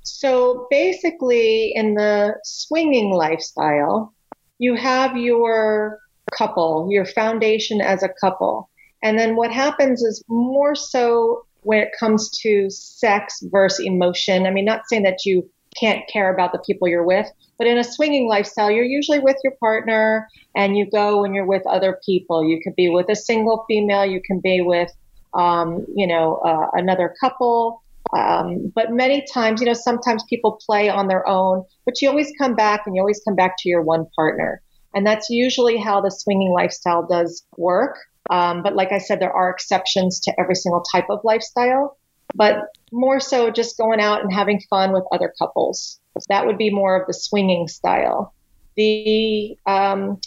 So 0.04 0.67
basically, 0.69 1.72
in 1.76 1.93
the 1.93 2.36
swinging 2.43 3.12
lifestyle, 3.12 4.13
you 4.60 4.76
have 4.76 5.17
your 5.17 6.00
couple, 6.32 6.88
your 6.91 7.06
foundation 7.06 7.82
as 7.82 8.04
a 8.04 8.10
couple. 8.10 8.69
And 9.02 9.17
then 9.17 9.36
what 9.36 9.52
happens 9.52 10.04
is 10.04 10.24
more 10.28 10.76
so 10.76 11.45
when 11.62 11.80
it 11.80 11.89
comes 12.00 12.30
to 12.41 12.69
sex 12.69 13.41
versus 13.43 13.86
emotion. 13.86 14.45
I 14.45 14.52
mean, 14.52 14.65
not 14.65 14.84
saying 14.88 15.04
that 15.04 15.26
you 15.26 15.50
can't 15.80 16.08
care 16.12 16.34
about 16.34 16.52
the 16.52 16.60
people 16.60 16.88
you're 16.88 17.06
with, 17.06 17.28
but 17.58 17.67
in 17.67 17.78
a 17.78 17.84
swinging 17.84 18.28
lifestyle, 18.28 18.72
you're 18.72 18.84
usually 18.84 19.19
with 19.19 19.38
your 19.43 19.54
partner 19.60 20.28
and 20.56 20.78
you 20.78 20.89
go 20.89 21.22
when 21.22 21.34
you're 21.34 21.45
with 21.45 21.65
other 21.67 22.00
people. 22.06 22.43
You 22.43 22.60
could 22.62 22.76
be 22.76 22.89
with 22.89 23.10
a 23.10 23.15
single 23.15 23.65
female, 23.67 24.06
you 24.06 24.22
can 24.22 24.39
be 24.39 24.62
with, 24.62 24.91
um, 25.34 25.86
you 25.95 26.08
know, 26.08 26.38
uh, 26.38 26.67
another 26.74 27.13
couple. 27.19 27.82
Um, 28.15 28.72
but 28.74 28.91
many 28.91 29.26
times, 29.32 29.62
you 29.62 29.67
know, 29.67 29.74
sometimes 29.74 30.24
people 30.30 30.60
play 30.65 30.89
on 30.89 31.08
their 31.08 31.28
own, 31.28 31.63
but 31.86 32.02
you 32.02 32.10
always 32.10 32.32
come 32.39 32.56
back 32.56 32.82
and 32.86 32.95
you 32.95 33.02
always 33.02 33.22
come 33.24 33.36
back 33.36 33.56
to 33.60 33.69
your 33.69 33.84
one 33.84 34.06
partner. 34.15 34.62
And 34.93 35.06
that's 35.06 35.30
usually 35.30 35.78
how 35.78 36.02
the 36.02 36.10
swinging 36.10 36.52
lifestyle 36.52 37.06
does 37.06 37.45
work. 37.58 37.98
Um, 38.30 38.63
but 38.63 38.76
like 38.76 38.91
I 38.91 38.98
said, 38.98 39.19
there 39.19 39.34
are 39.34 39.50
exceptions 39.50 40.19
to 40.22 40.34
every 40.39 40.56
single 40.56 40.82
type 40.82 41.06
of 41.10 41.19
lifestyle, 41.24 41.98
but 42.36 42.58
more 42.91 43.19
so 43.19 43.52
just 43.52 43.78
going 43.78 44.00
out 44.00 44.22
and 44.22 44.34
having 44.34 44.60
fun 44.69 44.91
with 44.91 45.04
other 45.12 45.34
couples. 45.38 46.00
That 46.28 46.45
would 46.45 46.58
be 46.58 46.69
more 46.69 47.00
of 47.00 47.08
the 47.08 47.13
swinging 47.13 47.67
style. 47.67 48.34
The 48.76 49.58
um, 49.65 50.19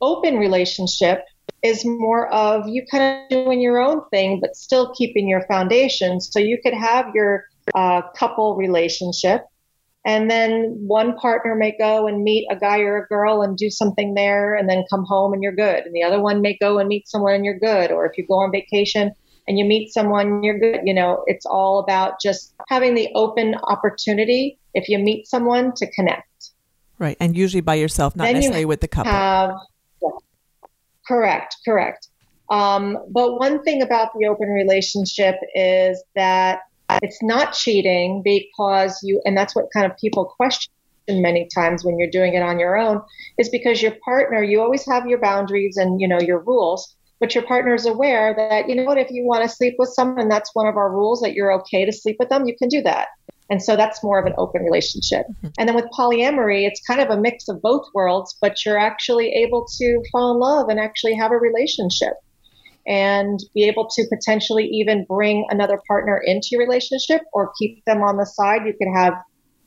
open 0.00 0.36
relationship 0.36 1.24
is 1.62 1.84
more 1.84 2.32
of 2.32 2.68
you 2.68 2.84
kind 2.90 3.22
of 3.22 3.28
doing 3.28 3.60
your 3.60 3.78
own 3.78 4.02
thing, 4.10 4.40
but 4.40 4.56
still 4.56 4.92
keeping 4.94 5.28
your 5.28 5.46
foundation. 5.46 6.20
So 6.20 6.40
you 6.40 6.58
could 6.62 6.74
have 6.74 7.14
your 7.14 7.44
uh, 7.74 8.02
couple 8.16 8.56
relationship, 8.56 9.44
and 10.04 10.28
then 10.28 10.76
one 10.86 11.16
partner 11.16 11.54
may 11.54 11.76
go 11.78 12.08
and 12.08 12.24
meet 12.24 12.48
a 12.50 12.56
guy 12.56 12.80
or 12.80 13.04
a 13.04 13.06
girl 13.06 13.42
and 13.42 13.56
do 13.56 13.70
something 13.70 14.14
there, 14.14 14.54
and 14.54 14.68
then 14.68 14.84
come 14.90 15.04
home 15.04 15.32
and 15.32 15.42
you're 15.42 15.54
good. 15.54 15.84
And 15.84 15.94
the 15.94 16.02
other 16.02 16.20
one 16.20 16.40
may 16.40 16.56
go 16.60 16.78
and 16.78 16.88
meet 16.88 17.08
someone 17.08 17.34
and 17.34 17.44
you're 17.44 17.58
good. 17.58 17.92
Or 17.92 18.06
if 18.06 18.18
you 18.18 18.26
go 18.26 18.40
on 18.40 18.50
vacation 18.50 19.12
and 19.46 19.58
you 19.58 19.64
meet 19.64 19.92
someone, 19.92 20.42
you're 20.42 20.58
good. 20.58 20.80
You 20.84 20.94
know, 20.94 21.22
it's 21.26 21.46
all 21.46 21.78
about 21.78 22.20
just 22.20 22.54
having 22.68 22.94
the 22.94 23.08
open 23.14 23.54
opportunity 23.54 24.58
if 24.74 24.88
you 24.88 24.98
meet 24.98 25.28
someone 25.28 25.72
to 25.76 25.90
connect. 25.92 26.50
Right. 26.98 27.16
And 27.20 27.36
usually 27.36 27.60
by 27.60 27.76
yourself, 27.76 28.16
not 28.16 28.24
Then 28.24 28.36
you 28.36 28.40
necessarily 28.40 28.64
with 28.64 28.80
the 28.80 28.88
couple. 28.88 29.12
Have. 29.12 29.54
Correct, 31.06 31.56
correct. 31.64 32.08
Um, 32.50 32.98
but 33.10 33.38
one 33.38 33.62
thing 33.62 33.82
about 33.82 34.10
the 34.18 34.26
open 34.26 34.48
relationship 34.48 35.36
is 35.54 36.02
that 36.14 36.60
it's 37.02 37.22
not 37.22 37.54
cheating 37.54 38.22
because 38.22 39.00
you, 39.02 39.22
and 39.24 39.36
that's 39.36 39.54
what 39.54 39.66
kind 39.72 39.90
of 39.90 39.96
people 39.96 40.26
question 40.26 40.72
many 41.08 41.48
times 41.54 41.84
when 41.84 41.98
you're 41.98 42.10
doing 42.10 42.34
it 42.34 42.42
on 42.42 42.58
your 42.58 42.76
own, 42.76 43.00
is 43.38 43.48
because 43.48 43.80
your 43.80 43.94
partner, 44.04 44.42
you 44.42 44.60
always 44.60 44.86
have 44.86 45.06
your 45.06 45.18
boundaries 45.18 45.76
and 45.76 46.00
you 46.00 46.06
know 46.06 46.20
your 46.20 46.40
rules, 46.40 46.94
but 47.20 47.34
your 47.34 47.44
partner 47.44 47.74
is 47.74 47.86
aware 47.86 48.34
that 48.34 48.68
you 48.68 48.74
know 48.74 48.84
what, 48.84 48.98
if 48.98 49.10
you 49.10 49.24
want 49.24 49.42
to 49.42 49.48
sleep 49.48 49.76
with 49.78 49.88
someone, 49.88 50.28
that's 50.28 50.54
one 50.54 50.66
of 50.66 50.76
our 50.76 50.90
rules 50.92 51.20
that 51.20 51.32
you're 51.34 51.52
okay 51.52 51.84
to 51.84 51.92
sleep 51.92 52.16
with 52.18 52.28
them, 52.28 52.46
you 52.46 52.56
can 52.56 52.68
do 52.68 52.82
that. 52.82 53.08
And 53.52 53.62
so 53.62 53.76
that's 53.76 54.02
more 54.02 54.18
of 54.18 54.24
an 54.24 54.32
open 54.38 54.62
relationship. 54.62 55.26
Mm-hmm. 55.28 55.48
And 55.58 55.68
then 55.68 55.76
with 55.76 55.84
polyamory, 55.92 56.66
it's 56.66 56.80
kind 56.86 57.02
of 57.02 57.10
a 57.10 57.20
mix 57.20 57.48
of 57.48 57.60
both 57.60 57.84
worlds, 57.92 58.34
but 58.40 58.64
you're 58.64 58.78
actually 58.78 59.28
able 59.28 59.66
to 59.78 60.02
fall 60.10 60.32
in 60.32 60.40
love 60.40 60.70
and 60.70 60.80
actually 60.80 61.14
have 61.16 61.32
a 61.32 61.36
relationship 61.36 62.14
and 62.86 63.38
be 63.54 63.64
able 63.64 63.88
to 63.90 64.06
potentially 64.08 64.64
even 64.64 65.04
bring 65.04 65.44
another 65.50 65.78
partner 65.86 66.18
into 66.24 66.48
your 66.52 66.60
relationship 66.60 67.20
or 67.34 67.52
keep 67.58 67.84
them 67.84 68.00
on 68.00 68.16
the 68.16 68.24
side. 68.24 68.62
You 68.64 68.72
could 68.72 68.88
have 68.90 69.12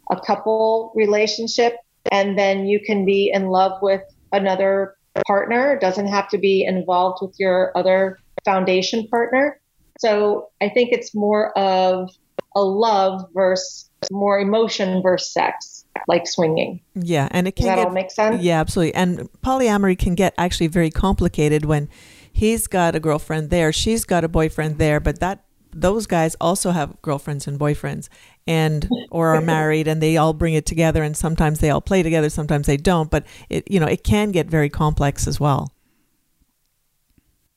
a 0.09 0.19
couple 0.19 0.91
relationship 0.95 1.75
and 2.11 2.39
then 2.39 2.65
you 2.65 2.79
can 2.83 3.05
be 3.05 3.29
in 3.31 3.49
love 3.49 3.73
with 3.83 4.01
another 4.31 4.95
partner. 5.27 5.73
It 5.73 5.81
doesn't 5.81 6.07
have 6.07 6.27
to 6.29 6.39
be 6.39 6.65
involved 6.65 7.19
with 7.21 7.35
your 7.37 7.71
other 7.77 8.17
foundation 8.45 9.07
partner. 9.09 9.61
So 9.99 10.49
I 10.59 10.69
think 10.69 10.91
it's 10.91 11.13
more 11.13 11.55
of 11.55 12.09
a 12.55 12.63
love 12.63 13.21
versus 13.33 13.89
more 14.11 14.39
emotion 14.39 15.01
versus 15.01 15.31
sex, 15.31 15.85
like 16.07 16.27
swinging. 16.27 16.81
Yeah, 16.95 17.27
and 17.31 17.47
it 17.47 17.55
Does 17.55 17.65
can 17.65 17.67
that 17.67 17.75
get 17.75 17.87
all 17.87 17.91
make 17.91 18.11
sense? 18.11 18.41
yeah, 18.41 18.59
absolutely. 18.59 18.95
And 18.95 19.29
polyamory 19.41 19.97
can 19.97 20.15
get 20.15 20.33
actually 20.37 20.67
very 20.67 20.91
complicated 20.91 21.65
when 21.65 21.89
he's 22.31 22.67
got 22.67 22.95
a 22.95 22.99
girlfriend 22.99 23.49
there, 23.49 23.71
she's 23.73 24.05
got 24.05 24.23
a 24.23 24.27
boyfriend 24.27 24.77
there, 24.77 24.99
but 24.99 25.19
that 25.19 25.43
those 25.77 26.07
guys 26.07 26.35
also 26.39 26.71
have 26.71 27.01
girlfriends 27.01 27.47
and 27.47 27.59
boyfriends 27.59 28.07
and 28.47 28.89
or 29.11 29.35
are 29.35 29.41
married 29.41 29.89
and 29.89 30.01
they 30.01 30.15
all 30.15 30.31
bring 30.31 30.53
it 30.53 30.65
together 30.65 31.03
and 31.03 31.17
sometimes 31.17 31.59
they 31.59 31.69
all 31.69 31.81
play 31.81 32.01
together 32.01 32.29
sometimes 32.29 32.65
they 32.65 32.77
don't 32.77 33.11
but 33.11 33.25
it 33.49 33.69
you 33.69 33.77
know 33.77 33.85
it 33.85 34.01
can 34.01 34.31
get 34.31 34.47
very 34.47 34.69
complex 34.69 35.27
as 35.27 35.37
well 35.37 35.73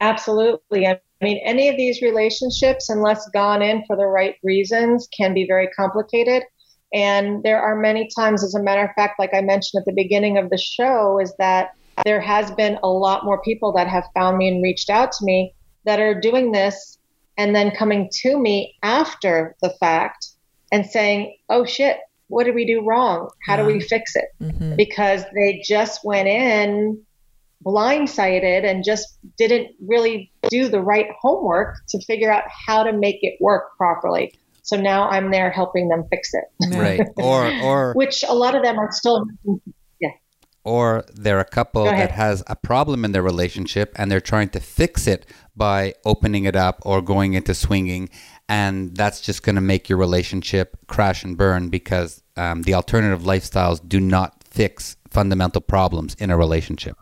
Absolutely. 0.00 0.86
I 0.86 1.00
mean, 1.24 1.40
any 1.44 1.68
of 1.68 1.76
these 1.76 2.00
relationships, 2.02 2.88
unless 2.88 3.28
gone 3.30 3.62
in 3.62 3.84
for 3.86 3.96
the 3.96 4.06
right 4.06 4.36
reasons, 4.42 5.08
can 5.16 5.34
be 5.34 5.46
very 5.46 5.68
complicated. 5.68 6.44
And 6.94 7.42
there 7.42 7.60
are 7.60 7.76
many 7.76 8.08
times, 8.16 8.44
as 8.44 8.54
a 8.54 8.62
matter 8.62 8.84
of 8.84 8.90
fact, 8.94 9.18
like 9.18 9.34
I 9.34 9.40
mentioned 9.40 9.80
at 9.80 9.84
the 9.84 9.92
beginning 9.92 10.38
of 10.38 10.50
the 10.50 10.58
show, 10.58 11.18
is 11.18 11.34
that 11.38 11.70
there 12.04 12.20
has 12.20 12.50
been 12.52 12.78
a 12.82 12.88
lot 12.88 13.24
more 13.24 13.42
people 13.42 13.72
that 13.72 13.88
have 13.88 14.04
found 14.14 14.38
me 14.38 14.48
and 14.48 14.62
reached 14.62 14.88
out 14.88 15.12
to 15.12 15.24
me 15.24 15.54
that 15.84 16.00
are 16.00 16.18
doing 16.18 16.52
this 16.52 16.98
and 17.36 17.54
then 17.54 17.70
coming 17.70 18.08
to 18.22 18.38
me 18.38 18.76
after 18.82 19.56
the 19.62 19.70
fact 19.80 20.28
and 20.72 20.86
saying, 20.86 21.36
oh 21.48 21.64
shit, 21.64 21.98
what 22.28 22.44
did 22.44 22.54
we 22.54 22.66
do 22.66 22.84
wrong? 22.84 23.28
How 23.44 23.56
do 23.56 23.64
we 23.64 23.80
fix 23.80 24.14
it? 24.14 24.26
hmm 24.40 24.76
because 24.76 25.24
they 25.34 25.60
just 25.64 26.04
went 26.04 26.28
in 26.28 27.02
blindsided 27.64 28.64
and 28.64 28.84
just 28.84 29.18
didn't 29.36 29.68
really 29.86 30.32
do 30.48 30.68
the 30.68 30.80
right 30.80 31.08
homework 31.20 31.76
to 31.88 32.00
figure 32.04 32.32
out 32.32 32.44
how 32.66 32.82
to 32.82 32.92
make 32.92 33.18
it 33.22 33.34
work 33.40 33.76
properly. 33.76 34.32
So 34.62 34.76
now 34.76 35.08
I'm 35.08 35.30
there 35.30 35.50
helping 35.50 35.88
them 35.88 36.04
fix 36.10 36.30
it, 36.34 36.44
Right. 36.76 37.00
Or 37.16 37.50
or 37.62 37.92
which 37.96 38.22
a 38.28 38.34
lot 38.34 38.54
of 38.54 38.62
them 38.62 38.78
are 38.78 38.92
still. 38.92 39.26
Yeah. 39.98 40.10
Or 40.62 41.04
they're 41.14 41.40
a 41.40 41.44
couple 41.44 41.84
that 41.84 42.10
has 42.10 42.44
a 42.46 42.54
problem 42.54 43.04
in 43.04 43.12
their 43.12 43.22
relationship 43.22 43.92
and 43.96 44.10
they're 44.10 44.20
trying 44.20 44.50
to 44.50 44.60
fix 44.60 45.06
it 45.06 45.24
by 45.56 45.94
opening 46.04 46.44
it 46.44 46.54
up 46.54 46.80
or 46.82 47.00
going 47.00 47.32
into 47.32 47.54
swinging 47.54 48.10
and 48.48 48.94
that's 48.94 49.20
just 49.20 49.42
going 49.42 49.56
to 49.56 49.62
make 49.62 49.88
your 49.88 49.98
relationship 49.98 50.76
crash 50.86 51.24
and 51.24 51.36
burn 51.36 51.68
because 51.68 52.22
um, 52.36 52.62
the 52.62 52.74
alternative 52.74 53.22
lifestyles 53.22 53.86
do 53.86 54.00
not 54.00 54.42
fix 54.44 54.96
fundamental 55.10 55.60
problems 55.60 56.14
in 56.18 56.30
a 56.30 56.36
relationship 56.36 56.96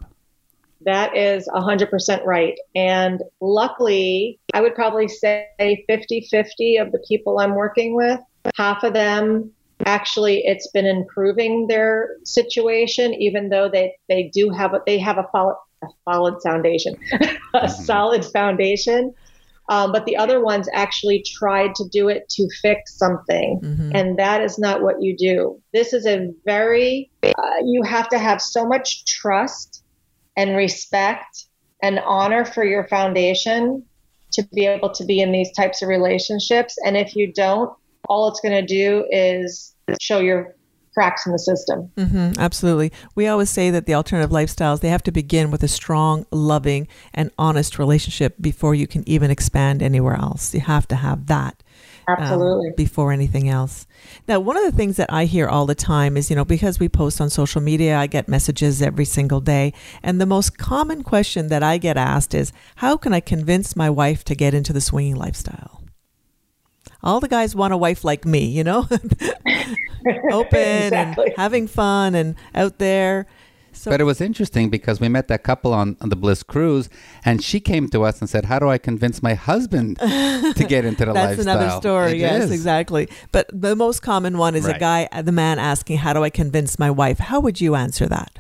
That 0.87 1.16
is 1.16 1.49
100% 1.49 2.25
right. 2.25 2.55
And 2.75 3.22
luckily, 3.40 4.38
I 4.55 4.61
would 4.62 4.75
probably 4.75 5.09
say 5.09 5.85
50 5.88 6.29
50 6.31 6.77
of 6.79 6.92
the 6.92 7.05
people 7.07 7.38
I'm 7.38 7.55
working 7.55 7.94
with, 7.94 8.20
half 8.55 8.83
of 8.85 8.94
them 8.94 9.51
actually 9.85 10.42
it's 10.44 10.70
been 10.70 10.87
improving 10.87 11.66
their 11.66 12.16
situation 12.25 13.12
even 13.12 13.51
though 13.51 13.68
they 13.68 13.94
they 14.09 14.31
do 14.33 14.49
have 14.49 14.72
a 14.72 14.81
they 14.87 14.99
have 14.99 15.18
a 15.18 15.27
solid 15.33 15.55
a 15.83 15.87
solid 16.09 16.35
foundation 16.42 16.96
a 17.55 17.68
solid 17.68 18.25
foundation 18.25 19.12
um, 19.68 19.92
but 19.92 20.07
the 20.07 20.16
other 20.16 20.42
ones 20.42 20.66
actually 20.72 21.22
tried 21.27 21.75
to 21.75 21.85
do 21.92 22.09
it 22.09 22.27
to 22.31 22.49
fix 22.62 22.96
something 22.96 23.61
hmm 23.62 23.77
and 23.96 24.18
that 24.18 24.42
is 24.42 24.59
not 24.59 24.83
what 24.83 25.01
you 25.01 25.16
do. 25.16 25.62
This 25.72 25.94
is 25.94 26.07
a 26.07 26.29
very, 26.44 27.11
uh, 27.22 27.31
you 27.64 27.83
have 27.83 28.09
to 28.11 28.18
have 28.18 28.42
so 28.42 28.66
much 28.66 29.07
trust 29.07 29.75
and 30.37 30.57
respect 30.57 31.46
and 31.83 31.99
honor 32.01 32.44
for 32.44 32.64
your 32.64 32.87
foundation 32.88 33.85
to 34.33 34.42
be 34.55 34.66
able 34.66 34.90
to 34.90 35.05
be 35.05 35.20
in 35.20 35.33
these 35.33 35.53
types 35.53 35.83
of 35.83 35.88
relationships. 35.88 36.77
And 36.85 36.96
if 36.96 37.16
you 37.16 37.33
don't, 37.33 37.72
all 38.09 38.29
it's 38.29 38.40
going 38.40 38.55
to 38.55 38.66
do 38.66 39.07
is 39.11 39.75
show 40.01 40.18
your 40.18 40.55
cracks 40.94 41.27
in 41.27 41.33
the 41.33 41.38
system. 41.38 41.90
hmm 41.99 42.31
absolutely. 42.38 42.90
We 43.14 43.27
always 43.27 43.51
say 43.51 43.70
that 43.70 43.85
the 43.85 43.94
alternative 43.94 44.31
lifestyles 44.31 44.81
they 44.81 44.88
have 44.88 45.03
to 45.03 45.12
begin 45.12 45.51
with 45.51 45.62
a 45.62 45.68
strong, 45.68 46.25
loving, 46.31 46.88
and 47.12 47.31
honest 47.38 47.79
relationship 47.79 48.37
before 48.40 48.75
you 48.75 48.87
can 48.87 49.07
even 49.07 49.31
expand 49.31 49.83
anywhere 49.83 50.16
else. 50.16 50.55
You 50.55 50.61
have 50.61 50.88
to 50.88 50.96
have 50.96 51.27
that. 51.27 51.62
Um, 52.08 52.16
Absolutely. 52.18 52.70
before 52.76 53.12
anything 53.12 53.48
else. 53.48 53.86
Now, 54.28 54.38
one 54.40 54.56
of 54.56 54.64
the 54.64 54.76
things 54.76 54.96
that 54.96 55.12
I 55.12 55.24
hear 55.24 55.48
all 55.48 55.66
the 55.66 55.74
time 55.74 56.16
is, 56.16 56.30
you 56.30 56.36
know, 56.36 56.44
because 56.44 56.78
we 56.78 56.88
post 56.88 57.20
on 57.20 57.30
social 57.30 57.60
media, 57.60 57.96
I 57.96 58.06
get 58.06 58.28
messages 58.28 58.80
every 58.80 59.04
single 59.04 59.40
day. 59.40 59.72
And 60.02 60.20
the 60.20 60.26
most 60.26 60.56
common 60.58 61.02
question 61.02 61.48
that 61.48 61.62
I 61.62 61.78
get 61.78 61.96
asked 61.96 62.34
is, 62.34 62.52
how 62.76 62.96
can 62.96 63.12
I 63.12 63.20
convince 63.20 63.74
my 63.76 63.90
wife 63.90 64.22
to 64.24 64.34
get 64.34 64.54
into 64.54 64.72
the 64.72 64.80
swinging 64.80 65.16
lifestyle? 65.16 65.82
All 67.02 67.20
the 67.20 67.28
guys 67.28 67.54
want 67.54 67.72
a 67.72 67.76
wife 67.76 68.04
like 68.04 68.24
me, 68.24 68.46
you 68.46 68.64
know, 68.64 68.88
open 70.32 70.58
Exactly. 70.58 71.26
and 71.26 71.34
having 71.36 71.66
fun 71.66 72.14
and 72.14 72.34
out 72.54 72.78
there. 72.78 73.26
So, 73.76 73.90
but 73.90 74.00
it 74.00 74.04
was 74.04 74.20
interesting 74.22 74.70
because 74.70 75.00
we 75.00 75.08
met 75.08 75.28
that 75.28 75.42
couple 75.42 75.74
on, 75.74 75.96
on 76.00 76.08
the 76.08 76.16
bliss 76.16 76.42
cruise 76.42 76.88
and 77.24 77.42
she 77.42 77.60
came 77.60 77.88
to 77.90 78.04
us 78.04 78.20
and 78.20 78.28
said 78.28 78.46
how 78.46 78.58
do 78.58 78.68
i 78.68 78.78
convince 78.78 79.22
my 79.22 79.34
husband 79.34 79.98
to 80.00 80.66
get 80.66 80.86
into 80.86 81.04
the 81.04 81.12
That's 81.12 81.36
lifestyle 81.36 81.44
That's 81.44 81.46
another 81.46 81.80
story. 81.80 82.12
It 82.12 82.18
yes, 82.18 82.44
is. 82.44 82.52
exactly. 82.52 83.08
But 83.32 83.50
the 83.52 83.76
most 83.76 84.00
common 84.00 84.38
one 84.38 84.54
is 84.54 84.66
a 84.66 84.78
guy, 84.78 85.08
the 85.22 85.32
man 85.32 85.58
asking, 85.58 85.98
"How 85.98 86.12
do 86.12 86.24
I 86.24 86.30
convince 86.30 86.78
my 86.78 86.90
wife?" 86.90 87.18
How 87.18 87.38
would 87.40 87.60
you 87.60 87.74
answer 87.74 88.06
that? 88.06 88.38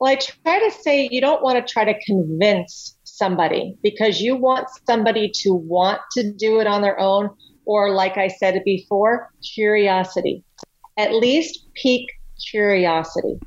Well, 0.00 0.12
I 0.12 0.16
try 0.16 0.58
to 0.58 0.70
say 0.70 1.08
you 1.10 1.20
don't 1.20 1.42
want 1.42 1.64
to 1.64 1.72
try 1.72 1.84
to 1.84 1.94
convince 2.04 2.96
somebody 3.04 3.76
because 3.82 4.20
you 4.20 4.36
want 4.36 4.68
somebody 4.86 5.30
to 5.42 5.54
want 5.54 6.00
to 6.12 6.32
do 6.32 6.60
it 6.60 6.66
on 6.66 6.82
their 6.82 6.98
own, 6.98 7.30
or 7.66 7.90
like 7.90 8.16
I 8.16 8.28
said 8.28 8.60
before, 8.64 9.30
curiosity. 9.54 10.42
At 10.96 11.12
least 11.12 11.66
pique 11.74 12.10
curiosity 12.50 13.38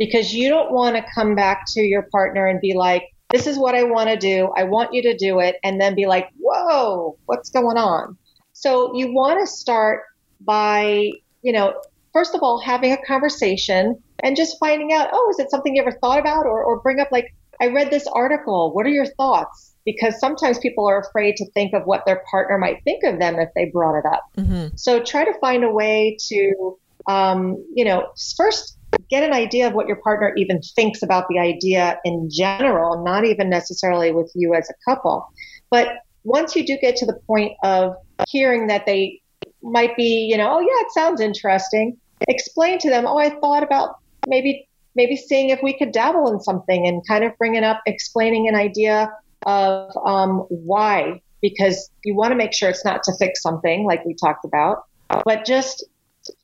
because 0.00 0.32
you 0.32 0.48
don't 0.48 0.72
want 0.72 0.96
to 0.96 1.04
come 1.14 1.34
back 1.34 1.66
to 1.68 1.82
your 1.82 2.08
partner 2.10 2.46
and 2.46 2.58
be 2.58 2.72
like, 2.74 3.04
this 3.30 3.46
is 3.46 3.58
what 3.58 3.74
I 3.74 3.82
want 3.82 4.08
to 4.08 4.16
do. 4.16 4.50
I 4.56 4.64
want 4.64 4.94
you 4.94 5.02
to 5.02 5.16
do 5.16 5.40
it. 5.40 5.56
And 5.62 5.78
then 5.78 5.94
be 5.94 6.06
like, 6.06 6.30
whoa, 6.40 7.18
what's 7.26 7.50
going 7.50 7.76
on? 7.76 8.16
So 8.54 8.96
you 8.96 9.12
want 9.12 9.40
to 9.40 9.46
start 9.46 10.04
by, 10.40 11.10
you 11.42 11.52
know, 11.52 11.74
first 12.14 12.34
of 12.34 12.42
all, 12.42 12.58
having 12.58 12.92
a 12.92 13.06
conversation 13.06 14.02
and 14.20 14.36
just 14.36 14.56
finding 14.58 14.90
out, 14.94 15.10
oh, 15.12 15.28
is 15.30 15.38
it 15.38 15.50
something 15.50 15.76
you 15.76 15.82
ever 15.82 15.96
thought 16.00 16.18
about? 16.18 16.46
Or, 16.46 16.64
or 16.64 16.80
bring 16.80 16.98
up, 16.98 17.08
like, 17.12 17.34
I 17.60 17.66
read 17.66 17.90
this 17.90 18.06
article. 18.06 18.72
What 18.72 18.86
are 18.86 18.90
your 18.90 19.06
thoughts? 19.06 19.74
Because 19.84 20.18
sometimes 20.18 20.58
people 20.58 20.88
are 20.88 21.00
afraid 21.00 21.36
to 21.36 21.50
think 21.50 21.74
of 21.74 21.82
what 21.84 22.06
their 22.06 22.24
partner 22.30 22.56
might 22.56 22.82
think 22.84 23.04
of 23.04 23.18
them 23.18 23.38
if 23.38 23.50
they 23.54 23.66
brought 23.66 23.98
it 23.98 24.06
up. 24.06 24.22
Mm-hmm. 24.38 24.76
So 24.76 25.02
try 25.02 25.26
to 25.26 25.38
find 25.40 25.62
a 25.62 25.70
way 25.70 26.16
to, 26.28 26.78
um, 27.06 27.62
you 27.74 27.84
know, 27.84 28.08
first 28.36 28.78
get 29.08 29.22
an 29.22 29.32
idea 29.32 29.66
of 29.66 29.74
what 29.74 29.86
your 29.86 29.96
partner 29.96 30.32
even 30.36 30.60
thinks 30.74 31.02
about 31.02 31.26
the 31.28 31.38
idea 31.38 31.98
in 32.04 32.28
general, 32.30 33.02
not 33.04 33.24
even 33.24 33.48
necessarily 33.48 34.12
with 34.12 34.30
you 34.34 34.54
as 34.54 34.68
a 34.70 34.74
couple. 34.88 35.28
But 35.70 35.88
once 36.24 36.54
you 36.54 36.66
do 36.66 36.76
get 36.78 36.96
to 36.96 37.06
the 37.06 37.18
point 37.26 37.52
of 37.62 37.94
hearing 38.28 38.66
that 38.66 38.86
they 38.86 39.20
might 39.62 39.96
be, 39.96 40.28
you 40.30 40.36
know, 40.36 40.56
oh 40.56 40.60
yeah, 40.60 40.86
it 40.86 40.92
sounds 40.92 41.20
interesting, 41.20 41.96
explain 42.28 42.78
to 42.80 42.90
them, 42.90 43.06
oh, 43.06 43.18
I 43.18 43.30
thought 43.30 43.62
about 43.62 43.96
maybe 44.26 44.66
maybe 44.94 45.16
seeing 45.16 45.50
if 45.50 45.60
we 45.62 45.76
could 45.76 45.92
dabble 45.92 46.32
in 46.32 46.40
something 46.40 46.86
and 46.86 47.06
kind 47.06 47.24
of 47.24 47.36
bringing 47.38 47.64
up 47.64 47.80
explaining 47.86 48.48
an 48.48 48.54
idea 48.54 49.10
of 49.46 49.90
um, 50.04 50.40
why 50.48 51.22
because 51.40 51.90
you 52.04 52.14
want 52.14 52.32
to 52.32 52.36
make 52.36 52.52
sure 52.52 52.68
it's 52.68 52.84
not 52.84 53.02
to 53.04 53.12
fix 53.18 53.40
something 53.40 53.86
like 53.86 54.04
we 54.04 54.14
talked 54.14 54.44
about 54.44 54.84
but 55.24 55.46
just 55.46 55.84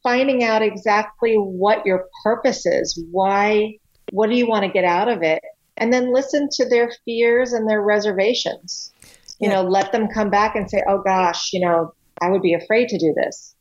finding 0.03 0.43
out 0.43 0.63
exactly 0.63 1.35
what 1.35 1.85
your 1.85 2.07
purpose 2.25 2.65
is 2.67 3.03
why 3.11 3.75
what 4.13 4.31
do 4.31 4.37
you 4.37 4.47
want 4.49 4.65
to 4.65 4.71
get 4.71 4.85
out 4.85 5.09
of 5.09 5.23
it 5.23 5.43
and 5.77 5.93
then 5.93 6.13
listen 6.13 6.49
to 6.51 6.69
their 6.69 6.91
fears 7.05 7.53
and 7.53 7.69
their 7.69 7.83
reservations 7.83 8.93
you 9.39 9.49
Yeah. 9.49 9.55
know 9.57 9.63
let 9.69 9.93
them 9.93 10.09
come 10.09 10.31
back 10.31 10.57
and 10.57 10.69
say 10.71 10.83
oh 10.89 11.03
gosh 11.03 11.53
you 11.53 11.61
know 11.61 11.93
i 12.23 12.31
would 12.31 12.43
be 12.43 12.55
afraid 12.55 12.89
to 12.89 12.99
do 12.99 13.15
this 13.17 13.55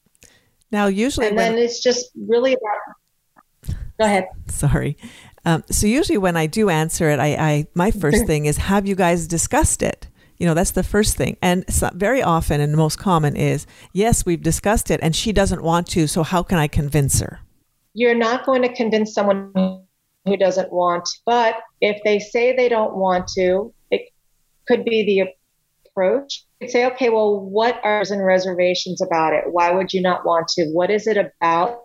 Now, 0.72 0.88
usually, 0.88 1.28
and 1.28 1.36
when, 1.36 1.56
then 1.56 1.64
it's 1.64 1.82
just 1.82 2.10
really 2.28 2.54
about 2.54 3.76
go 4.00 4.06
ahead 4.06 4.28
sorry. 4.48 4.98
Um, 5.48 5.64
so 5.70 5.86
usually, 5.86 6.18
when 6.18 6.36
I 6.36 6.48
do 6.48 6.70
answer 6.70 7.10
it, 7.12 7.20
I, 7.20 7.36
I 7.36 7.68
my 7.76 7.92
first 7.92 8.26
thing 8.32 8.46
is, 8.48 8.58
"Have 8.58 8.88
you 8.88 8.96
guys 8.96 9.28
discussed 9.28 9.84
it?" 9.84 10.08
You 10.38 10.48
know, 10.48 10.54
that's 10.54 10.72
the 10.72 10.84
first 10.84 11.16
thing. 11.16 11.38
And 11.42 11.66
so 11.74 11.90
very 11.94 12.22
often, 12.22 12.62
and 12.62 12.76
most 12.76 12.98
common 13.00 13.36
is, 13.36 13.66
"Yes, 13.94 14.26
we've 14.26 14.44
discussed 14.44 14.92
it, 14.92 15.00
and 15.02 15.16
she 15.16 15.32
doesn't 15.32 15.64
want 15.64 15.88
to. 15.90 16.08
So 16.08 16.24
how 16.24 16.44
can 16.44 16.58
I 16.58 16.68
convince 16.68 17.20
her?" 17.20 17.40
you're 17.98 18.14
not 18.14 18.46
going 18.46 18.62
to 18.62 18.76
convince 18.76 19.14
someone 19.14 19.54
who 20.26 20.36
doesn't 20.36 20.70
want 20.70 21.08
but 21.26 21.56
if 21.80 22.02
they 22.04 22.20
say 22.20 22.54
they 22.54 22.68
don't 22.68 22.94
want 22.94 23.26
to 23.26 23.74
it 23.90 24.02
could 24.68 24.84
be 24.84 25.06
the 25.06 25.34
approach. 25.96 26.44
You'd 26.60 26.72
say, 26.72 26.86
okay, 26.88 27.10
well, 27.10 27.40
what 27.40 27.80
are 27.84 28.04
and 28.10 28.26
reservations 28.26 29.02
about 29.02 29.34
it? 29.34 29.46
Why 29.52 29.72
would 29.72 29.94
you 29.94 30.02
not 30.02 30.26
want 30.26 30.48
to? 30.50 30.66
What 30.74 30.90
is 30.90 31.08
it 31.08 31.18
about 31.18 31.80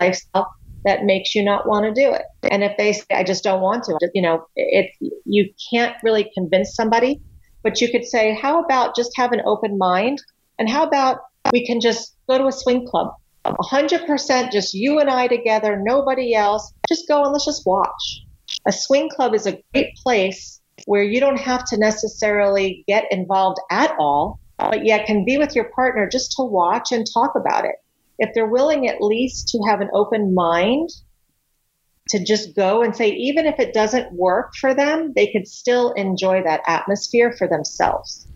lifestyle 0.00 0.52
that 0.84 1.04
makes 1.04 1.34
you 1.34 1.44
not 1.44 1.68
want 1.68 1.84
to 1.84 1.92
do 1.92 2.12
it? 2.12 2.22
And 2.50 2.64
if 2.64 2.76
they 2.76 2.92
say, 2.92 3.06
I 3.12 3.22
just 3.22 3.44
don't 3.44 3.60
want 3.60 3.84
to, 3.84 4.10
you 4.14 4.22
know, 4.22 4.46
it, 4.56 4.90
you 5.24 5.52
can't 5.72 5.96
really 6.02 6.30
convince 6.34 6.74
somebody, 6.74 7.20
but 7.66 7.80
you 7.80 7.90
could 7.90 8.04
say, 8.04 8.32
how 8.32 8.62
about 8.62 8.94
just 8.94 9.10
have 9.16 9.32
an 9.32 9.42
open 9.44 9.76
mind? 9.76 10.22
And 10.56 10.70
how 10.70 10.86
about 10.86 11.18
we 11.52 11.66
can 11.66 11.80
just 11.80 12.14
go 12.28 12.38
to 12.38 12.46
a 12.46 12.52
swing 12.52 12.86
club? 12.86 13.08
100% 13.44 14.52
just 14.52 14.72
you 14.72 15.00
and 15.00 15.10
I 15.10 15.26
together, 15.26 15.76
nobody 15.82 16.32
else. 16.32 16.72
Just 16.88 17.08
go 17.08 17.24
and 17.24 17.32
let's 17.32 17.44
just 17.44 17.66
watch. 17.66 18.22
A 18.68 18.72
swing 18.72 19.08
club 19.08 19.34
is 19.34 19.48
a 19.48 19.60
great 19.74 19.96
place 19.96 20.60
where 20.84 21.02
you 21.02 21.18
don't 21.18 21.40
have 21.40 21.64
to 21.70 21.76
necessarily 21.76 22.84
get 22.86 23.06
involved 23.10 23.58
at 23.68 23.96
all, 23.98 24.38
but 24.58 24.86
yet 24.86 25.06
can 25.06 25.24
be 25.24 25.36
with 25.36 25.56
your 25.56 25.68
partner 25.74 26.08
just 26.08 26.34
to 26.36 26.44
watch 26.44 26.92
and 26.92 27.04
talk 27.12 27.32
about 27.34 27.64
it. 27.64 27.74
If 28.20 28.30
they're 28.32 28.46
willing 28.46 28.86
at 28.86 29.02
least 29.02 29.48
to 29.48 29.58
have 29.68 29.80
an 29.80 29.90
open 29.92 30.34
mind 30.34 30.90
to 32.08 32.22
just 32.22 32.54
go 32.54 32.82
and 32.82 32.94
say, 32.94 33.10
even 33.10 33.46
if 33.46 33.58
it 33.58 33.74
doesn't 33.74 34.12
work 34.12 34.54
for 34.54 34.74
them, 34.74 35.12
they 35.14 35.26
could 35.26 35.48
still 35.48 35.92
enjoy 35.92 36.42
that 36.42 36.62
atmosphere 36.66 37.34
for 37.36 37.48
themselves. 37.48 38.26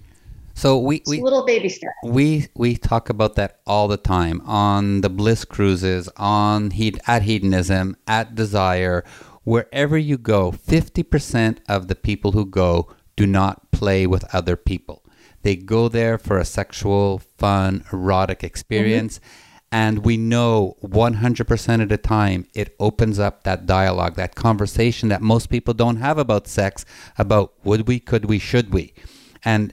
So 0.54 0.76
we, 0.76 1.02
we 1.06 1.22
little 1.22 1.46
baby 1.46 1.68
step. 1.70 1.92
We 2.04 2.48
we 2.54 2.76
talk 2.76 3.08
about 3.08 3.36
that 3.36 3.60
all 3.66 3.88
the 3.88 3.96
time 3.96 4.42
on 4.42 5.00
the 5.00 5.08
bliss 5.08 5.44
cruises, 5.44 6.08
on 6.16 6.72
heat 6.72 6.98
at 7.06 7.22
hedonism, 7.22 7.96
at 8.06 8.34
desire, 8.34 9.04
wherever 9.44 9.96
you 9.96 10.18
go. 10.18 10.52
Fifty 10.52 11.02
percent 11.02 11.60
of 11.66 11.88
the 11.88 11.94
people 11.94 12.32
who 12.32 12.44
go 12.44 12.92
do 13.16 13.26
not 13.26 13.70
play 13.70 14.06
with 14.06 14.34
other 14.34 14.56
people. 14.56 15.02
They 15.42 15.56
go 15.56 15.88
there 15.88 16.18
for 16.18 16.36
a 16.36 16.44
sexual, 16.44 17.20
fun, 17.38 17.84
erotic 17.90 18.44
experience. 18.44 19.18
Mm-hmm. 19.18 19.49
And 19.72 20.04
we 20.04 20.16
know 20.16 20.76
100% 20.82 21.82
of 21.82 21.88
the 21.88 21.96
time 21.96 22.46
it 22.54 22.74
opens 22.80 23.20
up 23.20 23.44
that 23.44 23.66
dialogue, 23.66 24.16
that 24.16 24.34
conversation 24.34 25.10
that 25.10 25.22
most 25.22 25.48
people 25.48 25.74
don't 25.74 25.96
have 25.96 26.18
about 26.18 26.48
sex, 26.48 26.84
about 27.18 27.52
would 27.64 27.86
we, 27.86 28.00
could 28.00 28.24
we, 28.24 28.40
should 28.40 28.72
we. 28.72 28.94
And 29.44 29.72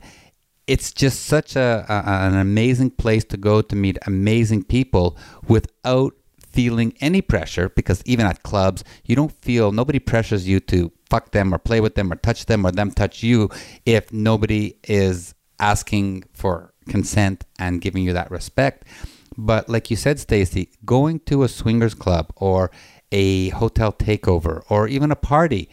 it's 0.67 0.91
just 0.91 1.25
such 1.25 1.55
a, 1.55 1.85
a, 1.87 2.27
an 2.27 2.35
amazing 2.35 2.91
place 2.91 3.23
to 3.25 3.37
go 3.37 3.61
to 3.61 3.75
meet 3.75 3.97
amazing 4.05 4.65
people 4.65 5.17
without 5.47 6.13
feeling 6.51 6.93
any 7.01 7.21
pressure 7.21 7.69
because 7.69 8.01
even 8.05 8.25
at 8.25 8.43
clubs 8.43 8.83
you 9.05 9.15
don't 9.15 9.31
feel 9.31 9.71
nobody 9.71 9.99
pressures 9.99 10.47
you 10.47 10.59
to 10.59 10.91
fuck 11.09 11.31
them 11.31 11.53
or 11.53 11.57
play 11.57 11.79
with 11.79 11.95
them 11.95 12.11
or 12.11 12.15
touch 12.15 12.45
them 12.47 12.65
or 12.65 12.71
them 12.71 12.91
touch 12.91 13.21
you 13.21 13.49
if 13.85 14.11
nobody 14.11 14.75
is 14.87 15.35
asking 15.59 16.23
for 16.33 16.73
consent 16.89 17.45
and 17.59 17.79
giving 17.81 18.03
you 18.03 18.13
that 18.13 18.31
respect 18.31 18.85
but 19.37 19.69
like 19.69 19.91
you 19.91 19.95
said 19.95 20.19
Stacy 20.19 20.69
going 20.85 21.19
to 21.21 21.43
a 21.43 21.47
swingers 21.47 21.93
club 21.93 22.33
or 22.35 22.71
a 23.11 23.49
hotel 23.49 23.91
takeover 23.93 24.63
or 24.69 24.87
even 24.87 25.11
a 25.11 25.15
party 25.15 25.69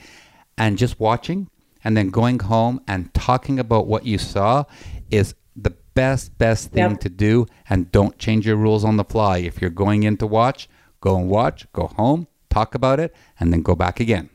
and 0.57 0.79
just 0.79 1.01
watching 1.01 1.49
and 1.83 1.97
then 1.97 2.11
going 2.11 2.39
home 2.39 2.81
and 2.87 3.13
talking 3.15 3.59
about 3.59 3.87
what 3.87 4.07
you 4.07 4.19
saw 4.19 4.65
is 5.11 5.35
the 5.57 5.75
best 5.95 6.37
best 6.39 6.73
thing 6.73 6.91
yep. 6.91 7.01
to 7.01 7.09
do. 7.09 7.47
And 7.69 7.91
don't 7.93 8.19
change 8.19 8.47
your 8.47 8.57
rules 8.57 8.85
on 8.85 8.97
the 8.97 9.05
fly. 9.05 9.39
If 9.39 9.61
you're 9.61 9.71
going 9.71 10.03
in 10.03 10.17
to 10.19 10.27
watch 10.27 10.69
go 11.01 11.17
and 11.17 11.29
watch 11.29 11.71
go 11.73 11.87
home 11.87 12.27
talk 12.49 12.75
about 12.75 13.01
it 13.01 13.15
and 13.39 13.53
then 13.53 13.63
go 13.63 13.75
back 13.75 14.01
again. 14.01 14.31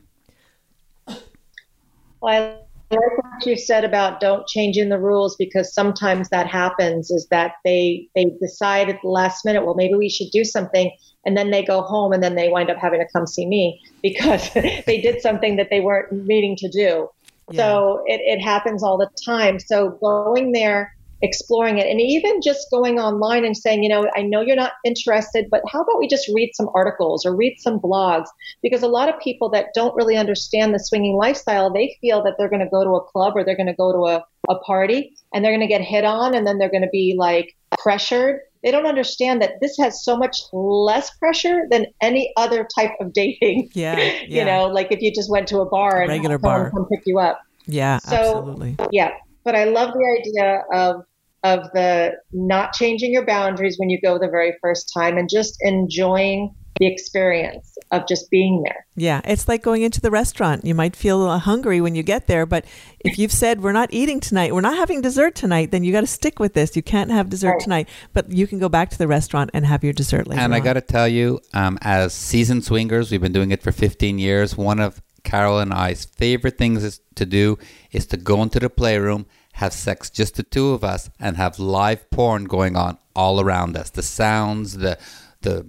Well 2.20 2.59
what 2.98 3.46
you 3.46 3.56
said 3.56 3.84
about 3.84 4.20
don't 4.20 4.46
change 4.46 4.76
in 4.76 4.88
the 4.88 4.98
rules 4.98 5.36
because 5.36 5.72
sometimes 5.72 6.28
that 6.30 6.46
happens 6.46 7.10
is 7.10 7.26
that 7.30 7.54
they 7.64 8.08
they 8.14 8.26
decide 8.40 8.88
at 8.88 9.00
the 9.02 9.08
last 9.08 9.44
minute 9.44 9.64
well 9.64 9.74
maybe 9.74 9.94
we 9.94 10.08
should 10.08 10.30
do 10.32 10.44
something. 10.44 10.90
And 11.26 11.36
then 11.36 11.50
they 11.50 11.62
go 11.62 11.82
home 11.82 12.12
and 12.12 12.22
then 12.22 12.34
they 12.34 12.48
wind 12.48 12.70
up 12.70 12.78
having 12.78 12.98
to 12.98 13.06
come 13.12 13.26
see 13.26 13.46
me 13.46 13.80
because 14.02 14.50
they 14.54 15.00
did 15.02 15.20
something 15.20 15.56
that 15.56 15.68
they 15.70 15.80
weren't 15.80 16.12
meaning 16.12 16.56
to 16.56 16.68
do. 16.68 17.08
So 17.52 18.04
it, 18.06 18.20
it 18.22 18.40
happens 18.40 18.82
all 18.82 18.96
the 18.96 19.10
time. 19.24 19.58
So 19.58 19.98
going 20.00 20.52
there, 20.52 20.94
exploring 21.22 21.78
it, 21.78 21.86
and 21.86 22.00
even 22.00 22.40
just 22.42 22.70
going 22.70 22.98
online 22.98 23.44
and 23.44 23.56
saying, 23.56 23.82
you 23.82 23.88
know, 23.88 24.08
I 24.16 24.22
know 24.22 24.40
you're 24.40 24.56
not 24.56 24.72
interested, 24.84 25.46
but 25.50 25.62
how 25.68 25.82
about 25.82 25.98
we 25.98 26.08
just 26.08 26.30
read 26.34 26.50
some 26.54 26.68
articles 26.74 27.24
or 27.24 27.34
read 27.34 27.56
some 27.58 27.78
blogs? 27.78 28.26
Because 28.62 28.82
a 28.82 28.88
lot 28.88 29.08
of 29.08 29.20
people 29.20 29.50
that 29.50 29.66
don't 29.74 29.94
really 29.94 30.16
understand 30.16 30.74
the 30.74 30.78
swinging 30.78 31.16
lifestyle, 31.16 31.72
they 31.72 31.96
feel 32.00 32.22
that 32.24 32.34
they're 32.38 32.50
going 32.50 32.64
to 32.64 32.70
go 32.70 32.84
to 32.84 32.96
a 32.96 33.04
club 33.04 33.34
or 33.36 33.44
they're 33.44 33.56
going 33.56 33.66
to 33.66 33.74
go 33.74 33.92
to 33.92 34.12
a, 34.12 34.24
a 34.52 34.58
party 34.60 35.14
and 35.34 35.44
they're 35.44 35.52
going 35.52 35.60
to 35.60 35.66
get 35.66 35.80
hit 35.80 36.04
on 36.04 36.34
and 36.34 36.46
then 36.46 36.58
they're 36.58 36.70
going 36.70 36.82
to 36.82 36.88
be 36.90 37.14
like 37.18 37.56
pressured 37.78 38.40
they 38.62 38.70
don't 38.70 38.86
understand 38.86 39.40
that 39.40 39.54
this 39.60 39.76
has 39.78 40.04
so 40.04 40.16
much 40.16 40.36
less 40.52 41.10
pressure 41.16 41.62
than 41.70 41.86
any 42.02 42.32
other 42.36 42.66
type 42.74 42.92
of 43.00 43.12
dating. 43.12 43.70
Yeah, 43.72 43.96
yeah. 43.98 44.22
you 44.26 44.44
know, 44.44 44.66
like 44.66 44.88
if 44.90 45.00
you 45.00 45.12
just 45.14 45.30
went 45.30 45.48
to 45.48 45.60
a 45.60 45.66
bar 45.66 46.02
and 46.02 46.08
regular 46.08 46.38
bar 46.38 46.70
come 46.70 46.86
pick 46.86 47.00
you 47.06 47.18
up. 47.18 47.40
Yeah, 47.66 47.98
so, 47.98 48.16
absolutely. 48.16 48.76
Yeah, 48.92 49.12
but 49.44 49.54
I 49.54 49.64
love 49.64 49.94
the 49.94 50.18
idea 50.20 50.64
of 50.72 51.04
of 51.42 51.70
the 51.72 52.12
not 52.32 52.72
changing 52.72 53.12
your 53.12 53.24
boundaries 53.24 53.76
when 53.78 53.90
you 53.90 54.00
go 54.00 54.18
the 54.18 54.28
very 54.28 54.54
first 54.60 54.90
time 54.92 55.16
and 55.16 55.28
just 55.28 55.56
enjoying 55.60 56.54
the 56.80 56.86
experience 56.86 57.76
of 57.90 58.06
just 58.08 58.30
being 58.30 58.62
there. 58.64 58.86
Yeah, 58.96 59.20
it's 59.24 59.48
like 59.48 59.62
going 59.62 59.82
into 59.82 60.00
the 60.00 60.10
restaurant. 60.10 60.64
You 60.64 60.74
might 60.74 60.96
feel 60.96 61.38
hungry 61.38 61.80
when 61.80 61.94
you 61.94 62.02
get 62.02 62.26
there, 62.26 62.46
but 62.46 62.64
if 63.00 63.18
you've 63.18 63.32
said 63.32 63.62
we're 63.62 63.72
not 63.72 63.92
eating 63.92 64.18
tonight, 64.18 64.54
we're 64.54 64.62
not 64.62 64.76
having 64.76 65.02
dessert 65.02 65.34
tonight, 65.34 65.72
then 65.72 65.84
you 65.84 65.92
got 65.92 66.00
to 66.00 66.06
stick 66.06 66.38
with 66.38 66.54
this. 66.54 66.74
You 66.74 66.82
can't 66.82 67.10
have 67.10 67.28
dessert 67.28 67.50
right. 67.50 67.60
tonight, 67.60 67.88
but 68.14 68.32
you 68.32 68.46
can 68.46 68.58
go 68.58 68.70
back 68.70 68.88
to 68.90 68.98
the 68.98 69.06
restaurant 69.06 69.50
and 69.52 69.66
have 69.66 69.84
your 69.84 69.92
dessert 69.92 70.26
later. 70.26 70.40
And 70.40 70.54
I 70.54 70.60
got 70.60 70.74
to 70.74 70.80
tell 70.80 71.06
you, 71.06 71.40
um, 71.52 71.78
as 71.82 72.14
seasoned 72.14 72.64
swingers, 72.64 73.10
we've 73.10 73.20
been 73.20 73.32
doing 73.32 73.50
it 73.50 73.62
for 73.62 73.72
15 73.72 74.18
years. 74.18 74.56
One 74.56 74.80
of 74.80 75.02
Carol 75.22 75.58
and 75.58 75.74
I's 75.74 76.06
favorite 76.06 76.56
things 76.56 76.82
is 76.82 77.00
to 77.16 77.26
do 77.26 77.58
is 77.92 78.06
to 78.06 78.16
go 78.16 78.42
into 78.42 78.58
the 78.58 78.70
playroom, 78.70 79.26
have 79.54 79.72
sex, 79.72 80.10
just 80.10 80.36
the 80.36 80.42
two 80.42 80.70
of 80.70 80.84
us, 80.84 81.10
and 81.18 81.36
have 81.36 81.58
live 81.58 82.10
porn 82.10 82.44
going 82.44 82.76
on 82.76 82.98
all 83.14 83.40
around 83.40 83.76
us. 83.76 83.90
The 83.90 84.02
sounds, 84.02 84.78
the 84.78 84.98
the 85.42 85.66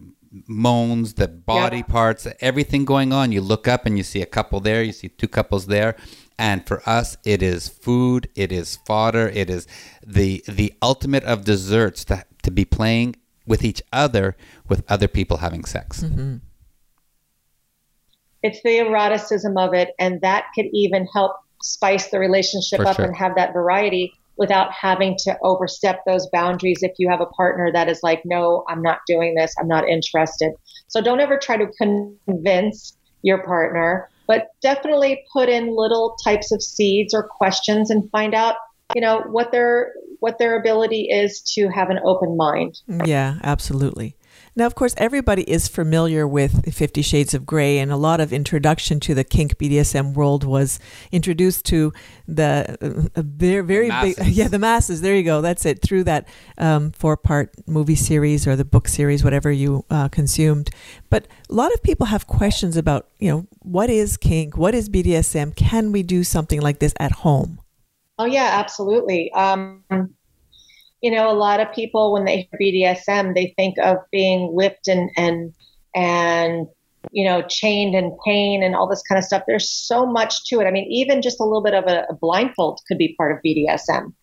moans, 0.48 1.16
the 1.16 1.28
body 1.28 1.78
yeah. 1.78 1.84
parts, 1.84 2.28
everything 2.40 2.86
going 2.86 3.12
on. 3.12 3.32
You 3.32 3.42
look 3.42 3.68
up 3.68 3.86
and 3.86 3.98
you 3.98 4.04
see 4.04 4.22
a 4.22 4.26
couple 4.26 4.60
there, 4.60 4.82
you 4.82 4.94
see 4.94 5.10
two 5.10 5.28
couples 5.28 5.68
there. 5.68 5.96
And 6.40 6.66
for 6.66 6.82
us, 6.90 7.18
it 7.24 7.44
is 7.44 7.68
food, 7.68 8.30
it 8.36 8.52
is 8.52 8.78
fodder, 8.88 9.30
it 9.30 9.50
is 9.50 9.68
the 10.06 10.44
the 10.48 10.74
ultimate 10.82 11.24
of 11.26 11.44
desserts 11.44 12.06
to, 12.06 12.24
to 12.44 12.52
be 12.52 12.66
playing 12.66 13.16
with 13.46 13.64
each 13.64 13.82
other, 13.92 14.36
with 14.68 14.84
other 14.90 15.08
people 15.08 15.38
having 15.38 15.66
sex. 15.66 16.02
Mm-hmm. 16.02 16.38
It's 18.44 18.62
the 18.64 18.80
eroticism 18.80 19.58
of 19.58 19.74
it, 19.74 19.90
and 20.00 20.22
that 20.22 20.46
could 20.56 20.66
even 20.72 21.06
help 21.14 21.34
spice 21.64 22.10
the 22.10 22.20
relationship 22.20 22.82
for 22.82 22.88
up 22.88 22.96
sure. 22.98 23.06
and 23.06 23.16
have 23.16 23.36
that 23.36 23.54
variety 23.54 24.14
without 24.38 24.72
having 24.72 25.16
to 25.20 25.38
overstep 25.44 26.00
those 26.08 26.28
boundaries 26.32 26.80
if 26.82 26.94
you 26.98 27.10
have 27.10 27.22
a 27.22 27.26
partner 27.28 27.72
that 27.72 27.88
is 27.88 28.00
like, 28.02 28.22
no, 28.26 28.64
I'm 28.68 28.82
not 28.82 29.00
doing 29.06 29.36
this, 29.36 29.54
I'm 29.60 29.68
not 29.68 29.88
interested. 29.88 30.54
So 30.88 31.02
don't 31.02 31.20
ever 31.20 31.38
try 31.38 31.58
to 31.58 31.68
convince 32.26 32.98
your 33.22 33.44
partner, 33.44 34.10
but 34.28 34.48
definitely 34.62 35.24
put 35.32 35.50
in 35.50 35.76
little 35.76 36.16
types 36.24 36.52
of 36.52 36.64
seeds 36.64 37.14
or 37.14 37.28
questions 37.28 37.92
and 37.92 38.10
find 38.10 38.34
out, 38.34 38.56
you 38.96 39.02
know, 39.02 39.22
what 39.30 39.52
their 39.52 39.94
what 40.22 40.38
their 40.38 40.60
ability 40.60 41.10
is 41.10 41.42
to 41.42 41.68
have 41.70 41.90
an 41.90 42.00
open 42.04 42.38
mind. 42.38 42.80
Yeah, 43.06 43.40
absolutely. 43.44 44.16
Now, 44.54 44.66
of 44.66 44.76
course, 44.76 44.94
everybody 44.98 45.50
is 45.50 45.70
familiar 45.70 46.28
with 46.28 46.74
Fifty 46.74 47.02
Shades 47.02 47.34
of 47.34 47.46
Grey, 47.46 47.80
and 47.80 47.90
a 47.90 47.96
lot 47.96 48.20
of 48.20 48.34
introduction 48.34 49.00
to 49.02 49.14
the 49.14 49.24
kink 49.24 49.58
BDSM 49.58 50.14
world 50.14 50.44
was 50.44 50.78
introduced 51.12 51.66
to 51.68 51.94
the 52.28 53.10
uh, 53.16 53.22
very, 53.22 53.62
very 53.62 53.90
the 53.90 54.14
big, 54.18 54.28
yeah, 54.28 54.50
the 54.50 54.60
masses. 54.60 55.00
There 55.00 55.16
you 55.16 55.24
go. 55.24 55.40
That's 55.40 55.66
it. 55.66 55.82
Through 55.82 56.04
that 56.04 56.28
um, 56.58 56.92
four-part 56.92 57.54
movie 57.66 57.96
series 57.96 58.46
or 58.46 58.58
the 58.58 58.66
book 58.66 58.90
series, 58.90 59.24
whatever 59.24 59.52
you 59.52 59.86
uh, 59.90 60.10
consumed. 60.10 60.70
But 61.10 61.28
a 61.50 61.54
lot 61.54 61.74
of 61.74 61.82
people 61.82 62.08
have 62.08 62.28
questions 62.28 62.76
about, 62.76 63.08
you 63.20 63.32
know, 63.32 63.48
what 63.60 63.90
is 63.90 64.18
kink? 64.18 64.58
What 64.58 64.76
is 64.76 64.90
BDSM? 64.90 65.56
Can 65.56 65.94
we 65.94 66.04
do 66.04 66.26
something 66.26 66.60
like 66.60 66.80
this 66.80 66.94
at 67.00 67.12
home? 67.12 67.62
Oh 68.20 68.26
yeah, 68.26 68.50
absolutely. 68.60 69.32
Um, 69.32 69.84
you 71.02 71.10
know, 71.12 71.32
a 71.32 71.34
lot 71.34 71.60
of 71.60 71.74
people 71.74 72.14
when 72.14 72.26
they 72.26 72.48
hear 72.52 72.60
BDSM, 72.60 73.34
they 73.34 73.54
think 73.58 73.78
of 73.80 73.98
being 74.12 74.54
whipped 74.54 74.88
and 74.88 75.10
and 75.18 75.54
and 75.96 76.68
you 77.12 77.26
know 77.26 77.42
chained 77.42 77.96
and 77.96 78.14
pain 78.24 78.62
and 78.62 78.76
all 78.76 78.88
this 78.88 79.02
kind 79.02 79.18
of 79.18 79.26
stuff. 79.26 79.44
There's 79.48 79.70
so 79.70 80.06
much 80.06 80.46
to 80.46 80.60
it. 80.62 80.66
I 80.66 80.72
mean, 80.72 80.86
even 80.90 81.22
just 81.22 81.40
a 81.40 81.44
little 81.44 81.64
bit 81.64 81.74
of 81.74 81.86
a, 81.86 82.06
a 82.10 82.14
blindfold 82.14 82.82
could 82.88 82.98
be 82.98 83.16
part 83.18 83.32
of 83.32 83.40
BDSM. 83.44 84.14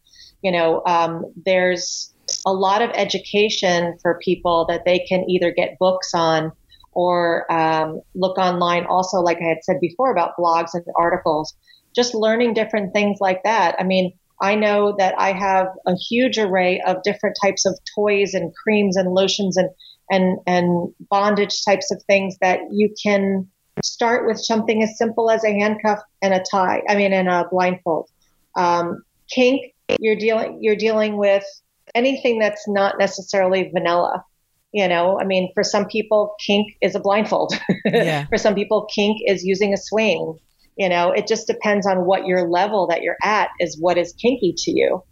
You 0.43 0.53
know, 0.53 0.83
um, 0.87 1.25
there's 1.45 2.15
a 2.47 2.53
lot 2.53 2.83
of 2.83 2.91
education 2.95 3.99
for 4.01 4.21
people 4.23 4.67
that 4.69 4.85
they 4.85 5.01
can 5.01 5.29
either 5.29 5.51
get 5.51 5.79
books 5.79 6.15
on 6.15 6.53
or 6.93 7.51
um, 7.53 8.01
look 8.15 8.39
online. 8.39 8.87
Also, 8.87 9.19
like 9.19 9.39
I 9.39 9.49
had 9.49 9.65
said 9.65 9.81
before 9.81 10.13
about 10.13 10.37
blogs 10.39 10.75
and 10.75 10.85
articles, 10.97 11.55
just 11.95 12.15
learning 12.15 12.55
different 12.55 12.93
things 12.93 13.19
like 13.21 13.43
that. 13.43 13.75
I 13.79 13.83
mean, 13.83 14.13
I 14.41 14.55
know 14.55 14.95
that 14.99 15.15
I 15.19 15.33
have 15.33 15.69
a 15.87 15.95
huge 15.95 16.39
array 16.39 16.81
of 16.87 17.03
different 17.03 17.37
types 17.43 17.67
of 17.67 17.79
toys 17.95 18.35
and 18.35 18.55
creams 18.55 18.97
and 18.97 19.13
lotions 19.13 19.57
and 19.57 19.71
and 20.11 20.39
and 20.47 20.95
bondage 21.11 21.65
types 21.65 21.91
of 21.91 22.03
things 22.05 22.37
that 22.41 22.61
you 22.71 22.95
can 23.03 23.49
start 23.85 24.27
with 24.27 24.39
something 24.41 24.83
as 24.83 24.97
simple 24.97 25.31
as 25.31 25.45
a 25.45 25.53
handcuff 25.53 26.01
and 26.23 26.35
a 26.35 26.43
tie. 26.51 26.83
I 26.89 26.97
mean, 26.97 27.13
and 27.13 27.29
a 27.29 27.47
blindfold. 27.51 28.11
Um, 28.57 29.03
kink, 29.31 29.75
you're 30.01 30.17
dealing 30.17 30.59
you're 30.61 30.77
dealing 30.77 31.17
with 31.17 31.45
anything 31.95 32.39
that's 32.39 32.67
not 32.69 32.99
necessarily 32.99 33.71
vanilla. 33.73 34.25
You 34.73 34.87
know, 34.87 35.19
I 35.19 35.25
mean, 35.25 35.51
for 35.55 35.65
some 35.65 35.87
people, 35.87 36.35
kink 36.45 36.77
is 36.83 36.95
a 36.95 37.01
blindfold. 37.01 37.55
Yeah. 37.87 38.27
for 38.27 38.37
some 38.37 38.55
people, 38.55 38.87
kink 38.95 39.19
is 39.27 39.43
using 39.45 39.73
a 39.73 39.79
swing. 39.79 40.39
You 40.79 40.89
know, 40.89 41.11
it 41.11 41.27
just 41.27 41.49
depends 41.49 41.87
on 41.87 42.07
what 42.07 42.25
your 42.25 42.49
level 42.49 42.87
that 42.87 43.03
you're 43.03 43.17
at 43.23 43.51
is 43.59 43.77
what 43.81 43.99
is 43.99 44.13
kinky 44.13 44.55
to 44.57 44.71
you. 44.71 45.03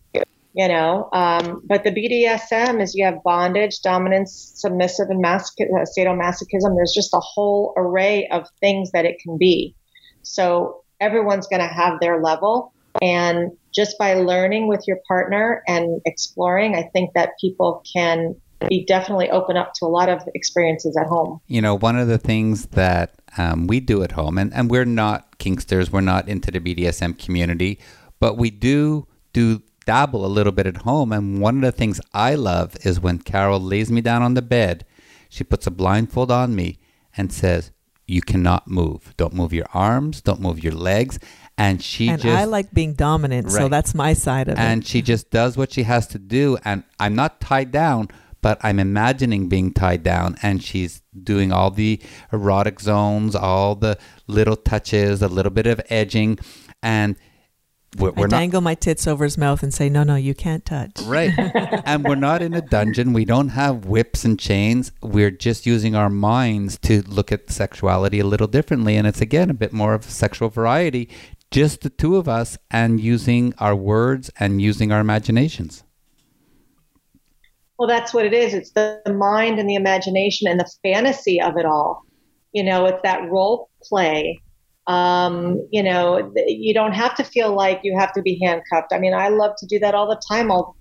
You 0.54 0.68
know, 0.68 1.10
um, 1.12 1.60
but 1.66 1.84
the 1.84 1.90
BDSM 1.90 2.80
is 2.80 2.94
you 2.94 3.04
have 3.04 3.22
bondage, 3.22 3.82
dominance, 3.82 4.52
submissive, 4.54 5.10
and 5.10 5.22
masoch- 5.22 5.60
uh, 5.60 5.84
sadomasochism. 5.98 6.74
There's 6.74 6.94
just 6.94 7.12
a 7.12 7.20
whole 7.20 7.74
array 7.76 8.26
of 8.28 8.46
things 8.58 8.92
that 8.92 9.04
it 9.04 9.18
can 9.22 9.36
be. 9.36 9.74
So 10.22 10.80
everyone's 10.98 11.46
going 11.46 11.60
to 11.60 11.68
have 11.68 12.00
their 12.00 12.22
level. 12.22 12.72
And 13.02 13.50
just 13.74 13.98
by 13.98 14.14
learning 14.14 14.66
with 14.66 14.84
your 14.86 14.98
partner 15.06 15.62
and 15.68 16.00
exploring, 16.06 16.74
I 16.74 16.84
think 16.90 17.10
that 17.14 17.32
people 17.38 17.82
can 17.92 18.36
be 18.68 18.84
definitely 18.84 19.30
open 19.30 19.56
up 19.56 19.72
to 19.74 19.84
a 19.84 19.88
lot 19.88 20.08
of 20.08 20.22
experiences 20.34 20.96
at 20.96 21.06
home. 21.06 21.40
You 21.46 21.60
know, 21.60 21.74
one 21.74 21.98
of 21.98 22.08
the 22.08 22.18
things 22.18 22.66
that 22.68 23.14
um, 23.36 23.66
we 23.66 23.80
do 23.80 24.02
at 24.02 24.12
home, 24.12 24.38
and, 24.38 24.52
and 24.54 24.70
we're 24.70 24.84
not 24.84 25.38
Kinksters, 25.38 25.90
we're 25.90 26.00
not 26.00 26.28
into 26.28 26.50
the 26.50 26.60
BDSM 26.60 27.18
community, 27.18 27.78
but 28.18 28.36
we 28.36 28.50
do 28.50 29.06
do 29.32 29.62
dabble 29.84 30.24
a 30.24 30.28
little 30.28 30.52
bit 30.52 30.66
at 30.66 30.78
home. 30.78 31.12
And 31.12 31.40
one 31.40 31.56
of 31.56 31.62
the 31.62 31.72
things 31.72 32.00
I 32.12 32.34
love 32.34 32.76
is 32.84 33.00
when 33.00 33.18
Carol 33.18 33.60
lays 33.60 33.90
me 33.90 34.00
down 34.00 34.22
on 34.22 34.34
the 34.34 34.42
bed, 34.42 34.84
she 35.28 35.44
puts 35.44 35.66
a 35.66 35.70
blindfold 35.70 36.30
on 36.30 36.54
me 36.54 36.78
and 37.16 37.32
says, 37.32 37.70
You 38.06 38.20
cannot 38.20 38.68
move. 38.68 39.14
Don't 39.16 39.34
move 39.34 39.52
your 39.52 39.66
arms, 39.72 40.20
don't 40.20 40.40
move 40.40 40.62
your 40.62 40.74
legs. 40.74 41.18
And 41.58 41.82
she 41.82 42.08
and 42.08 42.20
just. 42.20 42.36
I 42.36 42.44
like 42.44 42.72
being 42.72 42.92
dominant, 42.92 43.46
right. 43.46 43.54
so 43.54 43.68
that's 43.68 43.94
my 43.94 44.12
side 44.12 44.48
of 44.48 44.58
and 44.58 44.60
it. 44.60 44.72
And 44.72 44.86
she 44.86 45.00
just 45.00 45.30
does 45.30 45.56
what 45.56 45.72
she 45.72 45.84
has 45.84 46.06
to 46.08 46.18
do. 46.18 46.58
And 46.64 46.84
I'm 47.00 47.14
not 47.14 47.40
tied 47.40 47.70
down, 47.70 48.08
but 48.42 48.58
I'm 48.62 48.78
imagining 48.78 49.48
being 49.48 49.72
tied 49.72 50.02
down 50.02 50.36
and 50.42 50.62
she's 50.62 51.02
doing 51.22 51.52
all 51.52 51.70
the 51.70 52.00
erotic 52.32 52.80
zones, 52.80 53.34
all 53.34 53.74
the 53.74 53.98
little 54.26 54.56
touches, 54.56 55.22
a 55.22 55.28
little 55.28 55.50
bit 55.50 55.66
of 55.66 55.80
edging. 55.88 56.38
And 56.82 57.16
we're, 57.98 58.10
we're 58.12 58.26
I 58.26 58.28
dangle 58.28 58.60
not, 58.60 58.64
my 58.64 58.74
tits 58.74 59.06
over 59.06 59.24
his 59.24 59.38
mouth 59.38 59.62
and 59.62 59.72
say, 59.72 59.88
no, 59.88 60.02
no, 60.02 60.16
you 60.16 60.34
can't 60.34 60.64
touch. 60.64 61.00
Right. 61.04 61.32
and 61.86 62.04
we're 62.04 62.14
not 62.14 62.42
in 62.42 62.54
a 62.54 62.60
dungeon. 62.60 63.12
We 63.12 63.24
don't 63.24 63.48
have 63.48 63.86
whips 63.86 64.24
and 64.24 64.38
chains. 64.38 64.92
We're 65.02 65.30
just 65.30 65.66
using 65.66 65.94
our 65.94 66.10
minds 66.10 66.78
to 66.80 67.02
look 67.02 67.32
at 67.32 67.50
sexuality 67.50 68.20
a 68.20 68.26
little 68.26 68.48
differently. 68.48 68.96
And 68.96 69.06
it's, 69.06 69.20
again, 69.20 69.50
a 69.50 69.54
bit 69.54 69.72
more 69.72 69.94
of 69.94 70.04
sexual 70.04 70.50
variety, 70.50 71.08
just 71.50 71.80
the 71.80 71.90
two 71.90 72.16
of 72.16 72.28
us 72.28 72.58
and 72.70 73.00
using 73.00 73.54
our 73.58 73.74
words 73.74 74.30
and 74.38 74.60
using 74.60 74.92
our 74.92 75.00
imaginations. 75.00 75.82
Well, 77.78 77.88
that's 77.88 78.14
what 78.14 78.24
it 78.24 78.32
is. 78.32 78.54
It's 78.54 78.72
the 78.72 79.02
mind 79.06 79.58
and 79.58 79.68
the 79.68 79.74
imagination 79.74 80.48
and 80.48 80.58
the 80.58 80.70
fantasy 80.82 81.40
of 81.40 81.56
it 81.56 81.66
all. 81.66 82.02
You 82.52 82.64
know, 82.64 82.86
it's 82.86 83.02
that 83.02 83.30
role 83.30 83.68
play. 83.82 84.40
Um, 84.86 85.66
you 85.72 85.82
know, 85.82 86.32
you 86.46 86.72
don't 86.72 86.92
have 86.92 87.14
to 87.16 87.24
feel 87.24 87.54
like 87.54 87.80
you 87.82 87.98
have 87.98 88.12
to 88.14 88.22
be 88.22 88.40
handcuffed. 88.42 88.92
I 88.92 88.98
mean, 88.98 89.14
I 89.14 89.28
love 89.28 89.52
to 89.58 89.66
do 89.66 89.78
that 89.80 89.94
all 89.94 90.08
the 90.08 90.20
time. 90.28 90.50
I'll 90.50 90.76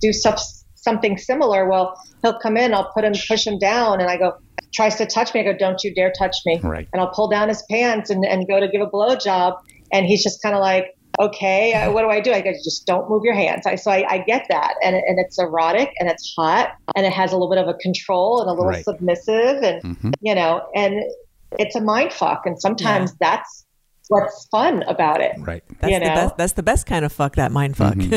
do 0.00 0.12
stuff, 0.12 0.42
something 0.74 1.16
similar. 1.16 1.68
Well, 1.68 1.98
he'll 2.22 2.38
come 2.38 2.56
in, 2.56 2.74
I'll 2.74 2.90
put 2.92 3.04
him, 3.04 3.14
push 3.28 3.46
him 3.46 3.58
down, 3.58 4.00
and 4.00 4.10
I 4.10 4.16
go, 4.18 4.32
tries 4.74 4.96
to 4.96 5.06
touch 5.06 5.32
me. 5.32 5.40
I 5.40 5.44
go, 5.44 5.56
don't 5.56 5.82
you 5.82 5.94
dare 5.94 6.12
touch 6.18 6.36
me. 6.44 6.60
Right. 6.62 6.88
And 6.92 7.00
I'll 7.00 7.12
pull 7.14 7.28
down 7.28 7.48
his 7.48 7.62
pants 7.70 8.10
and, 8.10 8.24
and 8.24 8.46
go 8.48 8.60
to 8.60 8.68
give 8.68 8.82
a 8.82 8.86
blow 8.86 9.14
job. 9.16 9.54
And 9.92 10.04
he's 10.04 10.22
just 10.22 10.42
kind 10.42 10.54
of 10.54 10.60
like, 10.60 10.94
okay, 11.20 11.74
uh, 11.74 11.92
what 11.92 12.02
do 12.02 12.10
I 12.10 12.20
do? 12.20 12.32
I 12.32 12.40
go, 12.40 12.52
just 12.52 12.86
don't 12.86 13.08
move 13.08 13.22
your 13.24 13.34
hands. 13.34 13.66
I, 13.66 13.76
so 13.76 13.90
I, 13.90 14.04
I 14.08 14.18
get 14.18 14.46
that. 14.48 14.74
And, 14.82 14.96
and 14.96 15.18
it's 15.18 15.38
erotic 15.38 15.92
and 15.98 16.08
it's 16.08 16.34
hot 16.36 16.76
and 16.94 17.06
it 17.06 17.12
has 17.12 17.32
a 17.32 17.34
little 17.34 17.50
bit 17.50 17.58
of 17.58 17.68
a 17.68 17.74
control 17.74 18.40
and 18.40 18.48
a 18.48 18.52
little 18.52 18.66
right. 18.66 18.84
submissive 18.84 19.62
and, 19.62 19.82
mm-hmm. 19.82 20.10
you 20.20 20.34
know, 20.34 20.66
and 20.74 21.02
it's 21.58 21.76
a 21.76 21.80
mind 21.80 22.12
fuck. 22.12 22.42
And 22.46 22.60
sometimes 22.60 23.10
yeah. 23.12 23.16
that's 23.36 23.63
what's 24.14 24.46
fun 24.46 24.82
about 24.84 25.20
it. 25.20 25.32
Right. 25.38 25.62
That's 25.80 25.92
you 25.92 25.98
the 25.98 26.06
know? 26.06 26.14
best. 26.14 26.36
That's 26.36 26.52
the 26.52 26.62
best 26.62 26.86
kind 26.86 27.04
of 27.04 27.12
fuck. 27.12 27.36
That 27.36 27.52
mind 27.52 27.76
fuck. 27.76 27.94
Mm-hmm. 27.94 28.14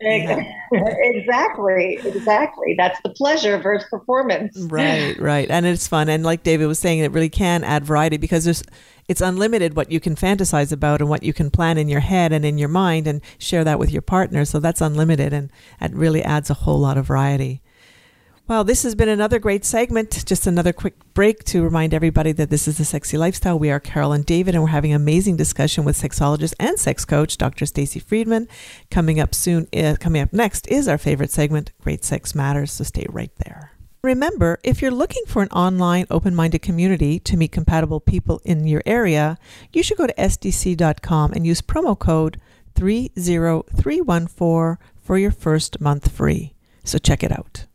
exactly. 1.16 1.98
Exactly. 2.04 2.74
That's 2.76 3.00
the 3.02 3.10
pleasure 3.10 3.58
versus 3.58 3.88
performance. 3.88 4.58
Right. 4.58 5.18
Right. 5.18 5.50
And 5.50 5.66
it's 5.66 5.86
fun. 5.86 6.08
And 6.08 6.24
like 6.24 6.42
David 6.42 6.66
was 6.66 6.78
saying, 6.78 6.98
it 6.98 7.12
really 7.12 7.28
can 7.28 7.64
add 7.64 7.84
variety 7.84 8.16
because 8.16 8.44
there's 8.44 8.62
it's 9.06 9.20
unlimited 9.22 9.74
what 9.74 9.90
you 9.90 10.00
can 10.00 10.16
fantasize 10.16 10.70
about 10.70 11.00
and 11.00 11.08
what 11.08 11.22
you 11.22 11.32
can 11.32 11.50
plan 11.50 11.78
in 11.78 11.88
your 11.88 12.00
head 12.00 12.32
and 12.32 12.44
in 12.44 12.58
your 12.58 12.68
mind 12.68 13.06
and 13.06 13.22
share 13.38 13.64
that 13.64 13.78
with 13.78 13.90
your 13.90 14.02
partner. 14.02 14.44
So 14.44 14.58
that's 14.58 14.80
unlimited 14.80 15.32
and 15.32 15.50
it 15.80 15.94
really 15.94 16.22
adds 16.22 16.50
a 16.50 16.54
whole 16.54 16.78
lot 16.78 16.98
of 16.98 17.06
variety. 17.06 17.62
Well, 18.48 18.64
this 18.64 18.82
has 18.84 18.94
been 18.94 19.10
another 19.10 19.38
great 19.38 19.66
segment. 19.66 20.24
Just 20.24 20.46
another 20.46 20.72
quick 20.72 20.94
break 21.12 21.44
to 21.44 21.62
remind 21.62 21.92
everybody 21.92 22.32
that 22.32 22.48
this 22.48 22.66
is 22.66 22.78
the 22.78 22.86
Sexy 22.86 23.18
Lifestyle. 23.18 23.58
We 23.58 23.70
are 23.70 23.78
Carol 23.78 24.14
and 24.14 24.24
David, 24.24 24.54
and 24.54 24.64
we're 24.64 24.70
having 24.70 24.92
an 24.92 25.02
amazing 25.02 25.36
discussion 25.36 25.84
with 25.84 26.00
sexologist 26.00 26.54
and 26.58 26.78
sex 26.78 27.04
coach 27.04 27.36
Dr. 27.36 27.66
Stacy 27.66 28.00
Friedman. 28.00 28.48
Coming 28.90 29.20
up 29.20 29.34
soon, 29.34 29.68
uh, 29.76 29.96
coming 30.00 30.22
up 30.22 30.32
next 30.32 30.66
is 30.68 30.88
our 30.88 30.96
favorite 30.96 31.30
segment, 31.30 31.72
Great 31.82 32.06
Sex 32.06 32.34
Matters. 32.34 32.72
So 32.72 32.84
stay 32.84 33.04
right 33.10 33.30
there. 33.44 33.72
Remember, 34.00 34.58
if 34.64 34.80
you're 34.80 34.90
looking 34.90 35.24
for 35.26 35.42
an 35.42 35.50
online 35.50 36.06
open 36.10 36.34
minded 36.34 36.62
community 36.62 37.20
to 37.20 37.36
meet 37.36 37.52
compatible 37.52 38.00
people 38.00 38.40
in 38.46 38.66
your 38.66 38.82
area, 38.86 39.36
you 39.74 39.82
should 39.82 39.98
go 39.98 40.06
to 40.06 40.14
sdc.com 40.14 41.34
and 41.34 41.46
use 41.46 41.60
promo 41.60 41.98
code 41.98 42.40
30314 42.76 44.78
for 44.96 45.18
your 45.18 45.32
first 45.32 45.82
month 45.82 46.10
free. 46.10 46.54
So 46.82 46.96
check 46.96 47.22
it 47.22 47.30
out. 47.30 47.66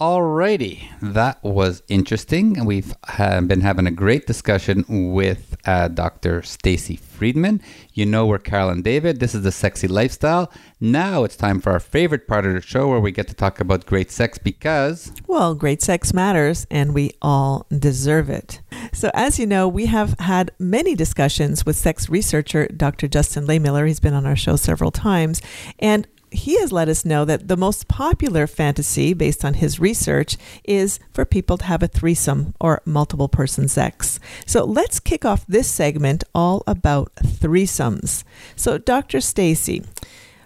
Alrighty, 0.00 0.88
that 1.00 1.40
was 1.44 1.84
interesting, 1.86 2.58
and 2.58 2.66
we've 2.66 2.92
uh, 3.16 3.40
been 3.42 3.60
having 3.60 3.86
a 3.86 3.92
great 3.92 4.26
discussion 4.26 4.84
with 4.88 5.56
uh, 5.66 5.86
Dr. 5.86 6.42
Stacy 6.42 6.96
Friedman. 6.96 7.62
You 7.92 8.04
know 8.04 8.26
we're 8.26 8.40
Carol 8.40 8.70
and 8.70 8.82
David. 8.82 9.20
This 9.20 9.36
is 9.36 9.44
the 9.44 9.52
Sexy 9.52 9.86
Lifestyle. 9.86 10.50
Now 10.80 11.22
it's 11.22 11.36
time 11.36 11.60
for 11.60 11.70
our 11.70 11.78
favorite 11.78 12.26
part 12.26 12.44
of 12.44 12.54
the 12.54 12.60
show, 12.60 12.88
where 12.88 12.98
we 12.98 13.12
get 13.12 13.28
to 13.28 13.34
talk 13.34 13.60
about 13.60 13.86
great 13.86 14.10
sex 14.10 14.36
because 14.36 15.12
well, 15.28 15.54
great 15.54 15.80
sex 15.80 16.12
matters, 16.12 16.66
and 16.72 16.92
we 16.92 17.12
all 17.22 17.64
deserve 17.70 18.28
it. 18.28 18.62
So, 18.92 19.12
as 19.14 19.38
you 19.38 19.46
know, 19.46 19.68
we 19.68 19.86
have 19.86 20.18
had 20.18 20.50
many 20.58 20.96
discussions 20.96 21.64
with 21.64 21.76
sex 21.76 22.08
researcher 22.08 22.66
Dr. 22.66 23.06
Justin 23.06 23.46
Lehmiller. 23.46 23.86
He's 23.86 24.00
been 24.00 24.14
on 24.14 24.26
our 24.26 24.34
show 24.34 24.56
several 24.56 24.90
times, 24.90 25.40
and 25.78 26.08
he 26.34 26.58
has 26.60 26.72
let 26.72 26.88
us 26.88 27.04
know 27.04 27.24
that 27.24 27.48
the 27.48 27.56
most 27.56 27.88
popular 27.88 28.46
fantasy, 28.46 29.14
based 29.14 29.44
on 29.44 29.54
his 29.54 29.80
research, 29.80 30.36
is 30.64 30.98
for 31.12 31.24
people 31.24 31.56
to 31.58 31.64
have 31.64 31.82
a 31.82 31.88
threesome 31.88 32.54
or 32.60 32.82
multiple 32.84 33.28
person 33.28 33.68
sex. 33.68 34.18
So 34.46 34.64
let's 34.64 35.00
kick 35.00 35.24
off 35.24 35.46
this 35.46 35.68
segment 35.68 36.24
all 36.34 36.62
about 36.66 37.14
threesomes. 37.16 38.24
So, 38.56 38.78
Dr. 38.78 39.20
Stacy, 39.20 39.84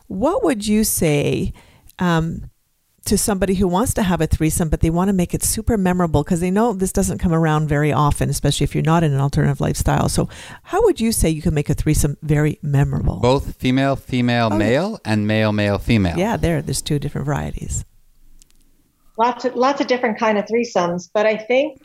what 0.07 0.45
would 0.45 0.67
you 0.67 0.85
say 0.85 1.53
um, 1.99 2.51
to 3.09 3.19
somebody 3.19 3.55
who 3.55 3.67
wants 3.67 3.95
to 3.95 4.03
have 4.03 4.21
a 4.21 4.27
threesome, 4.27 4.69
but 4.69 4.81
they 4.81 4.91
want 4.91 5.09
to 5.09 5.13
make 5.13 5.35
it 5.35 5.43
super 5.43 5.77
memorable 5.77 6.23
because 6.23 6.41
they 6.41 6.51
know 6.51 6.73
this 6.73 6.93
doesn't 6.93 7.19
come 7.19 7.33
around 7.33 7.69
very 7.69 7.93
often, 7.93 8.29
especially 8.29 8.65
if 8.65 8.75
you're 8.75 8.83
not 8.83 9.03
in 9.03 9.13
an 9.13 9.21
alternative 9.21 9.61
lifestyle. 9.61 10.09
So, 10.09 10.29
how 10.65 10.83
would 10.83 11.01
you 11.01 11.11
say 11.11 11.31
you 11.31 11.43
can 11.43 11.55
make 11.55 11.71
a 11.71 11.75
threesome 11.75 12.19
very 12.23 12.59
memorable? 12.63 13.21
Both 13.21 13.57
female, 13.57 13.97
female, 13.97 14.51
oh. 14.53 14.57
male, 14.57 15.01
and 15.05 15.27
male, 15.27 15.53
male, 15.53 15.79
female. 15.79 16.19
Yeah, 16.19 16.37
there. 16.37 16.61
There's 16.61 16.83
two 16.83 16.99
different 16.99 17.27
varieties. 17.27 17.85
Lots 19.17 19.45
of 19.45 19.57
lots 19.57 19.81
of 19.81 19.87
different 19.87 20.19
kind 20.19 20.39
of 20.39 20.45
threesomes, 20.45 21.09
but 21.13 21.27
I 21.27 21.37
think 21.37 21.81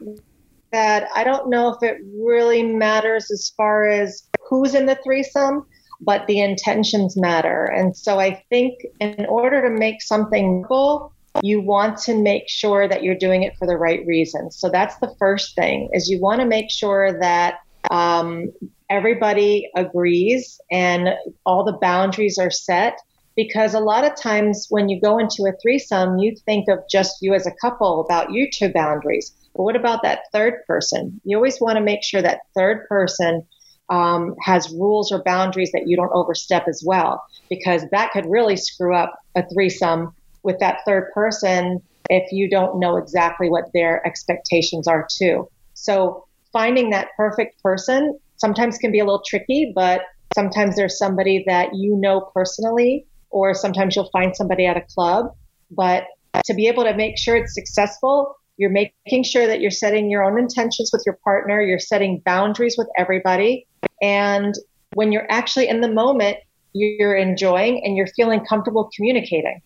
that 0.71 1.07
I 1.15 1.23
don't 1.23 1.49
know 1.49 1.69
if 1.69 1.81
it 1.83 1.97
really 2.15 2.63
matters 2.63 3.31
as 3.31 3.53
far 3.55 3.87
as 3.87 4.27
who's 4.41 4.75
in 4.75 4.85
the 4.85 4.99
threesome 5.03 5.65
but 6.03 6.27
the 6.27 6.39
intentions 6.39 7.15
matter. 7.17 7.65
And 7.65 7.95
so 7.95 8.19
I 8.19 8.43
think 8.49 8.85
in 8.99 9.25
order 9.27 9.61
to 9.67 9.69
make 9.69 10.01
something 10.01 10.63
cool, 10.67 11.13
you 11.41 11.61
want 11.61 11.97
to 11.99 12.21
make 12.21 12.47
sure 12.47 12.87
that 12.87 13.03
you're 13.03 13.15
doing 13.15 13.43
it 13.43 13.57
for 13.57 13.65
the 13.65 13.77
right 13.77 14.05
reasons. 14.05 14.57
So 14.57 14.69
that's 14.69 14.97
the 14.97 15.13
first 15.17 15.55
thing 15.55 15.89
is 15.93 16.09
you 16.09 16.19
want 16.21 16.41
to 16.41 16.47
make 16.47 16.69
sure 16.69 17.19
that 17.19 17.55
um, 17.89 18.51
everybody 18.89 19.69
agrees 19.75 20.59
and 20.71 21.09
all 21.45 21.63
the 21.63 21.77
boundaries 21.81 22.37
are 22.37 22.51
set 22.51 22.99
because 23.35 23.73
a 23.73 23.79
lot 23.79 24.03
of 24.03 24.15
times 24.15 24.67
when 24.69 24.89
you 24.89 25.01
go 25.01 25.17
into 25.17 25.43
a 25.43 25.57
threesome, 25.61 26.19
you 26.19 26.35
think 26.45 26.67
of 26.69 26.79
just 26.89 27.17
you 27.21 27.33
as 27.33 27.47
a 27.47 27.53
couple 27.61 28.01
about 28.01 28.31
your 28.31 28.47
two 28.53 28.71
boundaries. 28.71 29.33
But 29.55 29.63
what 29.63 29.75
about 29.75 30.03
that 30.03 30.25
third 30.31 30.63
person? 30.67 31.19
You 31.23 31.37
always 31.37 31.59
want 31.59 31.77
to 31.77 31.83
make 31.83 32.03
sure 32.03 32.21
that 32.21 32.41
third 32.55 32.87
person 32.87 33.47
um, 33.89 34.35
has 34.41 34.71
rules 34.71 35.11
or 35.11 35.21
boundaries 35.23 35.71
that 35.73 35.83
you 35.87 35.95
don't 35.95 36.11
overstep 36.13 36.67
as 36.67 36.83
well, 36.85 37.23
because 37.49 37.83
that 37.91 38.11
could 38.11 38.25
really 38.27 38.55
screw 38.55 38.95
up 38.95 39.15
a 39.35 39.43
threesome 39.53 40.13
with 40.43 40.59
that 40.59 40.79
third 40.85 41.11
person 41.13 41.81
if 42.09 42.31
you 42.31 42.49
don't 42.49 42.79
know 42.79 42.97
exactly 42.97 43.49
what 43.49 43.65
their 43.73 44.05
expectations 44.05 44.87
are 44.87 45.07
too. 45.09 45.47
So 45.73 46.25
finding 46.51 46.91
that 46.91 47.09
perfect 47.17 47.61
person 47.63 48.17
sometimes 48.37 48.77
can 48.77 48.91
be 48.91 48.99
a 48.99 49.05
little 49.05 49.23
tricky, 49.25 49.71
but 49.73 50.01
sometimes 50.33 50.75
there's 50.75 50.97
somebody 50.97 51.43
that 51.47 51.69
you 51.73 51.95
know 51.95 52.29
personally, 52.33 53.05
or 53.29 53.53
sometimes 53.53 53.95
you'll 53.95 54.09
find 54.11 54.35
somebody 54.35 54.65
at 54.65 54.77
a 54.77 54.81
club. 54.81 55.33
But 55.71 56.05
to 56.45 56.53
be 56.53 56.67
able 56.67 56.83
to 56.83 56.95
make 56.95 57.17
sure 57.17 57.35
it's 57.35 57.53
successful, 57.53 58.35
you're 58.63 58.71
making 58.71 59.23
sure 59.23 59.45
that 59.45 59.59
you're 59.59 59.71
setting 59.71 60.09
your 60.09 60.23
own 60.23 60.39
intentions 60.39 60.89
with 60.93 61.03
your 61.05 61.19
partner, 61.21 61.61
you're 61.61 61.79
setting 61.79 62.21
boundaries 62.25 62.75
with 62.77 62.87
everybody. 62.97 63.67
And 64.01 64.55
when 64.93 65.11
you're 65.11 65.29
actually 65.29 65.67
in 65.67 65.81
the 65.81 65.91
moment, 65.91 66.37
you're 66.71 67.17
enjoying 67.17 67.83
and 67.83 67.97
you're 67.97 68.07
feeling 68.07 68.45
comfortable 68.45 68.89
communicating. 68.95 69.61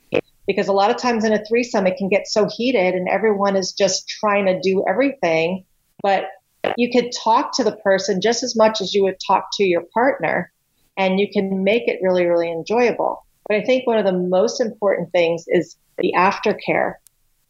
Because 0.47 0.67
a 0.67 0.73
lot 0.73 0.89
of 0.89 0.97
times 0.97 1.23
in 1.25 1.31
a 1.31 1.45
threesome, 1.45 1.85
it 1.85 1.97
can 1.97 2.09
get 2.09 2.25
so 2.25 2.49
heated 2.51 2.95
and 2.95 3.07
everyone 3.07 3.55
is 3.55 3.71
just 3.71 4.07
trying 4.07 4.47
to 4.47 4.59
do 4.61 4.83
everything. 4.89 5.63
But 6.01 6.25
you 6.75 6.89
could 6.91 7.11
talk 7.11 7.55
to 7.57 7.63
the 7.63 7.75
person 7.75 8.19
just 8.19 8.41
as 8.41 8.55
much 8.55 8.81
as 8.81 8.95
you 8.95 9.03
would 9.03 9.19
talk 9.25 9.49
to 9.53 9.63
your 9.63 9.83
partner, 9.93 10.51
and 10.97 11.19
you 11.19 11.27
can 11.31 11.63
make 11.63 11.87
it 11.87 11.99
really, 12.01 12.25
really 12.25 12.51
enjoyable. 12.51 13.23
But 13.47 13.57
I 13.57 13.63
think 13.63 13.85
one 13.85 13.99
of 13.99 14.05
the 14.05 14.11
most 14.11 14.59
important 14.59 15.11
things 15.11 15.45
is 15.47 15.77
the 15.99 16.13
aftercare 16.17 16.95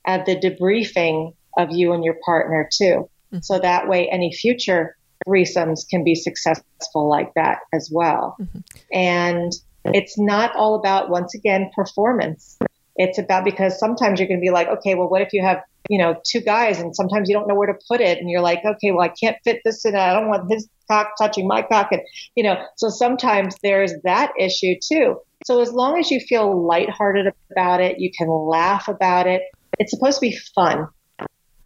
and 0.06 0.26
the 0.26 0.36
debriefing 0.36 1.34
of 1.58 1.72
you 1.72 1.94
and 1.94 2.04
your 2.04 2.18
partner 2.24 2.70
too. 2.72 3.10
Mm-hmm. 3.34 3.40
So 3.42 3.60
that 3.60 3.88
way, 3.88 4.08
any 4.10 4.34
future 4.34 4.96
threesomes 5.28 5.88
can 5.90 6.04
be 6.04 6.16
successful 6.16 7.10
like 7.10 7.34
that 7.36 7.60
as 7.74 7.90
well. 7.92 8.38
Mm-hmm. 8.40 8.60
And 8.94 9.52
it's 9.86 10.18
not 10.18 10.56
all 10.56 10.76
about, 10.76 11.10
once 11.10 11.34
again, 11.34 11.72
performance. 11.76 12.58
It's 12.96 13.18
about 13.18 13.46
because 13.46 13.80
sometimes 13.80 14.20
you're 14.20 14.28
going 14.28 14.40
to 14.40 14.46
be 14.46 14.52
like, 14.52 14.68
okay, 14.68 14.96
well, 14.96 15.10
what 15.10 15.22
if 15.22 15.34
you 15.34 15.44
have, 15.44 15.62
you 15.90 15.98
know, 15.98 16.20
two 16.26 16.42
guys 16.42 16.80
and 16.80 16.96
sometimes 16.96 17.30
you 17.30 17.36
don't 17.36 17.48
know 17.48 17.56
where 17.56 17.68
to 17.68 17.80
put 17.88 18.02
it 18.02 18.18
and 18.20 18.30
you're 18.30 18.42
like, 18.42 18.64
okay, 18.66 18.92
well, 18.92 19.02
I 19.02 19.10
can't 19.10 19.38
fit 19.44 19.62
this 19.64 19.86
in. 19.86 19.96
I 19.96 20.14
don't 20.14 20.28
want 20.28 20.52
his 20.52 20.68
cock 20.90 21.12
touching 21.18 21.48
my 21.48 21.62
cock. 21.62 21.90
And, 21.92 22.02
you 22.36 22.44
know, 22.44 22.56
so 22.76 22.90
sometimes 22.90 23.56
there's 23.62 23.94
that 24.04 24.32
issue 24.40 24.76
too. 24.82 25.18
So 25.46 25.62
as 25.62 25.72
long 25.72 26.00
as 26.00 26.10
you 26.10 26.20
feel 26.20 26.66
lighthearted 26.66 27.32
about 27.52 27.82
it, 27.82 28.00
you 28.00 28.12
can 28.18 28.28
laugh 28.30 28.88
about 28.88 29.28
it. 29.28 29.44
It's 29.78 29.92
supposed 29.92 30.18
to 30.18 30.22
be 30.22 30.38
fun. 30.56 30.88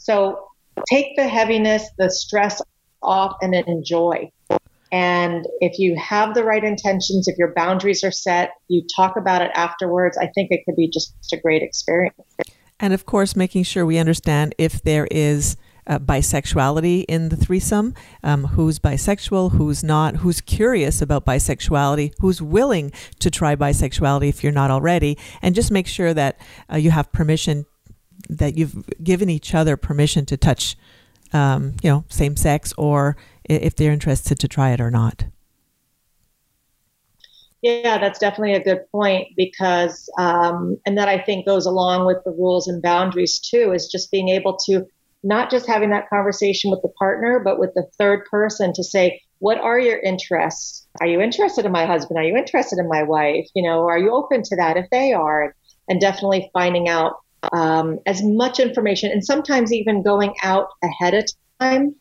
So 0.02 0.48
take 0.90 1.16
the 1.16 1.28
heaviness, 1.28 1.88
the 1.98 2.10
stress 2.10 2.62
off 3.04 3.36
and 3.42 3.54
enjoy. 3.54 4.32
And 4.92 5.46
if 5.62 5.80
you 5.80 5.96
have 5.96 6.34
the 6.34 6.44
right 6.44 6.64
intentions, 6.64 7.28
if 7.28 7.38
your 7.38 7.54
boundaries 7.54 8.04
are 8.04 8.12
set, 8.12 8.52
you 8.68 8.84
talk 8.96 9.16
about 9.16 9.42
it 9.42 9.52
afterwards, 9.54 10.18
I 10.18 10.28
think 10.34 10.50
it 10.52 10.62
could 10.66 10.76
be 10.76 10.90
just 10.90 11.14
a 11.32 11.38
great 11.38 11.62
experience. 11.62 12.18
And 12.80 12.94
of 12.94 13.06
course, 13.06 13.36
making 13.36 13.64
sure 13.64 13.86
we 13.86 14.00
understand 14.00 14.56
if 14.58 14.82
there 14.82 15.08
is 15.12 15.56
uh, 15.88 16.00
bisexuality 16.00 17.06
in 17.08 17.30
the 17.30 17.36
threesome, 17.36 17.94
um, 18.24 18.46
who's 18.46 18.80
bisexual, 18.80 19.54
who's 19.54 19.84
not, 19.84 20.18
who's 20.18 20.42
curious 20.42 21.02
about 21.02 21.26
bisexuality, 21.26 22.14
who's 22.20 22.42
willing 22.42 22.92
to 23.20 23.30
try 23.30 23.56
bisexuality 23.56 24.30
if 24.30 24.44
you're 24.44 24.52
not 24.52 24.72
already, 24.72 25.18
and 25.42 25.56
just 25.56 25.72
make 25.72 25.88
sure 25.88 26.14
that 26.14 26.40
uh, 26.72 26.76
you 26.76 26.92
have 26.92 27.12
permission, 27.12 27.66
that 28.32 28.58
you've 28.58 28.86
given 29.04 29.30
each 29.30 29.54
other 29.54 29.78
permission 29.78 30.26
to 30.26 30.38
touch, 30.38 30.78
um, 31.34 31.76
you 31.84 31.90
know, 31.90 32.06
same 32.10 32.36
sex 32.36 32.74
or 32.78 33.18
if 33.46 33.76
they're 33.76 33.92
interested 33.92 34.40
to 34.40 34.48
try 34.48 34.72
it 34.72 34.82
or 34.82 34.90
not. 34.90 35.26
Yeah, 37.62 38.00
that's 38.00 38.18
definitely 38.18 38.56
a 38.56 38.64
good 38.64 38.90
point 38.92 39.28
because, 39.38 40.10
um, 40.18 40.78
and 40.86 40.98
that 40.98 41.08
I 41.08 41.20
think 41.20 41.46
goes 41.46 41.68
along 41.68 42.08
with 42.08 42.18
the 42.26 42.32
rules 42.32 42.68
and 42.68 42.82
boundaries 42.82 43.38
too, 43.38 43.72
is 43.72 43.88
just 43.88 44.10
being 44.10 44.30
able 44.30 44.58
to 44.66 44.88
not 45.24 45.52
just 45.52 45.68
having 45.68 45.92
that 45.92 46.10
conversation 46.10 46.72
with 46.72 46.82
the 46.82 46.88
partner, 46.98 47.40
but 47.40 47.60
with 47.60 47.72
the 47.76 47.86
third 48.00 48.26
person 48.26 48.74
to 48.74 48.84
say, 48.84 49.22
what 49.38 49.60
are 49.60 49.80
your 49.80 50.00
interests? 50.00 50.88
Are 51.00 51.06
you 51.06 51.22
interested 51.22 51.66
in 51.66 51.72
my 51.72 51.86
husband? 51.86 52.18
Are 52.18 52.24
you 52.24 52.36
interested 52.36 52.80
in 52.80 52.88
my 52.88 53.04
wife? 53.04 53.48
You 53.54 53.62
know, 53.62 53.88
are 53.88 54.00
you 54.00 54.12
open 54.12 54.42
to 54.44 54.56
that 54.56 54.78
if 54.78 54.90
they 54.90 55.14
are? 55.14 55.56
And 55.88 56.02
definitely 56.02 56.50
finding 56.54 56.90
out 56.90 57.18
um, 57.52 58.00
as 58.06 58.22
much 58.24 58.60
information 58.60 59.12
and 59.12 59.24
sometimes 59.24 59.74
even 59.74 60.04
going 60.04 60.34
out 60.44 60.68
ahead 60.84 61.14
of 61.14 61.26
time 61.60 61.96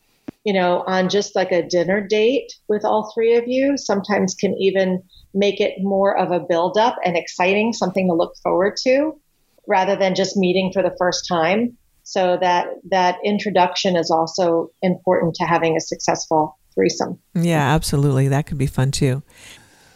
you 0.45 0.53
know, 0.55 0.83
on 0.87 1.09
just 1.09 1.37
like 1.37 1.53
a 1.53 1.67
dinner 1.67 2.07
date 2.07 2.53
with 2.69 2.85
all 2.85 3.13
three 3.15 3.37
of 3.37 3.47
you, 3.47 3.77
sometimes 3.77 4.35
can 4.35 4.55
even 4.59 5.03
make 5.35 5.61
it 5.61 5.75
more 5.81 6.17
of 6.17 6.31
a 6.31 6.41
build 6.41 6.79
up 6.79 6.97
and 7.05 7.17
exciting, 7.17 7.73
something 7.73 8.09
to 8.09 8.15
look 8.15 8.35
forward 8.43 8.77
to 8.85 9.21
rather 9.67 9.97
than 9.97 10.15
just 10.15 10.37
meeting 10.37 10.73
for 10.73 10.83
the 10.83 10.95
first 10.99 11.27
time. 11.29 11.77
So 12.03 12.39
that 12.41 12.69
that 12.91 13.19
introduction 13.25 13.97
is 13.97 14.11
also 14.11 14.71
important 14.83 15.35
to 15.37 15.45
having 15.45 15.77
a 15.77 15.81
successful 15.81 16.59
threesome. 16.75 17.19
Yeah, 17.35 17.75
absolutely. 17.75 18.29
That 18.29 18.47
could 18.47 18.59
be 18.59 18.67
fun 18.67 18.91
too. 18.91 19.23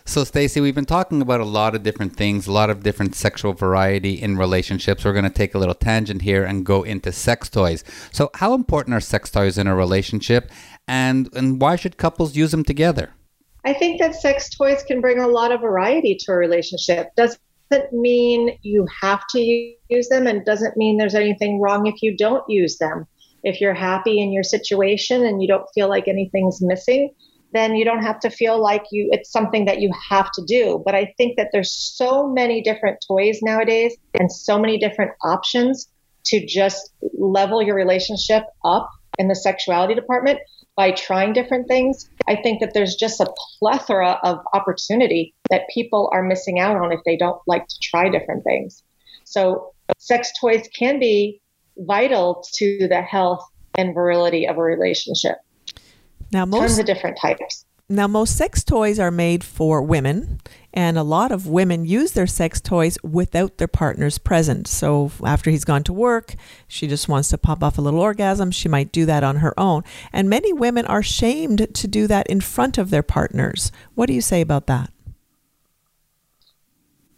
So, 0.07 0.23
Stacy, 0.23 0.61
we've 0.61 0.75
been 0.75 0.85
talking 0.85 1.23
about 1.23 1.41
a 1.41 1.47
lot 1.47 1.75
of 1.75 1.83
different 1.83 2.15
things, 2.15 2.47
a 2.47 2.53
lot 2.53 2.69
of 2.69 2.83
different 2.83 3.15
sexual 3.15 3.55
variety 3.55 4.21
in 4.21 4.37
relationships. 4.37 5.03
We're 5.03 5.15
going 5.15 5.25
to 5.25 5.31
take 5.31 5.55
a 5.55 5.59
little 5.59 5.75
tangent 5.75 6.21
here 6.21 6.45
and 6.45 6.65
go 6.65 6.83
into 6.83 7.11
sex 7.11 7.49
toys. 7.49 7.83
So, 8.13 8.31
how 8.35 8.53
important 8.53 8.95
are 8.95 9.01
sex 9.01 9.31
toys 9.31 9.57
in 9.57 9.67
a 9.67 9.75
relationship, 9.75 10.51
and 10.87 11.31
and 11.35 11.59
why 11.59 11.77
should 11.77 11.97
couples 11.97 12.37
use 12.37 12.51
them 12.51 12.65
together? 12.65 13.15
I 13.65 13.73
think 13.73 13.99
that 13.99 14.15
sex 14.15 14.51
toys 14.51 14.83
can 14.83 15.01
bring 15.01 15.21
a 15.21 15.27
lot 15.27 15.53
of 15.53 15.63
variety 15.63 16.19
to 16.21 16.33
a 16.33 16.37
relationship. 16.37 17.09
Doesn't 17.17 17.41
mean 17.93 18.59
you 18.61 18.87
have 19.01 19.23
to 19.31 19.41
use 19.41 20.09
them, 20.11 20.27
and 20.27 20.45
doesn't 20.45 20.77
mean 20.77 20.99
there's 20.99 21.15
anything 21.15 21.63
wrong 21.63 21.87
if 21.87 22.03
you 22.03 22.15
don't 22.15 22.45
use 22.47 22.77
them. 22.77 23.07
If 23.43 23.59
you're 23.59 23.73
happy 23.73 24.21
in 24.21 24.33
your 24.33 24.43
situation 24.43 25.25
and 25.25 25.41
you 25.41 25.49
don't 25.49 25.67
feel 25.75 25.89
like 25.89 26.09
anything's 26.09 26.61
missing, 26.61 27.15
then 27.55 27.77
you 27.77 27.85
don't 27.85 28.03
have 28.03 28.21
to 28.21 28.31
feel 28.31 28.61
like 28.61 28.83
you 28.91 29.09
it's 29.13 29.31
something 29.31 29.65
that 29.65 29.81
you 29.81 29.91
have 30.11 30.31
to 30.33 30.43
do. 30.45 30.83
But 30.85 30.95
i 30.95 31.15
think 31.17 31.37
that 31.37 31.51
there's 31.53 31.73
so 31.73 32.29
many 32.29 32.63
different 32.63 33.03
toys 33.07 33.39
nowadays 33.43 33.97
and 34.15 34.31
so 34.31 34.59
many 34.59 34.79
different 34.79 35.13
options 35.23 35.89
to 36.25 36.45
just 36.45 36.93
level 37.19 37.63
your 37.63 37.77
relationship 37.77 38.45
up 38.65 38.91
in 39.19 39.29
the 39.29 39.35
sexuality 39.35 39.95
department 39.95 40.39
by 40.77 40.91
trying 40.91 41.33
different 41.33 41.69
things. 41.69 42.11
I 42.27 42.37
think 42.37 42.61
that 42.61 42.75
there's 42.75 42.97
just 42.97 43.21
a 43.21 43.33
plethora 43.59 44.19
of 44.25 44.41
opportunity 44.53 45.35
that 45.51 45.69
people 45.73 46.11
are 46.13 46.23
missing 46.23 46.59
out 46.59 46.77
on 46.77 46.93
if 46.93 47.01
they 47.05 47.17
don't 47.17 47.41
like 47.47 47.69
to 47.69 47.77
try 47.81 48.09
different 48.09 48.43
things. 48.43 48.83
So 49.25 49.73
sex 49.99 50.33
toys 50.41 50.69
can 50.75 50.99
be 50.99 51.41
vital 51.77 52.45
to 52.55 52.89
the 52.89 53.03
health 53.03 53.47
and 53.77 53.95
virility 53.95 54.49
of 54.49 54.57
a 54.57 54.63
relationship 54.63 55.37
now, 56.33 56.45
most 56.45 56.61
tons 56.61 56.79
of 56.79 56.87
different 56.87 57.19
types. 57.19 57.65
Now, 57.89 58.07
most 58.07 58.39
sex 58.39 58.65
toys 58.65 58.99
are 58.99 59.11
made 59.11 59.45
for 59.45 59.83
women, 59.83 60.41
and 60.73 60.97
a 60.97 61.03
lot 61.03 61.31
of 61.31 61.47
women 61.47 61.85
use 61.85 62.13
their 62.13 62.27
sex 62.27 62.59
toys 62.59 62.97
without 63.03 63.59
their 63.59 63.69
partners 63.69 64.17
present. 64.17 64.67
So, 64.67 65.13
after 65.23 65.51
he's 65.51 65.67
gone 65.67 65.85
to 65.85 65.93
work, 65.93 66.35
she 66.67 66.87
just 66.87 67.09
wants 67.09 67.29
to 67.29 67.39
pop 67.39 67.63
off 67.63 67.77
a 67.77 67.83
little 67.83 68.01
orgasm. 68.01 68.51
She 68.51 68.71
might 68.71 68.91
do 68.91 69.05
that 69.05 69.23
on 69.23 69.37
her 69.37 69.59
own. 69.61 69.83
And 70.15 70.31
many 70.31 70.51
women 70.53 70.87
are 70.87 71.03
shamed 71.03 71.75
to 71.75 71.87
do 71.87 72.07
that 72.07 72.27
in 72.29 72.41
front 72.41 72.79
of 72.79 72.89
their 72.89 73.03
partners. 73.03 73.71
What 73.95 74.07
do 74.07 74.15
you 74.15 74.23
say 74.23 74.41
about 74.41 74.67
that? 74.67 74.91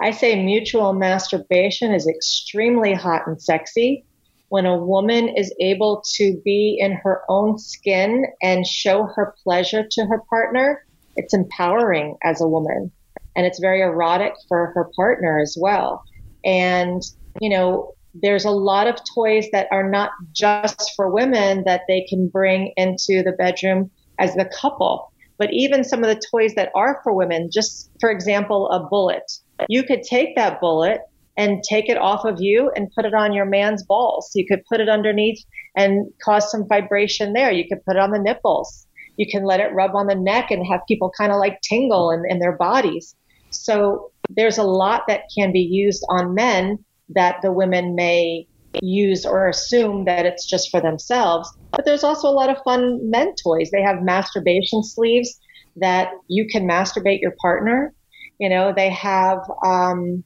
I 0.01 0.11
say 0.11 0.43
mutual 0.43 0.93
masturbation 0.93 1.95
is 1.95 2.09
extremely 2.09 2.93
hot 2.93 3.27
and 3.27 3.41
sexy 3.41 4.05
when 4.49 4.67
a 4.67 4.77
woman 4.77 5.29
is 5.29 5.55
able 5.61 6.03
to 6.15 6.41
be 6.45 6.77
in 6.81 6.93
her 6.93 7.23
own 7.29 7.59
skin 7.59 8.27
and 8.43 8.67
show 8.67 9.05
her 9.15 9.35
pleasure 9.43 9.87
to 9.91 10.07
her 10.07 10.23
partner, 10.31 10.85
it's 11.17 11.35
empowering 11.35 12.17
as 12.23 12.41
a 12.41 12.49
woman. 12.49 12.93
And 13.35 13.45
it's 13.45 13.59
very 13.59 13.83
erotic 13.83 14.33
for 14.49 14.73
her 14.75 14.91
partner 14.97 15.41
as 15.41 15.57
well. 15.61 16.03
And, 16.45 17.03
you 17.41 17.51
know, 17.51 17.93
there's 18.15 18.45
a 18.45 18.51
lot 18.51 18.87
of 18.87 18.97
toys 19.15 19.47
that 19.53 19.69
are 19.71 19.89
not 19.89 20.11
just 20.33 20.93
for 20.97 21.11
women 21.11 21.65
that 21.67 21.83
they 21.89 22.07
can 22.09 22.29
bring 22.29 22.73
into 22.77 23.23
the 23.23 23.35
bedroom 23.37 23.91
as 24.19 24.35
the 24.35 24.51
couple. 24.59 25.13
But 25.39 25.53
even 25.53 25.85
some 25.85 26.03
of 26.03 26.09
the 26.09 26.23
toys 26.31 26.55
that 26.55 26.71
are 26.75 27.01
for 27.03 27.13
women, 27.13 27.51
just 27.53 27.91
for 28.01 28.11
example, 28.11 28.71
a 28.71 28.81
bullet. 28.89 29.31
You 29.69 29.83
could 29.83 30.03
take 30.03 30.35
that 30.37 30.61
bullet 30.61 31.03
and 31.37 31.63
take 31.63 31.89
it 31.89 31.99
off 31.99 32.25
of 32.25 32.37
you 32.39 32.71
and 32.77 32.93
put 32.95 33.05
it 33.05 33.15
on 33.15 33.33
your 33.33 33.45
man's 33.45 33.83
balls. 33.85 34.31
You 34.35 34.47
could 34.47 34.65
put 34.67 34.81
it 34.81 34.89
underneath 34.89 35.45
and 35.77 36.11
cause 36.23 36.51
some 36.51 36.67
vibration 36.67 37.33
there. 37.33 37.53
You 37.53 37.69
could 37.69 37.85
put 37.85 37.97
it 37.97 38.03
on 38.03 38.11
the 38.11 38.19
nipples. 38.19 38.87
You 39.17 39.27
can 39.31 39.45
let 39.45 39.61
it 39.61 39.75
rub 39.75 39.95
on 39.95 40.07
the 40.07 40.15
neck 40.15 40.51
and 40.51 40.67
have 40.67 40.81
people 40.89 41.13
kind 41.17 41.33
of 41.33 41.39
like 41.39 41.61
tingle 41.63 42.11
in, 42.11 42.25
in 42.29 42.39
their 42.39 42.57
bodies. 42.57 43.15
So 43.51 44.11
there's 44.31 44.59
a 44.59 44.63
lot 44.63 45.03
that 45.09 45.23
can 45.37 45.53
be 45.53 45.61
used 45.61 46.05
on 46.09 46.35
men 46.35 46.85
that 47.11 47.41
the 47.43 47.53
women 47.53 47.95
may 47.95 48.47
use 48.83 49.25
or 49.25 49.49
assume 49.49 50.05
that 50.05 50.27
it's 50.27 50.47
just 50.47 50.71
for 50.71 50.81
themselves. 50.81 51.51
But 51.71 51.85
there's 51.85 52.05
also 52.05 52.29
a 52.29 52.33
lot 52.33 52.51
of 52.51 52.63
fun 52.65 53.11
men 53.11 53.35
toys. 53.43 53.71
They 53.71 53.83
have 53.83 54.03
masturbation 54.03 54.83
sleeves 54.83 55.39
that 55.77 56.11
you 56.29 56.47
can 56.51 56.67
masturbate 56.67 57.21
your 57.21 57.35
partner. 57.41 57.95
You 58.39 58.49
know, 58.49 58.73
they 58.75 58.91
have 58.91 59.39
um, 59.65 60.25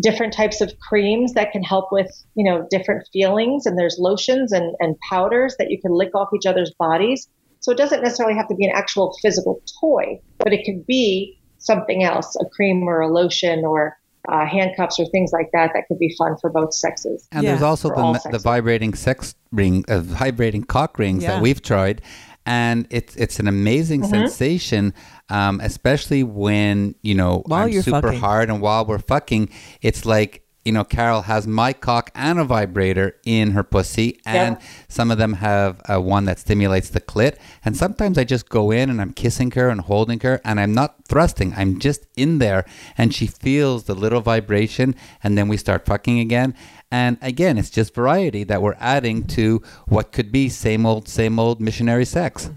different 0.00 0.32
types 0.32 0.60
of 0.60 0.72
creams 0.88 1.34
that 1.34 1.52
can 1.52 1.62
help 1.62 1.86
with, 1.92 2.10
you 2.34 2.44
know, 2.44 2.66
different 2.70 3.06
feelings. 3.12 3.66
And 3.66 3.78
there's 3.78 3.96
lotions 3.98 4.52
and, 4.52 4.74
and 4.80 4.96
powders 5.08 5.54
that 5.58 5.70
you 5.70 5.80
can 5.80 5.92
lick 5.92 6.14
off 6.14 6.28
each 6.34 6.46
other's 6.46 6.72
bodies. 6.78 7.28
So 7.60 7.72
it 7.72 7.78
doesn't 7.78 8.02
necessarily 8.02 8.34
have 8.36 8.48
to 8.48 8.54
be 8.54 8.66
an 8.66 8.72
actual 8.74 9.16
physical 9.22 9.60
toy, 9.80 10.18
but 10.38 10.52
it 10.52 10.64
could 10.66 10.84
be 10.86 11.38
something 11.58 12.02
else, 12.02 12.36
a 12.40 12.44
cream 12.54 12.82
or 12.82 13.00
a 13.00 13.08
lotion 13.08 13.64
or 13.64 13.96
uh, 14.30 14.46
handcuffs 14.46 14.98
or 14.98 15.06
things 15.06 15.30
like 15.32 15.48
that 15.52 15.70
that 15.74 15.84
could 15.88 15.98
be 15.98 16.14
fun 16.18 16.36
for 16.40 16.50
both 16.50 16.74
sexes. 16.74 17.26
And 17.32 17.46
there's 17.46 17.62
also 17.62 17.88
the, 17.88 18.20
the 18.32 18.38
vibrating 18.38 18.94
sex 18.94 19.34
ring, 19.52 19.84
uh, 19.88 20.00
vibrating 20.00 20.64
cock 20.64 20.98
rings 20.98 21.22
Yeah. 21.22 21.32
that 21.34 21.42
we've 21.42 21.62
tried, 21.62 22.02
and 22.46 22.86
it's 22.90 23.16
it's 23.16 23.38
an 23.38 23.48
amazing 23.48 24.02
Mm-hmm. 24.02 24.10
sensation, 24.10 24.94
um, 25.28 25.60
especially 25.60 26.22
when 26.22 26.94
you 27.02 27.14
know 27.14 27.42
While 27.46 27.66
I'm 27.66 27.72
super 27.82 28.02
fucking. 28.02 28.20
hard 28.20 28.50
and 28.50 28.60
while 28.60 28.84
we're 28.84 28.98
fucking, 28.98 29.50
it's 29.82 30.04
like. 30.06 30.40
You 30.66 30.72
know, 30.72 30.82
Carol 30.82 31.20
has 31.20 31.46
my 31.46 31.74
cock 31.74 32.10
and 32.14 32.38
a 32.38 32.44
vibrator 32.44 33.16
in 33.26 33.50
her 33.50 33.62
pussy, 33.62 34.18
and 34.24 34.56
Yeah. 34.58 34.66
some 34.88 35.10
of 35.10 35.18
them 35.18 35.34
have 35.34 35.78
uh, 35.86 36.00
one 36.00 36.24
that 36.24 36.38
stimulates 36.38 36.88
the 36.88 37.02
clit. 37.02 37.36
And 37.66 37.76
sometimes 37.76 38.16
I 38.16 38.24
just 38.24 38.48
go 38.48 38.70
in 38.70 38.88
and 38.88 38.98
I'm 38.98 39.12
kissing 39.12 39.50
her 39.50 39.68
and 39.68 39.82
holding 39.82 40.20
her, 40.20 40.40
and 40.42 40.58
I'm 40.58 40.72
not 40.72 41.04
thrusting. 41.06 41.52
I'm 41.54 41.78
just 41.78 42.06
in 42.16 42.38
there, 42.38 42.64
and 42.96 43.12
she 43.14 43.26
feels 43.26 43.84
the 43.84 43.94
little 43.94 44.22
vibration, 44.22 44.94
and 45.22 45.36
then 45.36 45.48
we 45.48 45.58
start 45.58 45.84
fucking 45.84 46.18
again. 46.18 46.54
And 46.90 47.18
again, 47.20 47.58
it's 47.58 47.68
just 47.68 47.94
variety 47.94 48.42
that 48.44 48.62
we're 48.62 48.76
adding 48.80 49.26
to 49.36 49.60
what 49.86 50.12
could 50.12 50.32
be 50.32 50.48
same 50.48 50.86
old, 50.86 51.08
same 51.10 51.38
old 51.38 51.60
missionary 51.60 52.06
sex. 52.06 52.48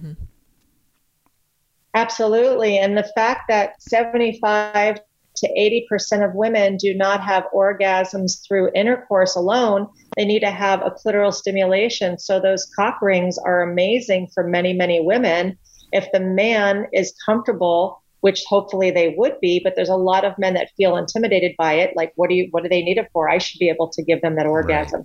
Absolutely. 1.93 2.77
And 2.77 2.97
the 2.97 3.09
fact 3.15 3.43
that 3.49 3.81
75 3.81 4.99
to 5.37 5.85
80% 5.91 6.27
of 6.27 6.35
women 6.35 6.77
do 6.77 6.93
not 6.93 7.21
have 7.23 7.45
orgasms 7.53 8.45
through 8.45 8.71
intercourse 8.73 9.35
alone, 9.35 9.87
they 10.15 10.25
need 10.25 10.39
to 10.39 10.51
have 10.51 10.81
a 10.81 10.91
clitoral 10.91 11.33
stimulation. 11.33 12.17
So 12.17 12.39
those 12.39 12.65
cock 12.75 12.99
rings 13.01 13.37
are 13.37 13.61
amazing 13.61 14.29
for 14.33 14.43
many, 14.47 14.73
many 14.73 14.99
women. 14.99 15.57
If 15.91 16.11
the 16.11 16.19
man 16.19 16.87
is 16.91 17.13
comfortable, 17.25 18.03
which 18.21 18.43
hopefully 18.47 18.91
they 18.91 19.13
would 19.17 19.39
be, 19.39 19.61
but 19.63 19.73
there's 19.75 19.89
a 19.89 19.95
lot 19.95 20.25
of 20.25 20.37
men 20.37 20.55
that 20.55 20.69
feel 20.75 20.97
intimidated 20.97 21.53
by 21.57 21.73
it. 21.73 21.95
Like, 21.95 22.13
what 22.15 22.29
do 22.29 22.35
you, 22.35 22.47
what 22.51 22.63
do 22.63 22.69
they 22.69 22.81
need 22.81 22.97
it 22.97 23.09
for? 23.13 23.29
I 23.29 23.37
should 23.37 23.59
be 23.59 23.69
able 23.69 23.89
to 23.89 24.03
give 24.03 24.21
them 24.21 24.35
that 24.35 24.47
orgasm. 24.47 25.03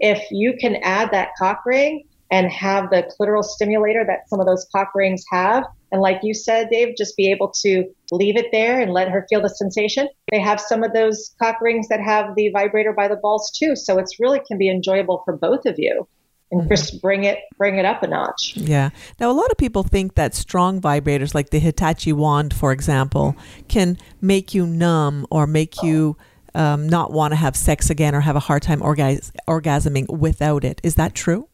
If 0.00 0.22
you 0.30 0.54
can 0.58 0.76
add 0.82 1.10
that 1.12 1.30
cock 1.38 1.62
ring 1.64 2.04
and 2.30 2.50
have 2.50 2.90
the 2.90 3.10
clitoral 3.18 3.44
stimulator 3.44 4.04
that 4.04 4.28
some 4.28 4.40
of 4.40 4.46
those 4.46 4.66
cock 4.74 4.92
rings 4.94 5.24
have, 5.30 5.64
and 5.92 6.00
like 6.00 6.20
you 6.22 6.34
said, 6.34 6.70
Dave, 6.70 6.94
just 6.96 7.16
be 7.16 7.30
able 7.30 7.48
to 7.62 7.84
leave 8.12 8.36
it 8.36 8.46
there 8.52 8.80
and 8.80 8.92
let 8.92 9.08
her 9.08 9.26
feel 9.28 9.42
the 9.42 9.48
sensation. 9.48 10.08
They 10.30 10.40
have 10.40 10.60
some 10.60 10.82
of 10.82 10.92
those 10.92 11.34
cock 11.40 11.60
rings 11.60 11.88
that 11.88 12.00
have 12.00 12.34
the 12.36 12.50
vibrator 12.50 12.92
by 12.92 13.08
the 13.08 13.16
balls 13.16 13.50
too, 13.50 13.74
so 13.74 13.98
it's 13.98 14.20
really 14.20 14.40
can 14.46 14.58
be 14.58 14.70
enjoyable 14.70 15.22
for 15.24 15.36
both 15.36 15.66
of 15.66 15.74
you, 15.78 16.06
and 16.52 16.68
just 16.68 17.00
bring 17.02 17.24
it 17.24 17.38
bring 17.58 17.76
it 17.76 17.84
up 17.84 18.02
a 18.02 18.06
notch. 18.06 18.54
Yeah. 18.56 18.90
Now, 19.18 19.30
a 19.30 19.34
lot 19.34 19.50
of 19.50 19.56
people 19.56 19.82
think 19.82 20.14
that 20.14 20.34
strong 20.34 20.80
vibrators, 20.80 21.34
like 21.34 21.50
the 21.50 21.58
Hitachi 21.58 22.12
wand, 22.12 22.54
for 22.54 22.72
example, 22.72 23.36
can 23.68 23.98
make 24.20 24.54
you 24.54 24.66
numb 24.66 25.26
or 25.30 25.46
make 25.46 25.82
you 25.82 26.16
um, 26.54 26.88
not 26.88 27.12
want 27.12 27.32
to 27.32 27.36
have 27.36 27.56
sex 27.56 27.90
again 27.90 28.14
or 28.14 28.20
have 28.20 28.36
a 28.36 28.40
hard 28.40 28.62
time 28.62 28.80
orgas- 28.80 29.32
orgasming 29.48 30.08
without 30.08 30.64
it. 30.64 30.80
Is 30.82 30.94
that 30.96 31.14
true? 31.14 31.48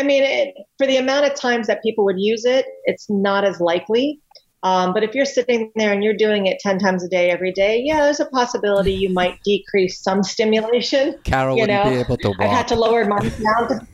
I 0.00 0.02
mean, 0.02 0.22
it, 0.22 0.54
for 0.78 0.86
the 0.86 0.96
amount 0.96 1.26
of 1.26 1.34
times 1.34 1.66
that 1.66 1.82
people 1.82 2.06
would 2.06 2.18
use 2.18 2.46
it, 2.46 2.64
it's 2.86 3.10
not 3.10 3.44
as 3.44 3.60
likely. 3.60 4.18
Um, 4.62 4.94
but 4.94 5.02
if 5.02 5.14
you're 5.14 5.26
sitting 5.26 5.70
there 5.76 5.92
and 5.92 6.02
you're 6.02 6.16
doing 6.16 6.46
it 6.46 6.58
10 6.60 6.78
times 6.78 7.04
a 7.04 7.08
day 7.08 7.30
every 7.30 7.52
day, 7.52 7.82
yeah, 7.84 8.00
there's 8.00 8.18
a 8.18 8.24
possibility 8.26 8.94
you 8.94 9.12
might 9.12 9.38
decrease 9.44 10.02
some 10.02 10.22
stimulation. 10.34 11.18
Carol 11.24 11.54
You 11.54 11.64
wouldn't 11.64 11.84
know, 11.84 11.90
be 11.90 11.96
able 11.98 12.16
to 12.16 12.34
I've 12.40 12.50
had 12.50 12.68
to 12.68 12.76
lower 12.76 13.04
mine 13.04 13.28
down. 13.42 13.68
To, 13.68 13.86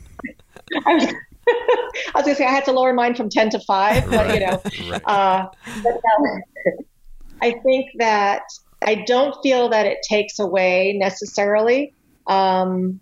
I 0.86 0.94
was, 0.94 1.04
I 1.48 2.12
was 2.14 2.24
going 2.24 2.24
to 2.24 2.34
say 2.36 2.46
I 2.46 2.52
had 2.52 2.64
to 2.66 2.72
lower 2.72 2.92
mine 2.92 3.16
from 3.16 3.28
10 3.28 3.50
to 3.50 3.61
5, 3.66 4.09
but 4.09 4.34
you 4.34 4.46
know, 4.46 5.00
uh, 5.07 5.46
but, 5.82 6.00
I 7.42 7.50
think 7.64 7.90
that 7.98 8.42
I 8.86 8.94
don't 8.94 9.36
feel 9.42 9.70
that 9.70 9.86
it 9.86 9.98
takes 10.09 10.38
away 10.38 10.94
necessarily. 10.96 11.92
Um, 12.28 13.00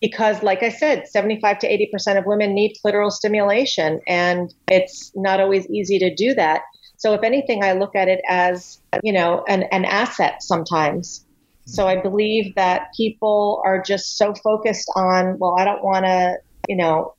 because, 0.00 0.42
like 0.42 0.62
I 0.62 0.68
said, 0.68 1.08
75 1.08 1.58
to 1.60 1.68
80% 1.68 2.18
of 2.18 2.26
women 2.26 2.54
need 2.54 2.76
clitoral 2.84 3.10
stimulation, 3.10 4.00
and 4.06 4.52
it's 4.70 5.12
not 5.16 5.40
always 5.40 5.68
easy 5.68 5.98
to 5.98 6.14
do 6.14 6.34
that. 6.34 6.62
So, 6.96 7.14
if 7.14 7.22
anything, 7.22 7.64
I 7.64 7.72
look 7.72 7.94
at 7.96 8.08
it 8.08 8.20
as, 8.28 8.80
you 9.02 9.12
know, 9.12 9.44
an, 9.48 9.64
an 9.64 9.84
asset 9.84 10.42
sometimes. 10.42 11.24
So, 11.66 11.86
I 11.86 12.00
believe 12.00 12.54
that 12.54 12.88
people 12.96 13.62
are 13.64 13.82
just 13.82 14.16
so 14.16 14.34
focused 14.34 14.90
on, 14.94 15.38
well, 15.38 15.56
I 15.58 15.64
don't 15.64 15.82
want 15.82 16.04
to, 16.04 16.36
you 16.68 16.76
know, 16.76 17.14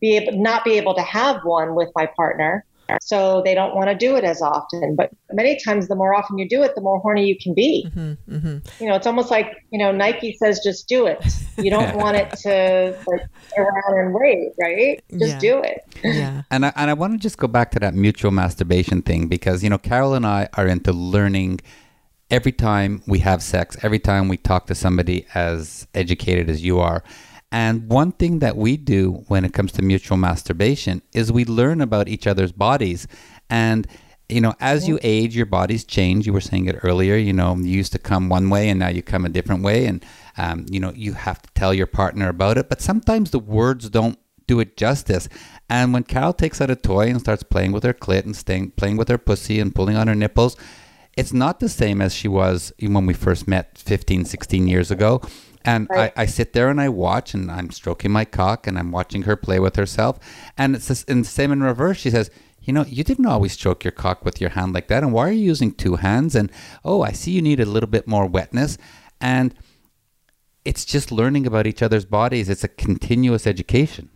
be 0.00 0.16
able, 0.16 0.40
not 0.40 0.64
be 0.64 0.72
able 0.72 0.94
to 0.94 1.02
have 1.02 1.42
one 1.44 1.74
with 1.74 1.90
my 1.94 2.06
partner. 2.06 2.64
So 3.00 3.42
they 3.44 3.54
don't 3.54 3.74
want 3.74 3.88
to 3.88 3.94
do 3.94 4.16
it 4.16 4.24
as 4.24 4.42
often. 4.42 4.96
But 4.96 5.10
many 5.32 5.58
times, 5.64 5.88
the 5.88 5.96
more 5.96 6.14
often 6.14 6.38
you 6.38 6.48
do 6.48 6.62
it, 6.62 6.74
the 6.74 6.80
more 6.80 6.98
horny 7.00 7.26
you 7.26 7.36
can 7.40 7.54
be. 7.54 7.86
Mm-hmm. 7.88 8.34
mm-hmm. 8.36 8.82
You 8.82 8.88
know, 8.88 8.96
it's 8.96 9.06
almost 9.06 9.30
like, 9.30 9.48
you 9.70 9.78
know, 9.78 9.92
Nike 9.92 10.34
says 10.34 10.60
just 10.64 10.88
do 10.88 11.06
it. 11.06 11.24
You 11.56 11.70
don't 11.70 11.96
want 12.02 12.16
it 12.16 12.30
to 12.42 12.98
like 13.06 13.20
sit 13.48 13.58
around 13.58 13.98
and 13.98 14.14
wait, 14.14 14.52
right? 14.60 15.02
Just 15.10 15.32
Yeah. 15.32 15.38
do 15.38 15.62
it. 15.62 15.84
Yeah. 16.04 16.42
And 16.50 16.66
I, 16.66 16.72
and 16.76 16.90
I 16.90 16.94
want 16.94 17.14
to 17.14 17.18
just 17.18 17.38
go 17.38 17.48
back 17.48 17.70
to 17.72 17.80
that 17.80 17.94
mutual 17.94 18.30
masturbation 18.30 19.00
thing 19.02 19.26
because, 19.26 19.64
you 19.64 19.70
know, 19.70 19.78
Carol 19.78 20.12
and 20.14 20.26
I 20.26 20.48
are 20.54 20.66
into 20.66 20.92
learning 20.92 21.60
every 22.30 22.52
time 22.52 23.02
we 23.06 23.20
have 23.20 23.42
sex, 23.42 23.76
every 23.82 23.98
time 23.98 24.28
we 24.28 24.36
talk 24.36 24.66
to 24.66 24.74
somebody 24.74 25.26
as 25.34 25.86
educated 25.94 26.48
as 26.50 26.64
you 26.64 26.80
are. 26.80 27.04
And 27.52 27.86
one 27.90 28.12
thing 28.12 28.38
that 28.38 28.56
we 28.56 28.78
do 28.78 29.24
when 29.28 29.44
it 29.44 29.52
comes 29.52 29.72
to 29.72 29.82
mutual 29.82 30.16
masturbation 30.16 31.02
is 31.12 31.30
we 31.30 31.44
learn 31.44 31.82
about 31.82 32.08
each 32.08 32.26
other's 32.26 32.50
bodies. 32.50 33.06
And, 33.50 33.86
you 34.30 34.40
know, 34.40 34.54
as 34.58 34.88
you 34.88 34.98
age, 35.02 35.36
your 35.36 35.44
bodies 35.44 35.84
change. 35.84 36.26
You 36.26 36.32
were 36.32 36.40
saying 36.40 36.64
it 36.66 36.78
earlier, 36.82 37.14
you 37.16 37.34
know, 37.34 37.54
you 37.54 37.68
used 37.68 37.92
to 37.92 37.98
come 37.98 38.30
one 38.30 38.48
way 38.48 38.70
and 38.70 38.80
now 38.80 38.88
you 38.88 39.02
come 39.02 39.26
a 39.26 39.28
different 39.28 39.62
way. 39.62 39.84
And, 39.84 40.02
um, 40.38 40.64
you 40.70 40.80
know, 40.80 40.92
you 40.96 41.12
have 41.12 41.42
to 41.42 41.50
tell 41.54 41.74
your 41.74 41.86
partner 41.86 42.30
about 42.30 42.56
it. 42.56 42.70
But 42.70 42.80
sometimes 42.80 43.30
the 43.30 43.38
words 43.38 43.90
don't 43.90 44.18
do 44.46 44.58
it 44.58 44.78
justice. 44.78 45.28
And 45.68 45.92
when 45.92 46.04
Carol 46.04 46.32
takes 46.32 46.58
out 46.58 46.70
a 46.70 46.76
toy 46.76 47.08
and 47.08 47.20
starts 47.20 47.42
playing 47.42 47.72
with 47.72 47.84
her 47.84 47.92
clit 47.92 48.24
and 48.24 48.34
staying, 48.34 48.70
playing 48.72 48.96
with 48.96 49.08
her 49.08 49.18
pussy 49.18 49.60
and 49.60 49.74
pulling 49.74 49.96
on 49.96 50.08
her 50.08 50.14
nipples, 50.14 50.56
it's 51.18 51.34
not 51.34 51.60
the 51.60 51.68
same 51.68 52.00
as 52.00 52.14
she 52.14 52.28
was 52.28 52.72
when 52.80 53.04
we 53.04 53.12
first 53.12 53.46
met 53.46 53.76
15, 53.76 54.24
16 54.24 54.66
years 54.66 54.90
ago. 54.90 55.20
And 55.64 55.86
Right. 55.90 56.12
I, 56.16 56.22
I 56.22 56.26
sit 56.26 56.52
there 56.52 56.68
and 56.68 56.80
I 56.80 56.88
watch 56.88 57.34
and 57.34 57.50
I'm 57.50 57.70
stroking 57.70 58.10
my 58.10 58.24
cock 58.24 58.66
and 58.66 58.78
I'm 58.78 58.90
watching 58.90 59.22
her 59.22 59.36
play 59.36 59.58
with 59.58 59.76
herself. 59.76 60.18
And 60.56 60.74
it's 60.74 60.88
this, 60.88 61.04
and 61.04 61.24
the 61.24 61.28
same 61.28 61.52
in 61.52 61.62
reverse. 61.62 61.98
She 61.98 62.10
says, 62.10 62.30
you 62.62 62.72
know, 62.72 62.84
you 62.84 63.02
didn't 63.02 63.26
always 63.26 63.52
stroke 63.52 63.84
your 63.84 63.92
cock 63.92 64.24
with 64.24 64.40
your 64.40 64.50
hand 64.50 64.72
like 64.72 64.88
that. 64.88 65.02
And 65.02 65.12
why 65.12 65.28
are 65.28 65.32
you 65.32 65.44
using 65.44 65.72
two 65.72 65.96
hands? 65.96 66.34
And 66.34 66.50
oh, 66.84 67.02
I 67.02 67.12
see 67.12 67.32
you 67.32 67.42
need 67.42 67.60
a 67.60 67.66
little 67.66 67.88
bit 67.88 68.06
more 68.06 68.26
wetness. 68.26 68.78
And 69.20 69.54
it's 70.64 70.84
just 70.84 71.10
learning 71.10 71.46
about 71.46 71.66
each 71.66 71.82
other's 71.82 72.04
bodies. 72.04 72.48
It's 72.48 72.64
a 72.64 72.68
continuous 72.68 73.46
education. 73.46 74.10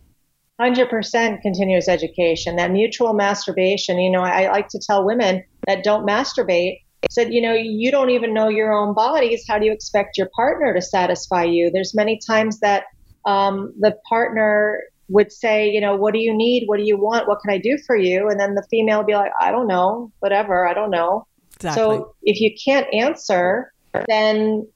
100% 0.59 1.41
continuous 1.41 1.87
education, 1.87 2.55
that 2.55 2.71
mutual 2.71 3.13
masturbation. 3.13 3.99
You 3.99 4.09
know, 4.09 4.21
I, 4.21 4.43
I 4.43 4.51
like 4.51 4.69
to 4.69 4.79
tell 4.79 5.05
women 5.05 5.43
that 5.67 5.83
don't 5.83 6.07
masturbate, 6.07 6.79
said, 7.11 7.33
you 7.33 7.41
know, 7.41 7.53
you 7.53 7.91
don't 7.91 8.09
even 8.09 8.33
know 8.33 8.49
your 8.49 8.73
own 8.73 8.93
bodies. 8.93 9.45
How 9.47 9.59
do 9.59 9.65
you 9.65 9.71
expect 9.71 10.17
your 10.17 10.29
partner 10.35 10.73
to 10.73 10.81
satisfy 10.81 11.43
you? 11.43 11.69
There's 11.71 11.93
many 11.95 12.19
times 12.25 12.59
that 12.59 12.85
um, 13.25 13.73
the 13.79 13.95
partner 14.09 14.81
would 15.09 15.31
say, 15.31 15.69
you 15.69 15.79
know, 15.79 15.95
what 15.95 16.13
do 16.13 16.19
you 16.19 16.35
need? 16.35 16.63
What 16.65 16.77
do 16.77 16.83
you 16.83 16.97
want? 16.97 17.27
What 17.27 17.39
can 17.41 17.53
I 17.53 17.59
do 17.59 17.77
for 17.85 17.95
you? 17.95 18.29
And 18.29 18.39
then 18.39 18.55
the 18.55 18.65
female 18.69 18.99
would 18.99 19.07
be 19.07 19.15
like, 19.15 19.31
I 19.39 19.51
don't 19.51 19.67
know, 19.67 20.11
whatever, 20.19 20.67
I 20.67 20.73
don't 20.73 20.91
know. 20.91 21.25
Exactly. 21.55 21.81
So 21.81 22.15
if 22.23 22.39
you 22.41 22.51
can't 22.63 22.87
answer, 22.93 23.71
then 24.07 24.67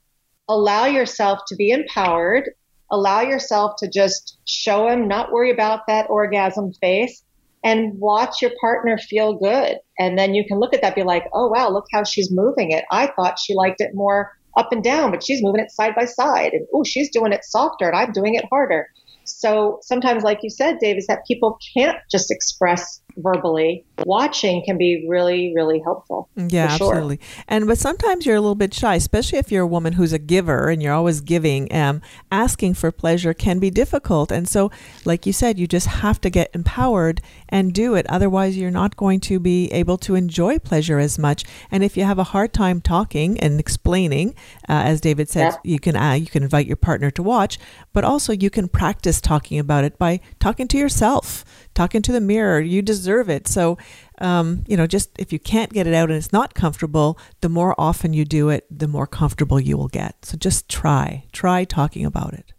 allow 0.48 0.86
yourself 0.86 1.40
to 1.48 1.56
be 1.56 1.70
empowered. 1.70 2.50
Allow 2.90 3.22
yourself 3.22 3.74
to 3.80 3.90
just 3.90 4.40
show 4.48 4.88
him, 4.88 5.08
not 5.08 5.32
worry 5.32 5.52
about 5.52 5.88
that 5.88 6.10
orgasm 6.10 6.74
face, 6.74 7.24
and 7.64 8.00
watch 8.00 8.42
your 8.42 8.52
partner 8.60 8.98
feel 8.98 9.34
good. 9.34 9.78
And 10.00 10.18
then 10.18 10.34
you 10.34 10.46
can 10.48 10.60
look 10.60 10.74
at 10.74 10.82
that, 10.82 10.96
be 10.96 11.04
like, 11.04 11.26
oh, 11.34 11.48
wow, 11.48 11.70
look 11.70 11.86
how 11.92 12.04
she's 12.04 12.32
moving 12.32 12.72
it. 12.72 12.86
I 12.92 13.08
thought 13.08 13.40
she 13.40 13.54
liked 13.54 13.82
it 13.82 13.92
more 13.94 14.32
up 14.58 14.72
and 14.72 14.84
down, 14.84 15.12
but 15.12 15.24
she's 15.24 15.44
moving 15.44 15.62
it 15.62 15.72
side 15.72 15.94
by 15.96 16.06
side. 16.06 16.54
And 16.54 16.68
oh, 16.74 16.84
she's 16.84 17.12
doing 17.12 17.34
it 17.34 17.46
softer, 17.46 17.88
and 17.88 17.96
I'm 17.96 18.12
doing 18.12 18.36
it 18.36 18.46
harder. 18.50 18.88
So 19.24 19.80
sometimes, 19.84 20.24
like 20.24 20.40
you 20.42 20.50
said, 20.50 20.80
Dave, 20.80 20.98
is 20.98 21.08
that 21.08 21.26
people 21.28 21.58
can't 21.76 21.98
just 22.10 22.32
express 22.32 23.01
verbally 23.18 23.86
watching 24.06 24.64
can 24.66 24.78
be 24.78 25.06
really, 25.08 25.54
really 25.56 25.80
helpful. 25.80 26.30
Yeah, 26.36 26.76
sure. 26.78 26.94
absolutely. 26.94 27.20
And 27.48 27.68
but 27.68 27.78
sometimes 27.78 28.26
you're 28.26 28.36
a 28.36 28.42
little 28.42 28.56
bit 28.56 28.74
shy, 28.74 28.96
especially 28.96 29.40
if 29.40 29.52
you're 29.52 29.64
a 29.64 29.68
woman 29.68 29.94
who's 29.94 30.14
a 30.14 30.20
giver 30.20 30.70
and 30.70 30.82
you're 30.82 30.94
always 30.94 31.22
giving. 31.22 31.74
Um, 31.74 32.02
asking 32.32 32.74
for 32.76 32.92
pleasure 32.92 33.34
can 33.34 33.60
be 33.60 33.70
difficult, 33.70 34.32
and 34.32 34.48
so, 34.48 34.72
like 35.06 35.26
you 35.26 35.34
said, 35.34 35.60
you 35.60 35.68
just 35.68 35.88
have 35.88 36.20
to 36.22 36.30
get 36.30 36.50
empowered 36.54 37.22
and 37.50 37.74
do 37.74 37.96
it. 37.96 38.06
Otherwise, 38.10 38.58
you're 38.58 38.72
not 38.72 38.96
going 38.98 39.20
to 39.22 39.40
be 39.40 39.72
able 39.72 39.98
to 40.00 40.16
enjoy 40.16 40.58
pleasure 40.60 41.00
as 41.00 41.20
much. 41.20 41.44
And 41.70 41.84
if 41.84 41.96
you 41.98 42.04
have 42.04 42.20
a 42.20 42.24
hard 42.26 42.54
time 42.54 42.82
talking 42.82 43.40
and 43.40 43.60
explaining, 43.60 44.30
uh, 44.70 44.84
as 44.86 45.02
David 45.02 45.30
said, 45.30 45.52
Yeah. 45.52 45.58
you 45.64 45.80
can 45.80 45.96
uh, 45.96 46.14
you 46.14 46.28
can 46.28 46.44
invite 46.44 46.68
your 46.68 46.76
partner 46.78 47.12
to 47.12 47.24
watch, 47.24 47.58
but 47.94 48.04
also 48.04 48.34
you 48.34 48.50
can 48.50 48.68
practice 48.68 49.22
talking 49.22 49.60
about 49.60 49.84
it 49.84 49.98
by 49.98 50.20
talking 50.40 50.68
to 50.70 50.78
yourself, 50.78 51.44
talking 51.74 52.02
to 52.04 52.12
the 52.12 52.22
mirror. 52.22 52.60
You 52.60 52.82
deserve 52.82 53.30
it. 53.30 53.48
So, 53.48 53.78
um, 54.20 54.64
you 54.68 54.78
know, 54.78 54.88
just 54.88 55.10
if 55.18 55.32
you 55.32 55.40
can't 55.40 55.72
get 55.72 55.88
it 55.88 55.94
out 55.94 56.10
and 56.10 56.18
it's 56.18 56.34
not 56.34 56.54
comfortable, 56.54 57.18
the 57.42 57.50
more 57.50 57.76
often 57.78 58.14
you 58.14 58.26
do 58.26 58.50
it, 58.50 58.66
the 58.70 58.88
more 58.88 59.08
comfortable 59.08 59.60
you 59.60 59.78
will 59.78 59.88
get. 59.88 60.26
So 60.26 60.38
just 60.38 60.70
try, 60.70 61.26
try 61.32 61.64
talking 61.64 62.06
about 62.06 62.34
it. 62.34 62.54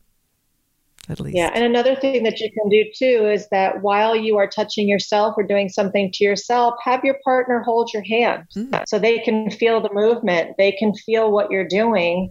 At 1.08 1.18
least. 1.18 1.36
Yeah, 1.36 1.50
and 1.52 1.64
another 1.64 1.96
thing 1.96 2.22
that 2.22 2.38
you 2.38 2.48
can 2.52 2.68
do 2.68 2.84
too 2.96 3.28
is 3.28 3.48
that 3.50 3.82
while 3.82 4.14
you 4.14 4.36
are 4.38 4.46
touching 4.46 4.88
yourself 4.88 5.34
or 5.36 5.42
doing 5.42 5.68
something 5.68 6.12
to 6.12 6.24
yourself, 6.24 6.74
have 6.84 7.04
your 7.04 7.16
partner 7.24 7.60
hold 7.60 7.92
your 7.92 8.04
hand 8.04 8.44
Mm. 8.56 8.84
so 8.86 8.98
they 8.98 9.18
can 9.18 9.50
feel 9.50 9.80
the 9.80 9.92
movement, 9.92 10.56
they 10.58 10.70
can 10.70 10.94
feel 10.94 11.32
what 11.32 11.50
you're 11.50 11.66
doing 11.66 12.30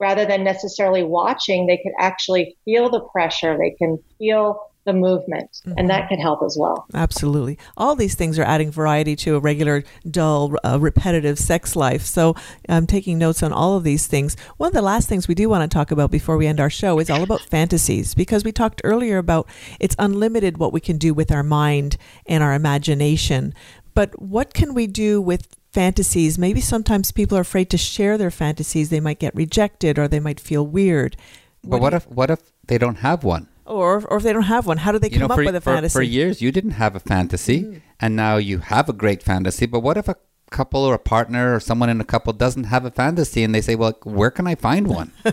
rather 0.00 0.24
than 0.24 0.42
necessarily 0.42 1.04
watching. 1.04 1.66
They 1.66 1.76
can 1.76 1.92
actually 1.98 2.56
feel 2.64 2.90
the 2.90 3.00
pressure, 3.00 3.56
they 3.56 3.70
can 3.70 3.98
feel 4.18 4.60
the 4.88 4.94
movement, 4.94 5.60
and 5.76 5.88
that 5.90 6.08
can 6.08 6.18
help 6.18 6.42
as 6.42 6.56
well. 6.58 6.86
Absolutely. 6.94 7.58
All 7.76 7.94
these 7.94 8.14
things 8.14 8.38
are 8.38 8.42
adding 8.42 8.70
variety 8.70 9.14
to 9.16 9.36
a 9.36 9.38
regular, 9.38 9.84
dull, 10.10 10.54
uh, 10.64 10.78
repetitive 10.80 11.38
sex 11.38 11.76
life. 11.76 12.02
So 12.02 12.34
I'm 12.68 12.86
taking 12.86 13.18
notes 13.18 13.42
on 13.42 13.52
all 13.52 13.76
of 13.76 13.84
these 13.84 14.06
things. 14.06 14.34
One 14.56 14.68
of 14.68 14.74
the 14.74 14.82
last 14.82 15.08
things 15.08 15.28
we 15.28 15.34
do 15.34 15.48
want 15.48 15.70
to 15.70 15.72
talk 15.72 15.90
about 15.90 16.10
before 16.10 16.38
we 16.38 16.46
end 16.46 16.58
our 16.58 16.70
show 16.70 16.98
is 16.98 17.10
all 17.10 17.22
about 17.22 17.42
fantasies 17.42 18.14
because 18.14 18.44
we 18.44 18.50
talked 18.50 18.80
earlier 18.82 19.18
about 19.18 19.46
it's 19.78 19.96
unlimited 19.98 20.56
what 20.56 20.72
we 20.72 20.80
can 20.80 20.96
do 20.96 21.12
with 21.12 21.30
our 21.30 21.42
mind 21.42 21.98
and 22.24 22.42
our 22.42 22.54
imagination. 22.54 23.54
But 23.94 24.20
what 24.20 24.54
can 24.54 24.72
we 24.72 24.86
do 24.86 25.20
with 25.20 25.48
fantasies? 25.72 26.38
Maybe 26.38 26.62
sometimes 26.62 27.12
people 27.12 27.36
are 27.36 27.42
afraid 27.42 27.68
to 27.70 27.76
share 27.76 28.16
their 28.16 28.30
fantasies. 28.30 28.88
They 28.88 29.00
might 29.00 29.18
get 29.18 29.34
rejected 29.34 29.98
or 29.98 30.08
they 30.08 30.20
might 30.20 30.40
feel 30.40 30.66
weird. 30.66 31.16
But 31.62 31.82
what 31.82 31.92
if 31.92 32.08
what 32.08 32.30
if 32.30 32.40
they 32.66 32.78
don't 32.78 32.98
have 32.98 33.22
one? 33.22 33.48
Or, 33.68 34.04
or 34.06 34.16
if 34.16 34.22
they 34.22 34.32
don't 34.32 34.42
have 34.42 34.66
one, 34.66 34.78
how 34.78 34.92
do 34.92 34.98
they 34.98 35.08
You 35.08 35.18
come 35.18 35.28
know, 35.28 35.34
up 35.34 35.38
for, 35.38 35.44
with 35.44 35.54
a 35.54 35.60
for, 35.60 35.74
fantasy? 35.74 35.92
for 35.92 36.02
years 36.02 36.40
you 36.40 36.50
didn't 36.50 36.72
have 36.72 36.96
a 36.96 37.00
fantasy, 37.00 37.82
and 38.00 38.16
now 38.16 38.36
you 38.36 38.58
have 38.58 38.88
a 38.88 38.92
great 38.92 39.22
fantasy. 39.22 39.66
But 39.66 39.80
what 39.80 39.96
if 39.96 40.08
a 40.08 40.16
couple 40.50 40.82
or 40.84 40.94
a 40.94 40.98
partner 40.98 41.54
or 41.54 41.60
someone 41.60 41.90
in 41.90 42.00
a 42.00 42.04
couple 42.04 42.32
doesn't 42.32 42.64
have 42.64 42.84
a 42.84 42.90
fantasy, 42.90 43.44
and 43.44 43.54
they 43.54 43.60
say, 43.60 43.74
"Well, 43.76 43.98
where 44.04 44.30
can 44.30 44.46
I 44.46 44.54
find 44.54 44.88
one?" 44.88 45.12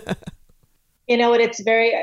You 1.08 1.18
know, 1.18 1.34
it's 1.34 1.62
very 1.62 1.94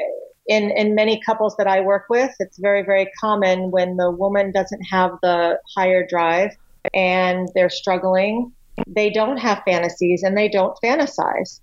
in 0.46 0.70
in 0.70 0.94
many 0.94 1.20
couples 1.26 1.56
that 1.58 1.66
I 1.66 1.80
work 1.80 2.04
with, 2.08 2.30
it's 2.38 2.58
very 2.58 2.82
very 2.82 3.10
common 3.20 3.70
when 3.72 3.96
the 3.96 4.10
woman 4.12 4.52
doesn't 4.52 4.82
have 4.90 5.10
the 5.22 5.58
higher 5.76 6.06
drive 6.08 6.50
and 6.94 7.48
they're 7.54 7.68
struggling, 7.70 8.52
they 8.86 9.10
don't 9.10 9.38
have 9.38 9.62
fantasies 9.64 10.22
and 10.22 10.36
they 10.36 10.48
don't 10.48 10.76
fantasize. 10.84 11.60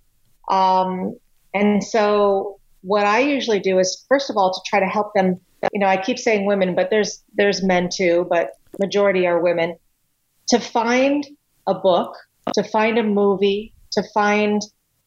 Um, 0.51 1.17
and 1.53 1.82
so 1.84 2.59
what 2.82 3.05
I 3.05 3.19
usually 3.19 3.59
do 3.59 3.80
is 3.80 4.05
first 4.07 4.30
of 4.30 4.38
all 4.38 4.53
to 4.53 4.59
try 4.65 4.80
to 4.80 4.86
help 4.86 5.13
them, 5.13 5.39
you 5.73 5.80
know, 5.80 5.88
I 5.88 5.97
keep 5.97 6.19
saying 6.19 6.45
women, 6.45 6.75
but 6.75 6.89
there's 6.89 7.23
there's 7.34 7.63
men 7.63 7.89
too, 7.93 8.27
but 8.30 8.51
majority 8.80 9.27
are 9.27 9.39
women, 9.41 9.77
to 10.49 10.59
find 10.59 11.25
a 11.67 11.73
book, 11.73 12.15
to 12.53 12.63
find 12.63 12.97
a 12.97 13.03
movie, 13.03 13.73
to 13.91 14.03
find 14.13 14.61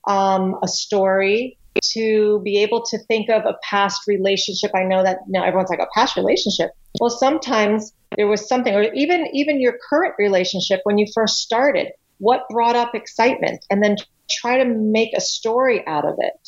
um, 0.07 0.59
a 0.63 0.69
story, 0.69 1.59
to 1.95 2.41
be 2.45 2.63
able 2.63 2.83
to 2.83 2.99
think 3.07 3.31
of 3.31 3.45
a 3.45 3.57
past 3.63 4.03
relationship. 4.07 4.73
I 4.75 4.85
know 4.85 5.03
that 5.03 5.19
know, 5.29 5.43
everyone's 5.43 5.71
like 5.71 5.79
a 5.79 5.89
past 5.95 6.17
relationship. 6.17 6.71
Well, 7.01 7.11
sometimes 7.11 7.93
there 8.17 8.27
was 8.27 8.47
something, 8.47 8.75
or 8.75 8.83
even 8.95 9.27
even 9.33 9.61
your 9.61 9.79
current 9.89 10.15
relationship 10.19 10.81
when 10.85 10.99
you 10.99 11.07
first 11.15 11.39
started. 11.39 11.89
What 12.19 12.43
brought 12.51 12.77
up 12.77 12.95
excitement, 12.95 13.65
and 13.71 13.83
then 13.83 13.97
try 14.31 14.59
to 14.59 14.65
make 14.65 15.11
a 15.17 15.21
story 15.21 15.85
out 15.87 16.05
of 16.05 16.15
it. 16.19 16.42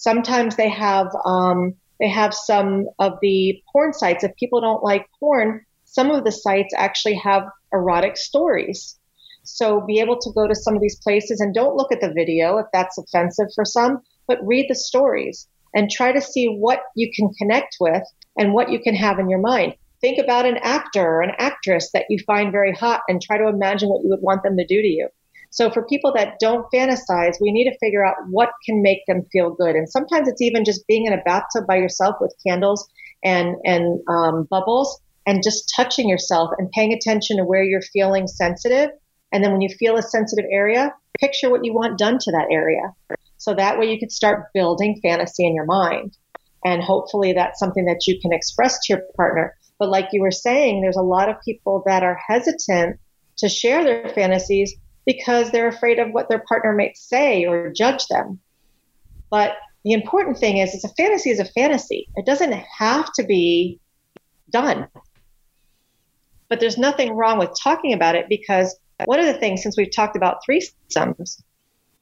Sometimes 0.00 0.56
they 0.56 0.70
have 0.70 1.08
um, 1.26 1.74
they 2.00 2.08
have 2.08 2.32
some 2.32 2.86
of 2.98 3.18
the 3.20 3.62
porn 3.70 3.92
sites. 3.92 4.24
If 4.24 4.34
people 4.36 4.62
don't 4.62 4.82
like 4.82 5.06
porn, 5.20 5.66
some 5.84 6.10
of 6.10 6.24
the 6.24 6.32
sites 6.32 6.72
actually 6.74 7.16
have 7.16 7.42
erotic 7.70 8.16
stories. 8.16 8.98
So 9.42 9.82
be 9.82 10.00
able 10.00 10.18
to 10.18 10.32
go 10.34 10.46
to 10.46 10.54
some 10.54 10.74
of 10.74 10.80
these 10.80 10.98
places 11.02 11.40
and 11.40 11.54
don't 11.54 11.76
look 11.76 11.92
at 11.92 12.00
the 12.00 12.14
video 12.14 12.56
if 12.56 12.66
that's 12.72 12.96
offensive 12.96 13.48
for 13.54 13.66
some, 13.66 14.00
but 14.26 14.38
read 14.42 14.66
the 14.70 14.74
stories 14.74 15.46
and 15.74 15.90
try 15.90 16.12
to 16.12 16.20
see 16.22 16.46
what 16.46 16.80
you 16.96 17.10
can 17.14 17.28
connect 17.34 17.76
with 17.78 18.02
and 18.38 18.54
what 18.54 18.70
you 18.70 18.80
can 18.80 18.94
have 18.94 19.18
in 19.18 19.28
your 19.28 19.40
mind. 19.40 19.74
Think 20.00 20.18
about 20.18 20.46
an 20.46 20.56
actor 20.62 21.06
or 21.06 21.20
an 21.20 21.34
actress 21.36 21.90
that 21.92 22.06
you 22.08 22.18
find 22.26 22.52
very 22.52 22.72
hot 22.72 23.02
and 23.06 23.20
try 23.20 23.36
to 23.36 23.48
imagine 23.48 23.90
what 23.90 24.02
you 24.02 24.08
would 24.08 24.22
want 24.22 24.44
them 24.44 24.56
to 24.56 24.66
do 24.66 24.80
to 24.80 24.88
you. 24.88 25.08
So 25.50 25.68
for 25.70 25.82
people 25.82 26.12
that 26.14 26.38
don't 26.38 26.66
fantasize, 26.72 27.40
we 27.40 27.50
need 27.50 27.68
to 27.68 27.78
figure 27.78 28.06
out 28.06 28.14
what 28.28 28.50
can 28.64 28.82
make 28.82 29.04
them 29.06 29.26
feel 29.32 29.50
good. 29.50 29.74
And 29.74 29.88
sometimes 29.88 30.28
it's 30.28 30.40
even 30.40 30.64
just 30.64 30.86
being 30.86 31.06
in 31.06 31.12
a 31.12 31.22
bathtub 31.24 31.66
by 31.66 31.76
yourself 31.76 32.16
with 32.20 32.34
candles 32.46 32.88
and 33.24 33.56
and 33.64 34.00
um, 34.08 34.44
bubbles 34.48 35.00
and 35.26 35.42
just 35.42 35.72
touching 35.76 36.08
yourself 36.08 36.50
and 36.56 36.70
paying 36.70 36.92
attention 36.92 37.36
to 37.36 37.44
where 37.44 37.62
you're 37.62 37.82
feeling 37.82 38.26
sensitive. 38.26 38.90
And 39.32 39.44
then 39.44 39.52
when 39.52 39.60
you 39.60 39.68
feel 39.68 39.96
a 39.96 40.02
sensitive 40.02 40.46
area, 40.50 40.94
picture 41.20 41.50
what 41.50 41.64
you 41.64 41.74
want 41.74 41.98
done 41.98 42.18
to 42.18 42.32
that 42.32 42.48
area. 42.50 42.94
So 43.36 43.54
that 43.54 43.78
way 43.78 43.90
you 43.90 43.98
could 43.98 44.12
start 44.12 44.52
building 44.54 45.00
fantasy 45.02 45.46
in 45.46 45.54
your 45.54 45.66
mind. 45.66 46.16
And 46.64 46.82
hopefully 46.82 47.32
that's 47.32 47.58
something 47.58 47.86
that 47.86 48.06
you 48.06 48.20
can 48.20 48.32
express 48.32 48.78
to 48.86 48.94
your 48.94 49.02
partner. 49.16 49.56
But 49.78 49.88
like 49.88 50.08
you 50.12 50.20
were 50.20 50.30
saying, 50.30 50.82
there's 50.82 50.96
a 50.96 51.02
lot 51.02 51.28
of 51.28 51.40
people 51.44 51.82
that 51.86 52.02
are 52.02 52.18
hesitant 52.28 53.00
to 53.38 53.48
share 53.48 53.82
their 53.82 54.10
fantasies 54.10 54.74
because 55.06 55.50
they're 55.50 55.68
afraid 55.68 55.98
of 55.98 56.12
what 56.12 56.28
their 56.28 56.44
partner 56.48 56.74
might 56.74 56.96
say 56.96 57.44
or 57.44 57.72
judge 57.72 58.06
them. 58.08 58.38
But 59.30 59.56
the 59.84 59.92
important 59.92 60.38
thing 60.38 60.58
is, 60.58 60.74
it's 60.74 60.84
a 60.84 60.94
fantasy 60.94 61.30
is 61.30 61.40
a 61.40 61.44
fantasy. 61.44 62.08
It 62.16 62.26
doesn't 62.26 62.52
have 62.52 63.12
to 63.14 63.24
be 63.24 63.80
done. 64.50 64.88
But 66.48 66.60
there's 66.60 66.76
nothing 66.76 67.14
wrong 67.14 67.38
with 67.38 67.50
talking 67.58 67.92
about 67.92 68.16
it 68.16 68.28
because 68.28 68.78
one 69.06 69.20
of 69.20 69.26
the 69.26 69.38
things, 69.38 69.62
since 69.62 69.76
we've 69.76 69.94
talked 69.94 70.16
about 70.16 70.38
threesomes, 70.48 71.42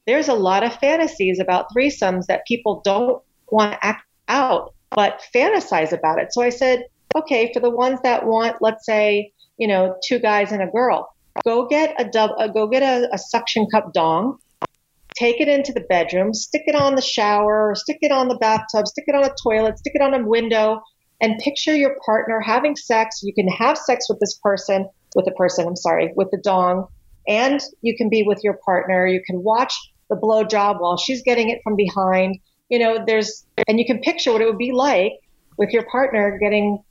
there's 0.05 0.27
a 0.27 0.33
lot 0.33 0.63
of 0.63 0.75
fantasies 0.75 1.39
about 1.39 1.67
threesomes 1.75 2.25
that 2.25 2.45
people 2.47 2.81
don't 2.83 3.21
want 3.51 3.73
to 3.73 3.85
act 3.85 4.05
out, 4.27 4.73
but 4.91 5.21
fantasize 5.33 5.91
about 5.91 6.19
it. 6.19 6.33
So 6.33 6.41
I 6.41 6.49
said, 6.49 6.85
okay, 7.15 7.51
for 7.53 7.59
the 7.59 7.69
ones 7.69 7.99
that 8.03 8.25
want, 8.25 8.57
let's 8.59 8.85
say, 8.85 9.31
you 9.57 9.67
know, 9.67 9.95
two 10.03 10.19
guys 10.19 10.51
and 10.51 10.63
a 10.63 10.67
girl, 10.67 11.13
go 11.43 11.67
get 11.67 11.95
a 11.99 12.05
dub, 12.05 12.31
uh, 12.37 12.47
go 12.47 12.67
get 12.67 12.83
a, 12.83 13.13
a 13.13 13.17
suction 13.17 13.67
cup 13.71 13.93
dong, 13.93 14.37
take 15.15 15.41
it 15.41 15.47
into 15.47 15.73
the 15.73 15.81
bedroom, 15.81 16.33
stick 16.33 16.63
it 16.65 16.75
on 16.75 16.95
the 16.95 17.01
shower, 17.01 17.73
stick 17.75 17.97
it 18.01 18.11
on 18.11 18.27
the 18.27 18.37
bathtub, 18.37 18.87
stick 18.87 19.05
it 19.07 19.15
on 19.15 19.23
a 19.23 19.33
toilet, 19.43 19.77
stick 19.77 19.93
it 19.95 20.01
on 20.01 20.13
a 20.13 20.25
window, 20.25 20.81
and 21.21 21.37
picture 21.39 21.75
your 21.75 21.95
partner 22.05 22.39
having 22.39 22.75
sex. 22.75 23.21
You 23.23 23.33
can 23.33 23.47
have 23.47 23.77
sex 23.77 24.07
with 24.09 24.19
this 24.19 24.39
person, 24.41 24.87
with 25.15 25.25
the 25.25 25.31
person, 25.31 25.67
I'm 25.67 25.75
sorry, 25.75 26.11
with 26.15 26.29
the 26.31 26.39
dong, 26.43 26.87
and 27.27 27.61
you 27.81 27.95
can 27.97 28.09
be 28.09 28.23
with 28.23 28.39
your 28.43 28.57
partner. 28.65 29.05
You 29.05 29.21
can 29.25 29.43
watch 29.43 29.73
the 30.09 30.15
blow 30.15 30.43
job 30.43 30.77
while 30.79 30.97
she's 30.97 31.21
getting 31.21 31.49
it 31.49 31.59
from 31.63 31.75
behind. 31.75 32.39
You 32.69 32.79
know, 32.79 33.03
there's, 33.05 33.45
and 33.67 33.79
you 33.79 33.85
can 33.85 33.99
picture 33.99 34.31
what 34.31 34.41
it 34.41 34.45
would 34.45 34.57
be 34.57 34.71
like 34.71 35.13
with 35.57 35.71
your 35.71 35.83
partner 35.91 36.37
getting 36.39 36.83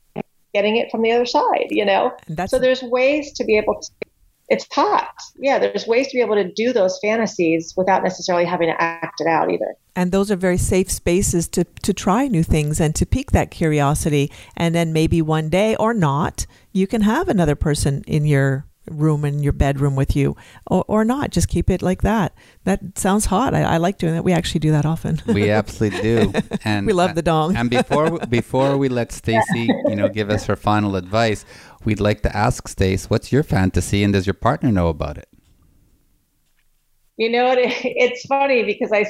getting 0.54 0.76
it 0.76 0.90
from 0.90 1.02
the 1.02 1.12
other 1.12 1.26
side. 1.26 1.66
You 1.70 1.84
know, 1.84 2.12
so 2.46 2.58
there's 2.58 2.82
ways 2.82 3.32
to 3.34 3.44
be 3.44 3.56
able 3.56 3.80
to. 3.80 4.07
It's 4.48 4.66
hot. 4.72 5.10
Yeah, 5.38 5.58
there's 5.58 5.86
ways 5.86 6.08
to 6.08 6.16
be 6.16 6.20
able 6.22 6.36
to 6.36 6.50
do 6.52 6.72
those 6.72 6.98
fantasies 7.02 7.74
without 7.76 8.02
necessarily 8.02 8.44
having 8.46 8.68
to 8.68 8.80
act 8.80 9.20
it 9.20 9.26
out 9.26 9.50
either. 9.50 9.76
and 9.94 10.12
those 10.12 10.30
are 10.30 10.36
very 10.36 10.56
safe 10.58 10.90
spaces 10.90 11.48
to 11.48 11.64
to 11.82 11.92
try 11.92 12.28
new 12.28 12.42
things 12.42 12.80
and 12.80 12.94
to 12.94 13.04
pique 13.04 13.32
that 13.32 13.50
curiosity. 13.50 14.30
And 14.56 14.74
then 14.74 14.92
maybe 14.92 15.20
one 15.20 15.48
day 15.48 15.76
or 15.76 15.92
not 15.94 16.46
you 16.72 16.86
can 16.86 17.02
have 17.02 17.28
another 17.28 17.56
person 17.56 18.04
in 18.06 18.24
your 18.24 18.64
room 18.90 19.24
in 19.24 19.42
your 19.42 19.52
bedroom 19.52 19.96
with 19.96 20.16
you 20.16 20.34
or, 20.66 20.82
or 20.88 21.04
not. 21.04 21.30
Just 21.30 21.48
keep 21.48 21.68
it 21.68 21.82
like 21.82 22.00
that. 22.02 22.32
That 22.64 22.98
sounds 22.98 23.26
hot. 23.26 23.54
I, 23.54 23.62
I 23.62 23.76
like 23.76 23.98
doing 23.98 24.14
that. 24.14 24.24
We 24.24 24.32
actually 24.32 24.60
do 24.60 24.70
that 24.70 24.86
often. 24.86 25.20
We 25.26 25.50
absolutely 25.60 26.00
do, 26.00 26.32
and 26.64 26.86
We 26.86 26.92
love 26.94 27.14
the 27.14 27.22
dong. 27.22 27.56
And 27.56 27.68
before 27.68 28.18
before 28.26 28.78
we 28.78 28.88
let 28.88 29.12
Stacy, 29.20 29.68
you 29.88 29.96
know, 29.96 30.08
give 30.08 30.30
us 30.30 30.46
her 30.46 30.56
final 30.56 30.96
advice, 30.96 31.44
we'd 31.84 32.00
like 32.00 32.22
to 32.22 32.36
ask 32.36 32.68
Stace, 32.68 33.08
what's 33.10 33.32
your 33.32 33.42
fantasy, 33.42 34.02
and 34.02 34.12
does 34.12 34.26
your 34.26 34.34
partner 34.34 34.70
know 34.70 34.88
about 34.88 35.18
it? 35.18 35.28
You 37.16 37.30
know, 37.30 37.50
it, 37.52 37.58
it's 37.84 38.26
funny 38.26 38.64
because 38.64 38.92
I, 38.92 39.06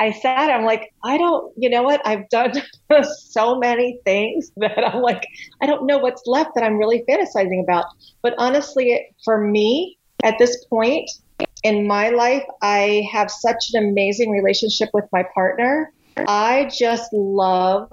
I 0.00 0.12
sat, 0.12 0.50
I'm 0.50 0.64
like, 0.64 0.92
I 1.04 1.16
don't, 1.18 1.52
you 1.56 1.70
know 1.70 1.82
what? 1.82 2.00
I've 2.06 2.28
done 2.28 2.52
so 3.18 3.58
many 3.58 4.00
things 4.04 4.50
that 4.56 4.84
I'm 4.86 5.02
like, 5.02 5.26
I 5.60 5.66
don't 5.66 5.86
know 5.86 5.98
what's 5.98 6.22
left 6.26 6.50
that 6.54 6.64
I'm 6.64 6.78
really 6.78 7.04
fantasizing 7.08 7.62
about. 7.62 7.86
But 8.22 8.34
honestly, 8.38 9.08
for 9.24 9.40
me, 9.40 9.98
at 10.22 10.38
this 10.38 10.64
point 10.66 11.10
in 11.62 11.86
my 11.86 12.10
life, 12.10 12.44
I 12.62 13.06
have 13.12 13.30
such 13.30 13.70
an 13.72 13.88
amazing 13.88 14.30
relationship 14.30 14.90
with 14.92 15.04
my 15.12 15.24
partner. 15.34 15.92
I 16.16 16.70
just 16.72 17.12
love 17.12 17.90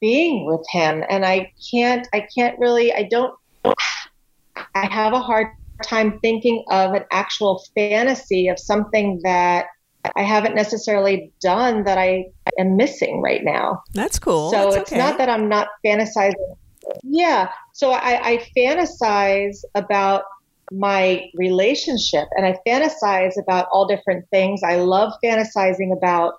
being 0.00 0.46
with 0.46 0.64
him 0.70 1.02
and 1.08 1.24
I 1.24 1.52
can't 1.70 2.06
I 2.12 2.26
can't 2.36 2.58
really 2.58 2.92
I 2.92 3.04
don't 3.04 3.34
I 4.74 4.86
have 4.86 5.12
a 5.12 5.20
hard 5.20 5.48
time 5.84 6.18
thinking 6.20 6.64
of 6.70 6.94
an 6.94 7.04
actual 7.10 7.62
fantasy 7.74 8.48
of 8.48 8.58
something 8.58 9.20
that 9.24 9.66
I 10.14 10.22
haven't 10.22 10.54
necessarily 10.54 11.32
done 11.40 11.84
that 11.84 11.98
I 11.98 12.26
am 12.58 12.76
missing 12.76 13.20
right 13.20 13.42
now. 13.42 13.82
That's 13.92 14.18
cool. 14.18 14.50
So 14.50 14.56
That's 14.56 14.76
it's 14.76 14.92
okay. 14.92 14.98
not 14.98 15.18
that 15.18 15.28
I'm 15.28 15.48
not 15.48 15.68
fantasizing. 15.84 16.56
Yeah. 17.02 17.50
So 17.72 17.90
I, 17.90 18.30
I 18.30 18.46
fantasize 18.56 19.58
about 19.74 20.22
my 20.70 21.28
relationship 21.34 22.28
and 22.36 22.46
I 22.46 22.56
fantasize 22.66 23.32
about 23.40 23.68
all 23.72 23.86
different 23.86 24.26
things. 24.30 24.62
I 24.62 24.76
love 24.76 25.12
fantasizing 25.24 25.92
about 25.96 26.34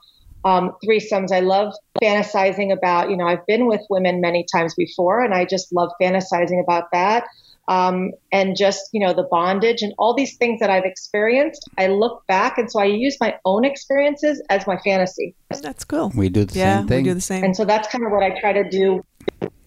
um, 0.47 0.71
threesomes. 0.85 1.31
I 1.31 1.41
love 1.41 1.73
fantasizing 2.01 2.71
about, 2.71 3.09
you 3.09 3.17
know, 3.17 3.27
I've 3.27 3.45
been 3.45 3.67
with 3.67 3.81
women 3.89 4.21
many 4.21 4.45
times 4.51 4.73
before 4.75 5.23
and 5.23 5.33
I 5.33 5.45
just 5.45 5.73
love 5.73 5.91
fantasizing 6.01 6.61
about 6.63 6.85
that 6.93 7.25
um, 7.67 8.11
and 8.31 8.55
just 8.55 8.89
you 8.93 9.05
know 9.05 9.13
the 9.13 9.27
bondage 9.29 9.81
and 9.81 9.93
all 9.97 10.13
these 10.13 10.37
things 10.37 10.59
that 10.59 10.69
I've 10.69 10.85
experienced. 10.85 11.69
I 11.77 11.87
look 11.87 12.25
back, 12.27 12.57
and 12.57 12.71
so 12.71 12.79
I 12.79 12.85
use 12.85 13.17
my 13.19 13.35
own 13.45 13.65
experiences 13.65 14.41
as 14.49 14.65
my 14.67 14.77
fantasy. 14.77 15.35
That's 15.61 15.83
cool. 15.83 16.11
We 16.15 16.29
do 16.29 16.45
the 16.45 16.57
yeah, 16.57 16.79
same 16.79 16.87
thing. 16.87 16.97
we 17.03 17.09
do 17.09 17.13
the 17.15 17.21
same. 17.21 17.43
And 17.43 17.55
so 17.55 17.65
that's 17.65 17.87
kind 17.89 18.05
of 18.05 18.11
what 18.11 18.23
I 18.23 18.39
try 18.39 18.53
to 18.53 18.69
do. 18.69 19.03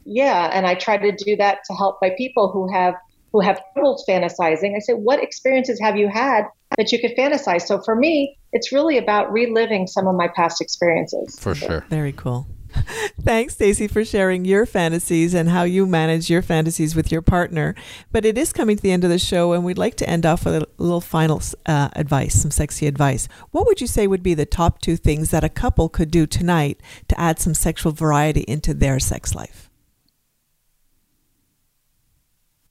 Yeah, 0.04 0.50
and 0.52 0.66
I 0.66 0.74
try 0.74 0.96
to 0.96 1.12
do 1.12 1.36
that 1.36 1.58
to 1.66 1.74
help 1.74 1.98
my 2.00 2.10
people 2.16 2.50
who 2.50 2.72
have 2.72 2.94
who 3.32 3.40
have 3.40 3.60
trouble 3.74 4.02
fantasizing. 4.08 4.74
I 4.76 4.80
say, 4.80 4.94
what 4.94 5.22
experiences 5.22 5.78
have 5.80 5.96
you 5.96 6.08
had 6.08 6.46
that 6.76 6.92
you 6.92 7.00
could 7.00 7.16
fantasize? 7.16 7.62
So 7.62 7.80
for 7.82 7.94
me, 7.94 8.38
it's 8.52 8.72
really 8.72 8.98
about 8.98 9.32
reliving 9.32 9.86
some 9.86 10.06
of 10.06 10.14
my 10.14 10.28
past 10.28 10.60
experiences. 10.60 11.38
For 11.38 11.54
sure. 11.54 11.84
Very 11.88 12.12
cool. 12.12 12.46
Thanks, 13.20 13.54
Stacy, 13.54 13.88
for 13.88 14.04
sharing 14.04 14.44
your 14.44 14.66
fantasies 14.66 15.34
and 15.34 15.48
how 15.48 15.64
you 15.64 15.86
manage 15.86 16.30
your 16.30 16.42
fantasies 16.42 16.94
with 16.94 17.10
your 17.10 17.22
partner. 17.22 17.74
But 18.12 18.24
it 18.24 18.38
is 18.38 18.52
coming 18.52 18.76
to 18.76 18.82
the 18.82 18.92
end 18.92 19.04
of 19.04 19.10
the 19.10 19.18
show, 19.18 19.52
and 19.52 19.64
we'd 19.64 19.78
like 19.78 19.96
to 19.96 20.08
end 20.08 20.24
off 20.24 20.44
with 20.44 20.54
a 20.54 20.68
little 20.78 21.00
final 21.00 21.42
uh, 21.66 21.88
advice, 21.94 22.40
some 22.40 22.50
sexy 22.50 22.86
advice. 22.86 23.28
What 23.50 23.66
would 23.66 23.80
you 23.80 23.86
say 23.86 24.06
would 24.06 24.22
be 24.22 24.34
the 24.34 24.46
top 24.46 24.80
two 24.80 24.96
things 24.96 25.30
that 25.30 25.44
a 25.44 25.48
couple 25.48 25.88
could 25.88 26.10
do 26.10 26.26
tonight 26.26 26.80
to 27.08 27.20
add 27.20 27.38
some 27.38 27.54
sexual 27.54 27.92
variety 27.92 28.42
into 28.42 28.74
their 28.74 29.00
sex 29.00 29.34
life? 29.34 29.69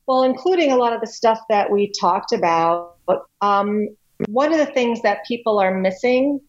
Well, 0.09 0.23
including 0.23 0.71
a 0.71 0.75
lot 0.75 0.93
of 0.93 1.01
the 1.01 1.07
stuff 1.07 1.39
that 1.49 1.69
we 1.69 1.91
talked 2.01 2.31
about. 2.31 2.95
Um, 3.41 3.89
one 4.25 4.51
of 4.51 4.57
the 4.57 4.73
things 4.73 5.03
that 5.03 5.19
people 5.27 5.59
are 5.59 5.77
missing 5.79 6.39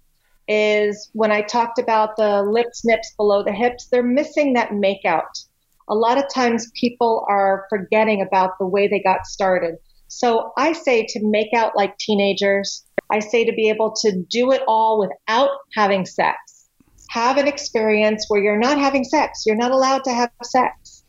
is 0.48 1.10
when 1.12 1.30
I 1.30 1.42
talked 1.42 1.78
about 1.78 2.16
the 2.16 2.42
lips, 2.42 2.86
nips 2.86 3.12
below 3.18 3.42
the 3.44 3.52
hips, 3.52 3.88
they're 3.88 4.02
missing 4.02 4.54
that 4.54 4.70
makeout. 4.70 5.44
A 5.90 5.94
lot 5.94 6.16
of 6.16 6.24
times 6.32 6.72
people 6.74 7.26
are 7.28 7.66
forgetting 7.68 8.22
about 8.22 8.52
the 8.58 8.64
way 8.64 8.88
they 8.88 8.98
got 8.98 9.26
started. 9.26 9.74
So 10.08 10.52
I 10.56 10.72
say 10.72 11.04
to 11.10 11.20
make 11.22 11.52
out 11.54 11.76
like 11.76 11.98
teenagers. 11.98 12.86
I 13.12 13.18
say 13.18 13.44
to 13.44 13.52
be 13.52 13.68
able 13.68 13.92
to 13.96 14.22
do 14.30 14.52
it 14.52 14.62
all 14.66 14.98
without 14.98 15.50
having 15.74 16.06
sex. 16.06 16.70
Have 17.10 17.36
an 17.36 17.46
experience 17.46 18.24
where 18.28 18.42
you're 18.42 18.58
not 18.58 18.78
having 18.78 19.04
sex. 19.04 19.42
You're 19.44 19.56
not 19.56 19.70
allowed 19.70 20.04
to 20.04 20.14
have 20.14 20.30
sex 20.42 20.99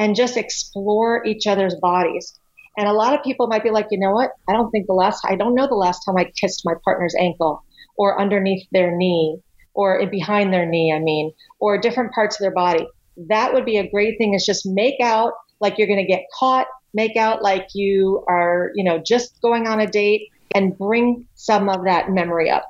and 0.00 0.16
just 0.16 0.38
explore 0.38 1.22
each 1.26 1.46
other's 1.46 1.74
bodies. 1.76 2.32
And 2.78 2.88
a 2.88 2.92
lot 2.92 3.12
of 3.12 3.22
people 3.22 3.48
might 3.48 3.62
be 3.62 3.70
like, 3.70 3.88
you 3.90 3.98
know 4.00 4.12
what? 4.12 4.30
I 4.48 4.54
don't 4.54 4.70
think 4.70 4.86
the 4.86 4.94
last, 4.94 5.22
I 5.28 5.36
don't 5.36 5.54
know 5.54 5.66
the 5.66 5.74
last 5.74 6.04
time 6.06 6.16
I 6.16 6.24
kissed 6.40 6.62
my 6.64 6.72
partner's 6.82 7.14
ankle 7.20 7.62
or 7.96 8.18
underneath 8.18 8.66
their 8.72 8.96
knee 8.96 9.38
or 9.74 10.04
behind 10.06 10.54
their 10.54 10.64
knee, 10.64 10.90
I 10.90 11.00
mean, 11.00 11.32
or 11.58 11.76
different 11.76 12.12
parts 12.12 12.36
of 12.36 12.40
their 12.40 12.50
body. 12.50 12.88
That 13.28 13.52
would 13.52 13.66
be 13.66 13.76
a 13.76 13.90
great 13.90 14.16
thing 14.16 14.32
is 14.32 14.46
just 14.46 14.64
make 14.64 14.98
out 15.02 15.34
like 15.60 15.76
you're 15.76 15.86
going 15.86 16.04
to 16.04 16.10
get 16.10 16.22
caught, 16.32 16.66
make 16.94 17.16
out 17.16 17.42
like 17.42 17.68
you 17.74 18.24
are, 18.26 18.70
you 18.74 18.82
know, 18.82 18.98
just 18.98 19.38
going 19.42 19.66
on 19.68 19.80
a 19.80 19.86
date 19.86 20.30
and 20.54 20.78
bring 20.78 21.26
some 21.34 21.68
of 21.68 21.84
that 21.84 22.10
memory 22.10 22.48
up. 22.48 22.64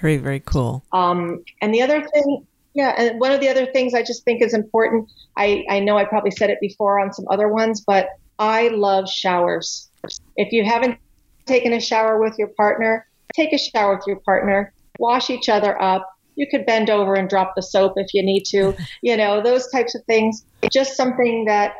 Very, 0.00 0.16
very 0.16 0.40
cool. 0.40 0.84
Um, 0.90 1.44
and 1.60 1.74
the 1.74 1.82
other 1.82 2.00
thing, 2.00 2.46
yeah, 2.74 2.92
and 2.98 3.20
one 3.20 3.30
of 3.30 3.40
the 3.40 3.48
other 3.48 3.66
things 3.66 3.94
I 3.94 4.02
just 4.02 4.24
think 4.24 4.42
is 4.42 4.52
important, 4.52 5.08
I, 5.36 5.64
I 5.70 5.80
know 5.80 5.96
I 5.96 6.04
probably 6.04 6.32
said 6.32 6.50
it 6.50 6.58
before 6.60 6.98
on 6.98 7.12
some 7.12 7.24
other 7.30 7.48
ones, 7.48 7.82
but 7.86 8.08
I 8.38 8.68
love 8.68 9.08
showers. 9.08 9.88
If 10.36 10.52
you 10.52 10.64
haven't 10.64 10.98
taken 11.46 11.72
a 11.72 11.80
shower 11.80 12.20
with 12.20 12.34
your 12.36 12.48
partner, 12.48 13.06
take 13.34 13.52
a 13.52 13.58
shower 13.58 13.94
with 13.94 14.06
your 14.08 14.16
partner, 14.20 14.72
wash 14.98 15.30
each 15.30 15.48
other 15.48 15.80
up. 15.80 16.08
You 16.34 16.48
could 16.50 16.66
bend 16.66 16.90
over 16.90 17.14
and 17.14 17.28
drop 17.28 17.54
the 17.54 17.62
soap 17.62 17.92
if 17.96 18.08
you 18.12 18.24
need 18.24 18.42
to, 18.46 18.74
you 19.02 19.16
know, 19.16 19.40
those 19.40 19.68
types 19.68 19.94
of 19.94 20.02
things. 20.06 20.44
Just 20.72 20.96
something 20.96 21.44
that 21.44 21.74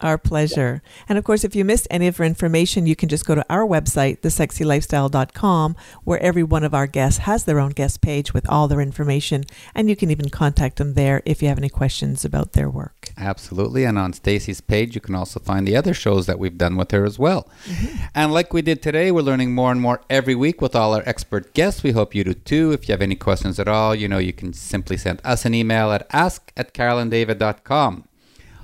Our 0.00 0.18
pleasure. 0.18 0.82
And 1.08 1.18
of 1.18 1.24
course, 1.24 1.44
if 1.44 1.54
you 1.54 1.64
missed 1.64 1.88
any 1.90 2.06
of 2.06 2.20
our 2.20 2.26
information, 2.26 2.86
you 2.86 2.94
can 2.94 3.08
just 3.08 3.26
go 3.26 3.34
to 3.34 3.44
our 3.50 3.66
website, 3.66 4.20
thesexylifestyle.com, 4.20 5.76
where 6.04 6.22
every 6.22 6.42
one 6.42 6.64
of 6.64 6.74
our 6.74 6.86
guests 6.86 7.20
has 7.20 7.44
their 7.44 7.58
own 7.58 7.70
guest 7.70 8.00
page 8.00 8.32
with 8.32 8.48
all 8.48 8.68
their 8.68 8.80
information. 8.80 9.44
And 9.74 9.88
you 9.88 9.96
can 9.96 10.10
even 10.10 10.28
contact 10.28 10.76
them 10.76 10.94
there 10.94 11.22
if 11.24 11.42
you 11.42 11.48
have 11.48 11.58
any 11.58 11.68
questions 11.68 12.24
about 12.24 12.52
their 12.52 12.70
work. 12.70 13.12
Absolutely. 13.16 13.84
And 13.84 13.98
on 13.98 14.12
Stacy's 14.12 14.60
page, 14.60 14.94
you 14.94 15.00
can 15.00 15.14
also 15.14 15.40
find 15.40 15.66
the 15.66 15.76
other 15.76 15.94
shows 15.94 16.26
that 16.26 16.38
we've 16.38 16.58
done 16.58 16.76
with 16.76 16.90
her 16.92 17.04
as 17.04 17.18
well. 17.18 17.48
Mm-hmm. 17.64 18.04
And 18.14 18.32
like 18.32 18.52
we 18.52 18.62
did 18.62 18.82
today, 18.82 19.10
we're 19.10 19.22
learning 19.22 19.54
more 19.54 19.72
and 19.72 19.80
more 19.80 20.02
every 20.08 20.34
week 20.34 20.60
with 20.60 20.76
all 20.76 20.94
our 20.94 21.02
expert 21.06 21.54
guests. 21.54 21.82
We 21.82 21.92
hope 21.92 22.14
you 22.14 22.24
do 22.24 22.34
too. 22.34 22.72
If 22.72 22.88
you 22.88 22.92
have 22.92 23.02
any 23.02 23.16
questions 23.16 23.58
at 23.58 23.68
all, 23.68 23.94
you 23.94 24.08
know, 24.08 24.18
you 24.18 24.32
can 24.32 24.52
simply 24.52 24.96
send 24.96 25.20
us 25.24 25.44
an 25.44 25.54
email 25.54 25.92
at 25.92 26.06
ask 26.12 26.52
at 26.56 26.74
carolanddavid.com. 26.74 28.04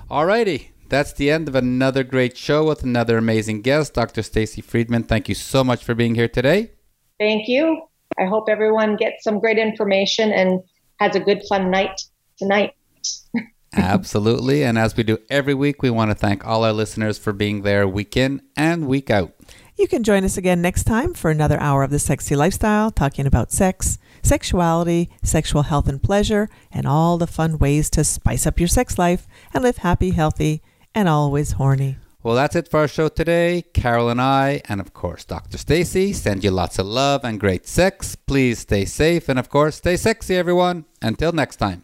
All 0.09 0.25
Alrighty. 0.25 0.69
That's 0.95 1.11
the 1.11 1.29
end 1.29 1.49
of 1.49 1.55
another 1.55 2.05
great 2.05 2.37
show 2.37 2.63
with 2.63 2.83
another 2.83 3.17
amazing 3.17 3.63
guest, 3.63 3.95
Dr. 3.95 4.23
Stacy 4.23 4.61
Friedman. 4.61 5.03
Thank 5.03 5.27
you 5.27 5.35
so 5.35 5.61
much 5.61 5.83
for 5.83 5.93
being 5.93 6.15
here 6.15 6.29
today. 6.29 6.71
Thank 7.19 7.49
you. 7.49 7.89
I 8.17 8.23
hope 8.23 8.47
everyone 8.47 8.95
gets 8.95 9.25
some 9.25 9.41
great 9.41 9.57
information 9.57 10.31
and 10.31 10.61
has 11.01 11.17
a 11.17 11.19
good 11.19 11.41
fun 11.49 11.69
night 11.69 11.99
tonight. 12.37 12.75
Absolutely. 13.73 14.63
And 14.63 14.77
as 14.77 14.95
we 14.95 15.03
do 15.03 15.17
every 15.29 15.53
week, 15.53 15.81
we 15.81 15.89
want 15.89 16.11
to 16.11 16.15
thank 16.15 16.47
all 16.47 16.63
our 16.63 16.71
listeners 16.71 17.17
for 17.17 17.33
being 17.33 17.63
there 17.63 17.85
week 17.85 18.15
in 18.15 18.41
and 18.55 18.87
week 18.87 19.09
out. 19.09 19.33
You 19.75 19.89
can 19.89 20.01
join 20.01 20.23
us 20.23 20.37
again 20.37 20.61
next 20.61 20.85
time 20.85 21.13
for 21.13 21.29
another 21.29 21.59
hour 21.59 21.83
of 21.83 21.91
the 21.91 21.99
sexy 21.99 22.37
lifestyle, 22.37 22.89
talking 22.89 23.27
about 23.27 23.51
sex, 23.51 23.97
sexuality, 24.23 25.09
sexual 25.21 25.63
health 25.63 25.89
and 25.89 26.01
pleasure, 26.01 26.47
and 26.71 26.87
all 26.87 27.17
the 27.17 27.27
fun 27.27 27.57
ways 27.57 27.89
to 27.89 28.05
spice 28.05 28.47
up 28.47 28.61
your 28.61 28.69
sex 28.69 28.97
life 28.97 29.27
and 29.53 29.61
live 29.61 29.79
happy, 29.79 30.11
healthy, 30.11 30.61
and 30.95 31.07
always 31.07 31.51
horny. 31.51 31.97
Well, 32.23 32.33
that's 32.33 32.55
it 32.55 32.67
for 32.67 32.79
our 32.79 32.87
show 32.87 33.07
today. 33.07 33.65
Carol 33.75 34.09
and 34.09 34.19
I, 34.19 34.61
and 34.67 34.81
of 34.81 34.93
course, 34.93 35.25
Dr. 35.25 35.59
Stacy, 35.59 36.11
send 36.11 36.43
you 36.43 36.49
lots 36.49 36.79
of 36.79 36.87
love 36.87 37.23
and 37.23 37.39
great 37.39 37.67
sex. 37.67 38.15
Please 38.15 38.59
stay 38.59 38.85
safe 38.85 39.29
and, 39.29 39.37
of 39.37 39.49
course, 39.49 39.75
stay 39.75 39.95
sexy, 39.95 40.35
everyone. 40.35 40.85
Until 41.03 41.33
next 41.33 41.57
time. 41.57 41.83